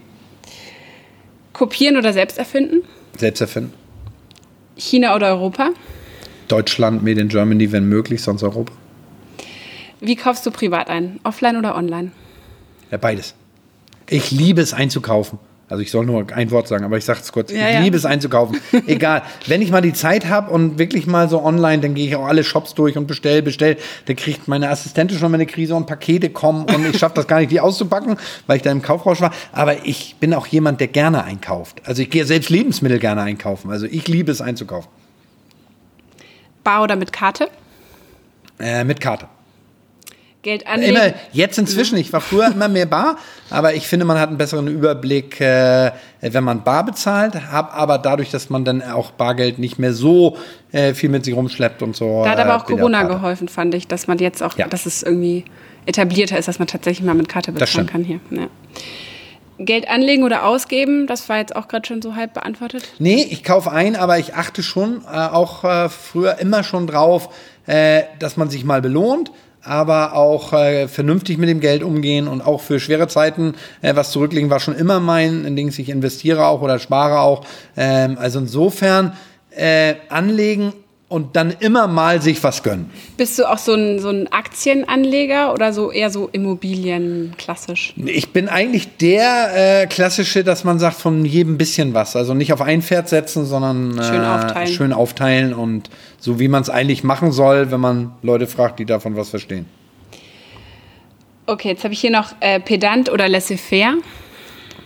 Kopieren 1.53 1.97
oder 1.97 2.11
selbst 2.11 2.37
erfinden? 2.37 2.83
Selbst 3.17 3.41
erfinden. 3.41 3.73
China 4.77 5.15
oder 5.15 5.27
Europa? 5.27 5.69
Deutschland, 6.47 7.03
Made 7.03 7.19
in 7.19 7.27
Germany, 7.29 7.71
wenn 7.71 7.87
möglich, 7.87 8.21
sonst 8.21 8.43
Europa. 8.43 8.73
Wie 9.99 10.15
kaufst 10.15 10.45
du 10.45 10.51
privat 10.51 10.89
ein? 10.89 11.19
Offline 11.23 11.57
oder 11.57 11.75
online? 11.75 12.11
Ja, 12.89 12.97
beides. 12.97 13.35
Ich 14.09 14.31
liebe 14.31 14.61
es 14.61 14.73
einzukaufen. 14.73 15.39
Also 15.71 15.83
ich 15.83 15.89
soll 15.89 16.05
nur 16.05 16.25
ein 16.35 16.51
Wort 16.51 16.67
sagen, 16.67 16.83
aber 16.83 16.97
ich 16.97 17.05
sage 17.05 17.21
es 17.21 17.31
kurz. 17.31 17.49
Ja, 17.49 17.69
ich 17.69 17.75
ja. 17.75 17.79
liebe 17.79 17.95
es 17.95 18.05
einzukaufen. 18.05 18.59
Egal. 18.87 19.21
Wenn 19.47 19.61
ich 19.61 19.71
mal 19.71 19.79
die 19.79 19.93
Zeit 19.93 20.27
habe 20.27 20.51
und 20.51 20.77
wirklich 20.77 21.07
mal 21.07 21.29
so 21.29 21.41
online, 21.41 21.81
dann 21.81 21.93
gehe 21.93 22.05
ich 22.05 22.15
auch 22.17 22.25
alle 22.25 22.43
Shops 22.43 22.73
durch 22.73 22.97
und 22.97 23.07
bestell, 23.07 23.41
bestell. 23.41 23.77
Dann 24.05 24.17
kriegt 24.17 24.49
meine 24.49 24.69
Assistentin 24.69 25.17
schon 25.17 25.31
mal 25.31 25.37
eine 25.37 25.45
Krise 25.45 25.73
und 25.73 25.85
Pakete 25.85 26.29
kommen 26.29 26.65
und 26.65 26.85
ich 26.85 26.99
schaffe 26.99 27.15
das 27.15 27.25
gar 27.25 27.39
nicht, 27.39 27.51
die 27.51 27.61
auszupacken, 27.61 28.17
weil 28.47 28.57
ich 28.57 28.63
da 28.63 28.69
im 28.69 28.81
Kaufrausch 28.81 29.21
war. 29.21 29.31
Aber 29.53 29.85
ich 29.85 30.17
bin 30.19 30.33
auch 30.33 30.45
jemand, 30.45 30.81
der 30.81 30.89
gerne 30.89 31.23
einkauft. 31.23 31.81
Also 31.85 32.01
ich 32.01 32.09
gehe 32.09 32.25
selbst 32.25 32.49
Lebensmittel 32.49 32.99
gerne 32.99 33.21
einkaufen. 33.21 33.71
Also 33.71 33.85
ich 33.85 34.09
liebe 34.09 34.29
es 34.29 34.41
einzukaufen. 34.41 34.91
Bar 36.65 36.83
oder 36.83 36.97
mit 36.97 37.13
Karte? 37.13 37.47
Äh, 38.59 38.83
mit 38.83 38.99
Karte. 38.99 39.27
Geld 40.41 40.65
anlegen? 40.65 40.95
Immer 40.95 41.13
jetzt 41.33 41.57
inzwischen. 41.59 41.97
Ich 41.97 42.11
war 42.13 42.21
früher 42.21 42.47
immer 42.51 42.67
mehr 42.67 42.87
bar, 42.87 43.17
aber 43.49 43.75
ich 43.75 43.87
finde, 43.87 44.05
man 44.05 44.19
hat 44.19 44.29
einen 44.29 44.37
besseren 44.37 44.67
Überblick, 44.67 45.39
äh, 45.39 45.91
wenn 46.21 46.43
man 46.43 46.63
bar 46.63 46.83
bezahlt, 46.85 47.35
hab 47.51 47.77
aber 47.77 47.97
dadurch, 47.99 48.31
dass 48.31 48.49
man 48.49 48.65
dann 48.65 48.81
auch 48.81 49.11
Bargeld 49.11 49.59
nicht 49.59 49.77
mehr 49.77 49.93
so 49.93 50.37
äh, 50.71 50.93
viel 50.95 51.09
mit 51.09 51.25
sich 51.25 51.35
rumschleppt 51.35 51.83
und 51.83 51.95
so. 51.95 52.23
Da 52.23 52.31
hat 52.31 52.39
aber 52.39 52.55
auch 52.55 52.67
äh, 52.67 52.73
ich 52.73 52.77
Corona 52.79 53.03
geholfen, 53.03 53.47
fand 53.49 53.75
ich, 53.75 53.87
dass 53.87 54.07
man 54.07 54.17
jetzt 54.17 54.41
auch, 54.41 54.57
Ja. 54.57 54.67
dass 54.67 54.85
es 54.87 55.03
irgendwie 55.03 55.45
etablierter 55.85 56.37
ist, 56.37 56.47
dass 56.47 56.57
man 56.59 56.67
tatsächlich 56.67 57.05
mal 57.05 57.13
mit 57.15 57.29
Karte 57.29 57.51
bezahlen 57.51 57.87
kann 57.87 58.03
hier. 58.03 58.19
Ja. 58.31 58.47
Geld 59.59 59.87
anlegen 59.89 60.23
oder 60.23 60.45
ausgeben, 60.47 61.05
das 61.05 61.29
war 61.29 61.37
jetzt 61.37 61.55
auch 61.55 61.67
gerade 61.67 61.87
schon 61.87 62.01
so 62.01 62.15
halb 62.15 62.33
beantwortet. 62.33 62.83
Nee, 62.97 63.27
ich 63.29 63.43
kaufe 63.43 63.71
ein, 63.71 63.95
aber 63.95 64.17
ich 64.17 64.33
achte 64.33 64.63
schon 64.63 65.05
auch 65.05 65.89
früher 65.91 66.39
immer 66.39 66.63
schon 66.63 66.87
drauf, 66.87 67.29
dass 67.67 68.37
man 68.37 68.49
sich 68.49 68.63
mal 68.63 68.81
belohnt, 68.81 69.31
aber 69.63 70.13
auch 70.13 70.53
äh, 70.53 70.87
vernünftig 70.87 71.37
mit 71.37 71.49
dem 71.49 71.59
Geld 71.59 71.83
umgehen 71.83 72.27
und 72.27 72.41
auch 72.41 72.61
für 72.61 72.79
schwere 72.79 73.07
Zeiten 73.07 73.55
äh, 73.81 73.95
was 73.95 74.11
zurücklegen 74.11 74.49
war 74.49 74.59
schon 74.59 74.75
immer 74.75 74.99
mein 74.99 75.55
Ding. 75.55 75.69
Ich 75.69 75.89
investiere 75.89 76.45
auch 76.45 76.61
oder 76.61 76.79
spare 76.79 77.19
auch. 77.19 77.45
Ähm, 77.77 78.17
also 78.19 78.39
insofern 78.39 79.13
äh, 79.51 79.95
anlegen 80.09 80.73
und 81.11 81.35
dann 81.35 81.53
immer 81.59 81.87
mal 81.87 82.21
sich 82.21 82.41
was 82.41 82.63
gönnen. 82.63 82.89
Bist 83.17 83.37
du 83.37 83.43
auch 83.43 83.57
so 83.57 83.73
ein, 83.73 83.99
so 83.99 84.09
ein 84.09 84.31
Aktienanleger 84.31 85.53
oder 85.53 85.73
so 85.73 85.91
eher 85.91 86.09
so 86.09 86.29
Immobilien 86.31 87.33
klassisch? 87.37 87.93
Ich 88.05 88.29
bin 88.31 88.47
eigentlich 88.47 88.95
der 88.97 89.81
äh, 89.81 89.87
klassische, 89.87 90.45
dass 90.45 90.63
man 90.63 90.79
sagt, 90.79 90.95
von 90.95 91.25
jedem 91.25 91.57
bisschen 91.57 91.93
was. 91.93 92.15
Also 92.15 92.33
nicht 92.33 92.53
auf 92.53 92.61
ein 92.61 92.81
Pferd 92.81 93.09
setzen, 93.09 93.45
sondern 93.45 93.97
äh, 93.97 94.03
Schön 94.03 94.23
aufteilen. 94.23 94.67
schön 94.67 94.93
aufteilen 94.93 95.53
und 95.53 95.89
so 96.17 96.39
wie 96.39 96.47
man 96.47 96.61
es 96.61 96.69
eigentlich 96.69 97.03
machen 97.03 97.33
soll, 97.33 97.71
wenn 97.71 97.81
man 97.81 98.13
Leute 98.21 98.47
fragt, 98.47 98.79
die 98.79 98.85
davon 98.85 99.17
was 99.17 99.31
verstehen. 99.31 99.65
Okay, 101.45 101.69
jetzt 101.69 101.83
habe 101.83 101.93
ich 101.93 101.99
hier 101.99 102.11
noch 102.11 102.33
äh, 102.39 102.61
Pedant 102.61 103.11
oder 103.11 103.27
Laissez-faire. 103.27 103.95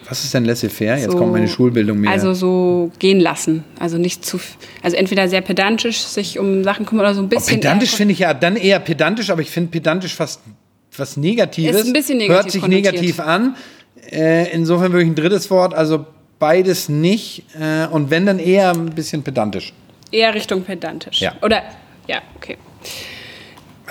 Was 0.08 0.24
ist 0.24 0.34
denn 0.34 0.46
laissez-faire? 0.46 0.98
Jetzt 0.98 1.12
So- 1.12 1.18
kommt 1.18 1.32
meine 1.32 1.48
Schulbildung 1.48 2.00
mehr. 2.00 2.12
Also 2.12 2.34
so 2.34 2.92
gehen 3.00 3.20
lassen. 3.20 3.64
Also 3.80 3.98
nicht 3.98 4.26
zu, 4.26 4.40
also 4.84 4.96
entweder 4.98 5.28
sehr 5.28 5.42
pedantisch 5.42 6.00
sich 6.00 6.38
um 6.40 6.64
Sachen 6.64 6.86
kümmern 6.86 7.06
oder 7.06 7.16
so 7.16 7.22
ein 7.22 7.26
Oh, 7.26 7.30
bisschen. 7.30 7.60
pedantisch 7.60 7.92
eher- 7.94 7.98
finde 7.98 8.12
ich 8.14 8.20
ja 8.20 8.34
dann 8.34 8.56
eher 8.56 8.80
pedantisch, 8.80 9.30
aber 9.30 9.42
ich 9.42 9.50
finde 9.50 9.72
pedantisch 9.72 10.14
fast 10.16 10.42
was 10.98 11.18
Negatives. 11.18 11.76
Ist 11.76 11.88
ein 11.88 11.94
bisschen 11.94 12.18
negativ 12.18 12.36
Hört 12.44 12.52
sich 12.52 12.62
konnotiert. 12.62 12.94
negativ 12.94 13.20
an. 13.20 13.56
Äh, 14.12 14.52
insofern 14.54 14.92
würde 14.94 15.04
ich 15.04 15.10
ein 15.10 15.16
drittes 15.16 15.50
Wort, 15.50 15.74
also 15.74 16.06
beides 16.40 16.88
nicht. 16.90 17.44
Äh, 17.60 17.88
und 17.88 18.12
wenn, 18.12 18.26
dann 18.26 18.40
eher 18.40 18.72
ein 18.72 18.92
bisschen 18.94 19.24
pedantisch. 19.24 19.74
eher 20.12 20.34
Richtung 20.36 20.62
pedantisch. 20.62 21.20
Ja. 21.20 21.34
Oder 21.42 21.64
ja, 22.08 22.20
okay. 22.38 22.58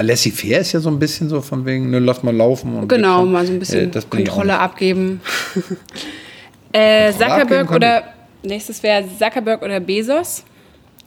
Laissez-faire 0.02 0.60
ist 0.60 0.72
ja 0.72 0.80
so 0.80 0.88
ein 0.88 0.98
bisschen 0.98 1.28
so 1.28 1.40
von 1.40 1.64
wegen, 1.64 1.90
ne, 1.90 1.98
lass 1.98 2.22
mal 2.22 2.34
laufen. 2.34 2.74
Und 2.76 2.88
Genau, 2.88 3.24
mal 3.24 3.46
so 3.46 3.52
ein 3.52 3.58
bisschen 3.58 3.92
Äh, 3.94 4.00
Kontrolle 4.10 4.58
abgeben. 4.58 5.20
äh, 6.72 7.12
Zuckerberg 7.12 7.42
abgeben 7.42 7.68
oder 7.74 8.02
nächstes 8.42 8.82
wäre 8.82 9.04
Zuckerberg 9.18 9.62
oder 9.62 9.80
Bezos. 9.80 10.44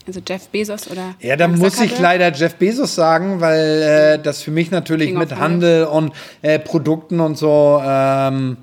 Also 0.08 0.22
Jeff 0.26 0.48
Bezos 0.48 0.90
oder 0.90 1.16
Ja, 1.20 1.36
da 1.36 1.50
muss 1.50 1.82
ich 1.82 2.00
leider 2.00 2.32
Jeff 2.32 2.56
Bezos 2.56 2.96
sagen, 2.96 3.42
weil 3.42 3.82
äh, 3.82 4.24
das 4.24 4.42
für 4.42 4.52
mich 4.52 4.72
natürlich 4.72 5.10
King 5.10 5.18
mit 5.18 5.36
Handel 5.36 5.84
und 5.84 6.14
äh, 6.42 6.60
Produkten 6.60 7.20
und 7.20 7.38
so. 7.38 7.82
Ähm, 7.84 8.56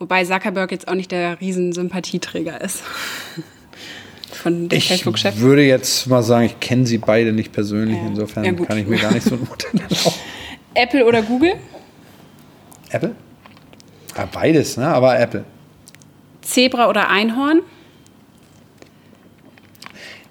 Wobei 0.00 0.24
Zuckerberg 0.24 0.72
jetzt 0.72 0.88
auch 0.88 0.94
nicht 0.94 1.12
der 1.12 1.40
Riesensympathieträger 1.40 2.60
ist. 2.60 2.82
Von 4.42 4.68
dem 4.68 4.76
ich 4.78 4.88
Facebook-Chef. 4.88 5.38
würde 5.40 5.62
jetzt 5.64 6.06
mal 6.06 6.22
sagen, 6.22 6.46
ich 6.46 6.60
kenne 6.60 6.86
sie 6.86 6.98
beide 6.98 7.32
nicht 7.32 7.52
persönlich. 7.52 7.96
Ja. 7.96 8.06
Insofern 8.06 8.44
Ja, 8.44 8.52
kann 8.52 8.78
ich 8.78 8.86
mir 8.86 8.98
gar 8.98 9.12
nicht 9.12 9.24
so 9.24 9.34
ein 9.34 9.40
Urteil 9.50 9.70
erlauben. 9.80 10.16
Apple 10.74 11.04
oder 11.06 11.22
Google? 11.22 11.54
Apple? 12.90 13.14
Ja, 14.16 14.28
beides, 14.32 14.76
ne? 14.76 14.86
aber 14.88 15.18
Apple. 15.18 15.44
Zebra 16.42 16.88
oder 16.88 17.08
Einhorn? 17.08 17.60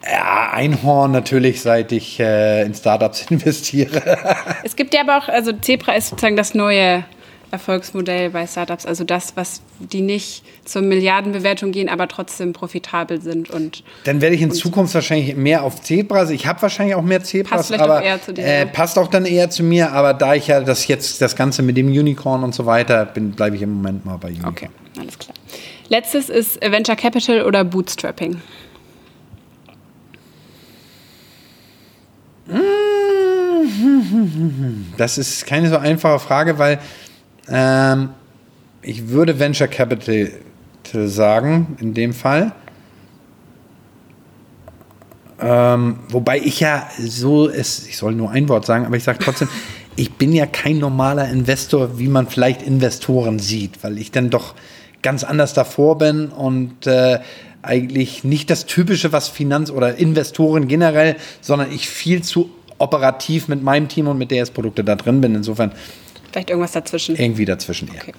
Ja, 0.09 0.51
Einhorn 0.53 1.11
natürlich, 1.11 1.61
seit 1.61 1.91
ich 1.91 2.19
äh, 2.19 2.63
in 2.63 2.73
Startups 2.73 3.25
investiere. 3.29 4.01
Es 4.63 4.75
gibt 4.75 4.93
ja 4.93 5.01
aber 5.01 5.17
auch, 5.17 5.27
also 5.27 5.51
Zebra 5.51 5.93
ist 5.93 6.09
sozusagen 6.09 6.37
das 6.37 6.53
neue 6.53 7.03
Erfolgsmodell 7.51 8.31
bei 8.31 8.45
Startups. 8.45 8.85
Also 8.85 9.03
das, 9.03 9.35
was 9.35 9.61
die 9.79 10.01
nicht 10.01 10.43
zur 10.65 10.81
Milliardenbewertung 10.81 11.71
gehen, 11.71 11.87
aber 11.87 12.07
trotzdem 12.07 12.53
profitabel 12.53 13.21
sind 13.21 13.49
und 13.49 13.83
Dann 14.03 14.21
werde 14.21 14.35
ich 14.35 14.41
in 14.41 14.51
Zukunft 14.51 14.93
wahrscheinlich 14.93 15.35
mehr 15.35 15.63
auf 15.63 15.81
Zebras. 15.81 16.29
Ich 16.29 16.45
habe 16.45 16.61
wahrscheinlich 16.61 16.95
auch 16.95 17.01
mehr 17.01 17.23
Zebras, 17.23 17.51
Passt 17.51 17.67
vielleicht 17.67 17.83
aber 17.83 17.99
auch 17.99 18.03
eher 18.03 18.21
zu 18.21 18.33
dir, 18.33 18.45
äh, 18.45 18.65
passt 18.65 18.99
auch 18.99 19.07
dann 19.07 19.25
eher 19.25 19.49
zu 19.49 19.63
mir. 19.63 19.93
Aber 19.93 20.13
da 20.13 20.35
ich 20.35 20.47
ja 20.47 20.61
das 20.61 20.87
jetzt 20.87 21.21
das 21.21 21.35
Ganze 21.35 21.61
mit 21.61 21.77
dem 21.77 21.87
Unicorn 21.87 22.43
und 22.43 22.53
so 22.53 22.65
weiter 22.65 23.05
bin, 23.05 23.31
bleibe 23.31 23.55
ich 23.55 23.61
im 23.61 23.73
Moment 23.73 24.05
mal 24.05 24.17
bei 24.17 24.29
Unicorn. 24.29 24.51
okay, 24.51 24.69
alles 24.99 25.17
klar. 25.17 25.35
Letztes 25.89 26.29
ist 26.29 26.61
Venture 26.61 26.97
Capital 26.97 27.43
oder 27.43 27.63
Bootstrapping. 27.63 28.41
Das 34.97 35.17
ist 35.17 35.45
keine 35.45 35.69
so 35.69 35.77
einfache 35.77 36.19
Frage, 36.19 36.57
weil 36.57 36.79
ähm, 37.49 38.09
ich 38.81 39.09
würde 39.09 39.39
Venture 39.39 39.67
Capital 39.67 40.31
sagen, 40.93 41.77
in 41.79 41.93
dem 41.93 42.13
Fall. 42.13 42.53
Ähm, 45.39 45.99
wobei 46.09 46.39
ich 46.39 46.59
ja 46.59 46.89
so 46.97 47.47
ist, 47.47 47.87
ich 47.87 47.97
soll 47.97 48.13
nur 48.13 48.31
ein 48.31 48.49
Wort 48.49 48.65
sagen, 48.65 48.85
aber 48.85 48.95
ich 48.95 49.03
sage 49.03 49.19
trotzdem, 49.19 49.49
ich 49.95 50.13
bin 50.13 50.33
ja 50.33 50.45
kein 50.45 50.79
normaler 50.79 51.29
Investor, 51.29 51.99
wie 51.99 52.07
man 52.07 52.27
vielleicht 52.27 52.61
Investoren 52.61 53.39
sieht, 53.39 53.83
weil 53.83 53.97
ich 53.97 54.11
dann 54.11 54.29
doch 54.29 54.55
ganz 55.01 55.23
anders 55.23 55.53
davor 55.53 55.97
bin 55.97 56.29
und 56.29 56.87
äh, 56.87 57.19
eigentlich 57.61 58.23
nicht 58.23 58.49
das 58.49 58.65
Typische, 58.65 59.11
was 59.11 59.27
Finanz- 59.27 59.71
oder 59.71 59.97
Investoren 59.97 60.67
generell, 60.67 61.17
sondern 61.41 61.71
ich 61.71 61.89
viel 61.89 62.23
zu 62.23 62.49
operativ 62.79 63.47
mit 63.47 63.63
meinem 63.63 63.87
Team 63.87 64.07
und 64.07 64.17
mit 64.17 64.31
DS-Produkte 64.31 64.83
da 64.83 64.95
drin 64.95 65.21
bin. 65.21 65.35
Insofern 65.35 65.71
Vielleicht 66.31 66.49
irgendwas 66.49 66.73
dazwischen. 66.73 67.15
irgendwie 67.15 67.45
dazwischen. 67.45 67.89
Okay. 67.89 68.13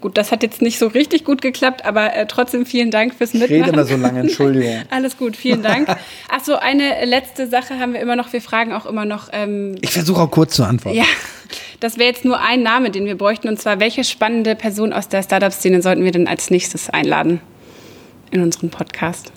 Gut, 0.00 0.16
das 0.18 0.30
hat 0.30 0.42
jetzt 0.42 0.62
nicht 0.62 0.78
so 0.78 0.86
richtig 0.88 1.24
gut 1.24 1.40
geklappt, 1.42 1.84
aber 1.84 2.14
äh, 2.14 2.26
trotzdem 2.26 2.66
vielen 2.66 2.90
Dank 2.90 3.14
fürs 3.14 3.32
Ich 3.34 3.40
Mitmachen. 3.40 3.62
rede 3.64 3.72
immer 3.72 3.84
so 3.84 3.96
lange, 3.96 4.20
Entschuldigung. 4.20 4.82
Alles 4.90 5.16
gut, 5.16 5.36
vielen 5.36 5.62
Dank. 5.62 5.88
Ach 6.28 6.44
so, 6.44 6.56
eine 6.56 7.04
letzte 7.06 7.48
Sache 7.48 7.78
haben 7.78 7.92
wir 7.94 8.00
immer 8.00 8.14
noch. 8.14 8.32
Wir 8.32 8.42
fragen 8.42 8.72
auch 8.72 8.86
immer 8.86 9.04
noch. 9.04 9.30
Ähm, 9.32 9.76
Ich 9.80 9.90
versuche 9.90 10.20
auch 10.20 10.30
kurz 10.30 10.54
zu 10.54 10.64
antworten. 10.64 10.98
ja, 10.98 11.04
das 11.80 11.96
wäre 11.98 12.08
jetzt 12.10 12.24
nur 12.24 12.40
ein 12.40 12.62
Name, 12.62 12.90
den 12.90 13.06
wir 13.06 13.16
bräuchten. 13.16 13.48
Und 13.48 13.60
zwar, 13.60 13.80
welche 13.80 14.04
spannende 14.04 14.54
Person 14.54 14.92
aus 14.92 15.08
der 15.08 15.22
Startup-Szene 15.22 15.82
sollten 15.82 16.04
wir 16.04 16.12
denn 16.12 16.28
als 16.28 16.50
nächstes 16.50 16.90
einladen 16.90 17.40
in 18.30 18.42
unseren 18.42 18.70
Podcast? 18.70 19.32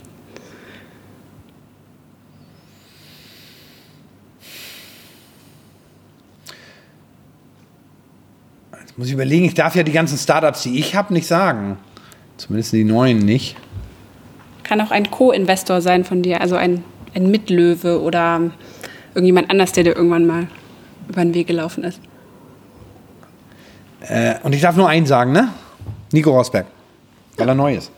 Muss 9.00 9.08
ich 9.08 9.14
überlegen, 9.14 9.46
ich 9.46 9.54
darf 9.54 9.78
ja 9.78 9.84
die 9.84 9.94
ganzen 9.94 10.18
Startups, 10.18 10.64
die 10.64 10.78
ich 10.78 10.94
habe, 10.94 11.14
nicht 11.14 11.26
sagen. 11.26 11.78
Zumindest 12.36 12.74
die 12.74 12.84
neuen 12.84 13.20
nicht. 13.20 13.56
Kann 14.64 14.82
auch 14.82 14.92
ein 14.92 15.10
Co-Investor 15.10 15.80
sein 15.80 16.04
von 16.04 16.22
dir, 16.22 16.42
also 16.42 16.58
ein, 16.58 16.84
ein 17.16 17.32
Mitlöwe 17.32 18.02
oder 18.02 18.52
irgendjemand 19.16 19.50
anders, 19.52 19.72
der 19.72 19.86
dir 19.86 19.96
irgendwann 19.96 20.28
mal 20.28 20.48
über 21.08 21.22
den 21.22 21.34
Weg 21.34 21.48
gelaufen 21.48 21.86
ist. 21.86 22.02
Äh, 24.02 24.36
und 24.44 24.54
ich 24.54 24.60
darf 24.60 24.76
nur 24.76 24.90
einen 24.90 25.06
sagen, 25.06 25.32
ne? 25.32 25.48
Nico 26.12 26.32
Rosberg. 26.32 26.66
Weil 27.38 27.48
er 27.48 27.56
neu 27.56 27.76
ist. 27.76 27.92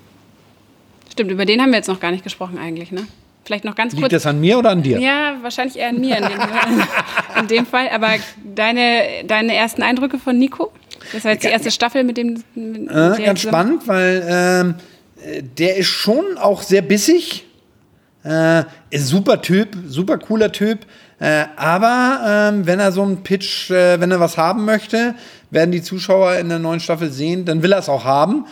Stimmt, 1.11 1.31
über 1.31 1.45
den 1.45 1.61
haben 1.61 1.71
wir 1.71 1.77
jetzt 1.77 1.87
noch 1.87 1.99
gar 1.99 2.11
nicht 2.11 2.23
gesprochen 2.23 2.59
eigentlich, 2.59 2.91
ne? 2.91 3.07
vielleicht 3.43 3.65
noch 3.65 3.75
ganz 3.75 3.93
Liegt 3.93 4.03
kurz. 4.03 4.13
das 4.13 4.25
an 4.25 4.39
mir 4.39 4.57
oder 4.57 4.69
an 4.69 4.81
dir? 4.81 4.99
Ja, 4.99 5.35
wahrscheinlich 5.41 5.77
eher 5.77 5.89
an 5.89 5.99
mir 5.99 6.17
in 6.17 6.23
dem, 6.23 6.39
in 7.39 7.47
dem 7.47 7.65
Fall. 7.65 7.89
Aber 7.89 8.09
deine, 8.55 9.25
deine 9.25 9.55
ersten 9.55 9.83
Eindrücke 9.83 10.19
von 10.19 10.37
Nico? 10.37 10.71
Das 11.13 11.23
war 11.23 11.31
jetzt 11.31 11.43
die 11.43 11.49
erste 11.49 11.71
Staffel 11.71 12.03
mit 12.03 12.17
dem. 12.17 12.43
Mit 12.55 12.89
Äh, 12.89 13.23
ganz 13.23 13.41
spannend, 13.41 13.87
weil 13.87 14.23
ähm, 14.27 14.75
äh, 15.23 15.43
der 15.57 15.77
ist 15.77 15.87
schon 15.87 16.37
auch 16.37 16.61
sehr 16.61 16.81
bissig. 16.81 17.45
Äh, 18.23 18.63
ist 18.91 19.07
super 19.07 19.41
Typ, 19.41 19.69
super 19.87 20.17
cooler 20.17 20.51
Typ. 20.51 20.79
Äh, 21.19 21.45
aber 21.55 22.51
ähm, 22.53 22.67
wenn 22.67 22.79
er 22.79 22.91
so 22.91 23.01
einen 23.01 23.23
Pitch, 23.23 23.71
äh, 23.71 23.99
wenn 23.99 24.11
er 24.11 24.19
was 24.19 24.37
haben 24.37 24.65
möchte, 24.65 25.15
werden 25.49 25.71
die 25.71 25.81
Zuschauer 25.81 26.35
in 26.35 26.49
der 26.49 26.59
neuen 26.59 26.79
Staffel 26.79 27.11
sehen, 27.11 27.45
dann 27.45 27.63
will 27.63 27.71
er 27.73 27.79
es 27.79 27.89
auch 27.89 28.05
haben. 28.05 28.45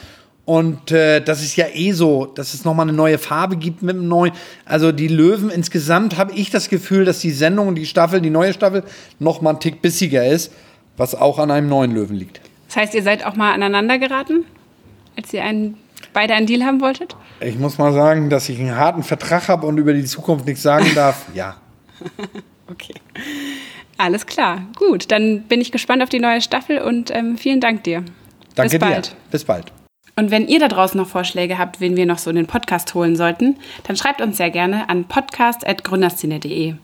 Und 0.46 0.92
äh, 0.92 1.20
das 1.22 1.44
ist 1.44 1.56
ja 1.58 1.68
eh 1.72 1.92
so, 1.92 2.26
dass 2.26 2.56
es 2.56 2.66
nochmal 2.66 2.88
eine 2.88 2.98
neue 2.98 3.20
Farbe 3.20 3.56
gibt 3.56 3.84
mit 3.84 3.96
dem 3.96 4.08
neuen. 4.08 4.34
Also 4.66 4.92
die 4.92 5.08
Löwen 5.08 5.52
insgesamt 5.52 6.18
habe 6.18 6.34
ich 6.34 6.50
das 6.50 6.70
Gefühl, 6.70 7.06
dass 7.06 7.20
die 7.20 7.30
Sendung, 7.30 7.76
die 7.76 7.86
Staffel, 7.86 8.20
die 8.20 8.32
neue 8.32 8.54
Staffel 8.54 8.84
nochmal 9.20 9.54
einen 9.54 9.60
Tick 9.60 9.84
bissiger 9.84 10.26
ist, 10.26 10.52
was 10.98 11.14
auch 11.14 11.38
an 11.38 11.52
einem 11.52 11.70
neuen 11.70 11.92
Löwen 11.92 12.16
liegt. 12.16 12.42
Das 12.70 12.78
heißt, 12.78 12.94
ihr 12.94 13.04
seid 13.04 13.26
auch 13.26 13.36
mal 13.36 13.52
aneinander 13.52 13.98
geraten, 13.98 14.46
als 15.18 15.34
ihr 15.34 15.44
einen, 15.44 15.78
beide 16.14 16.36
einen 16.36 16.46
Deal 16.46 16.64
haben 16.64 16.82
wolltet? 16.82 17.16
Ich 17.42 17.58
muss 17.58 17.80
mal 17.80 17.92
sagen, 17.94 18.30
dass 18.30 18.48
ich 18.48 18.60
einen 18.60 18.76
harten 18.76 19.02
Vertrag 19.02 19.48
habe 19.48 19.66
und 19.66 19.78
über 19.80 19.92
die 19.94 20.06
Zukunft 20.06 20.46
nichts 20.46 20.62
sagen 20.62 20.90
darf. 20.96 21.26
Ja. 21.34 21.58
Okay. 22.72 22.94
Alles 23.98 24.26
klar. 24.26 24.62
Gut, 24.78 25.12
dann 25.12 25.42
bin 25.44 25.60
ich 25.60 25.72
gespannt 25.72 26.02
auf 26.02 26.10
die 26.10 26.20
neue 26.20 26.42
Staffel 26.42 26.80
und 26.80 27.14
ähm, 27.14 27.38
vielen 27.38 27.60
Dank 27.60 27.84
dir. 27.84 28.06
Danke 28.56 28.78
Bis 28.78 28.88
bald. 28.88 29.08
dir. 29.08 29.16
Bis 29.32 29.44
bald. 29.44 29.74
Und 30.16 30.32
wenn 30.32 30.48
ihr 30.48 30.60
da 30.60 30.68
draußen 30.68 31.00
noch 31.00 31.08
Vorschläge 31.08 31.58
habt, 31.58 31.80
wen 31.80 31.96
wir 31.96 32.06
noch 32.06 32.18
so 32.18 32.30
in 32.30 32.36
den 32.36 32.46
Podcast 32.46 32.94
holen 32.94 33.16
sollten, 33.16 33.58
dann 33.84 33.96
schreibt 33.96 34.22
uns 34.22 34.38
sehr 34.38 34.50
gerne 34.52 34.90
an 34.90 35.06
podcast.gründerszene.de. 35.06 36.76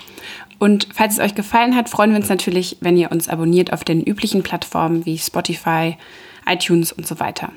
Und 0.59 0.87
falls 0.93 1.13
es 1.13 1.19
euch 1.19 1.35
gefallen 1.35 1.75
hat, 1.75 1.89
freuen 1.89 2.11
wir 2.11 2.17
uns 2.17 2.29
natürlich, 2.29 2.77
wenn 2.81 2.97
ihr 2.97 3.11
uns 3.11 3.27
abonniert 3.27 3.73
auf 3.73 3.83
den 3.83 4.01
üblichen 4.01 4.43
Plattformen 4.43 5.05
wie 5.05 5.17
Spotify, 5.17 5.97
iTunes 6.45 6.91
und 6.91 7.07
so 7.07 7.19
weiter. 7.19 7.51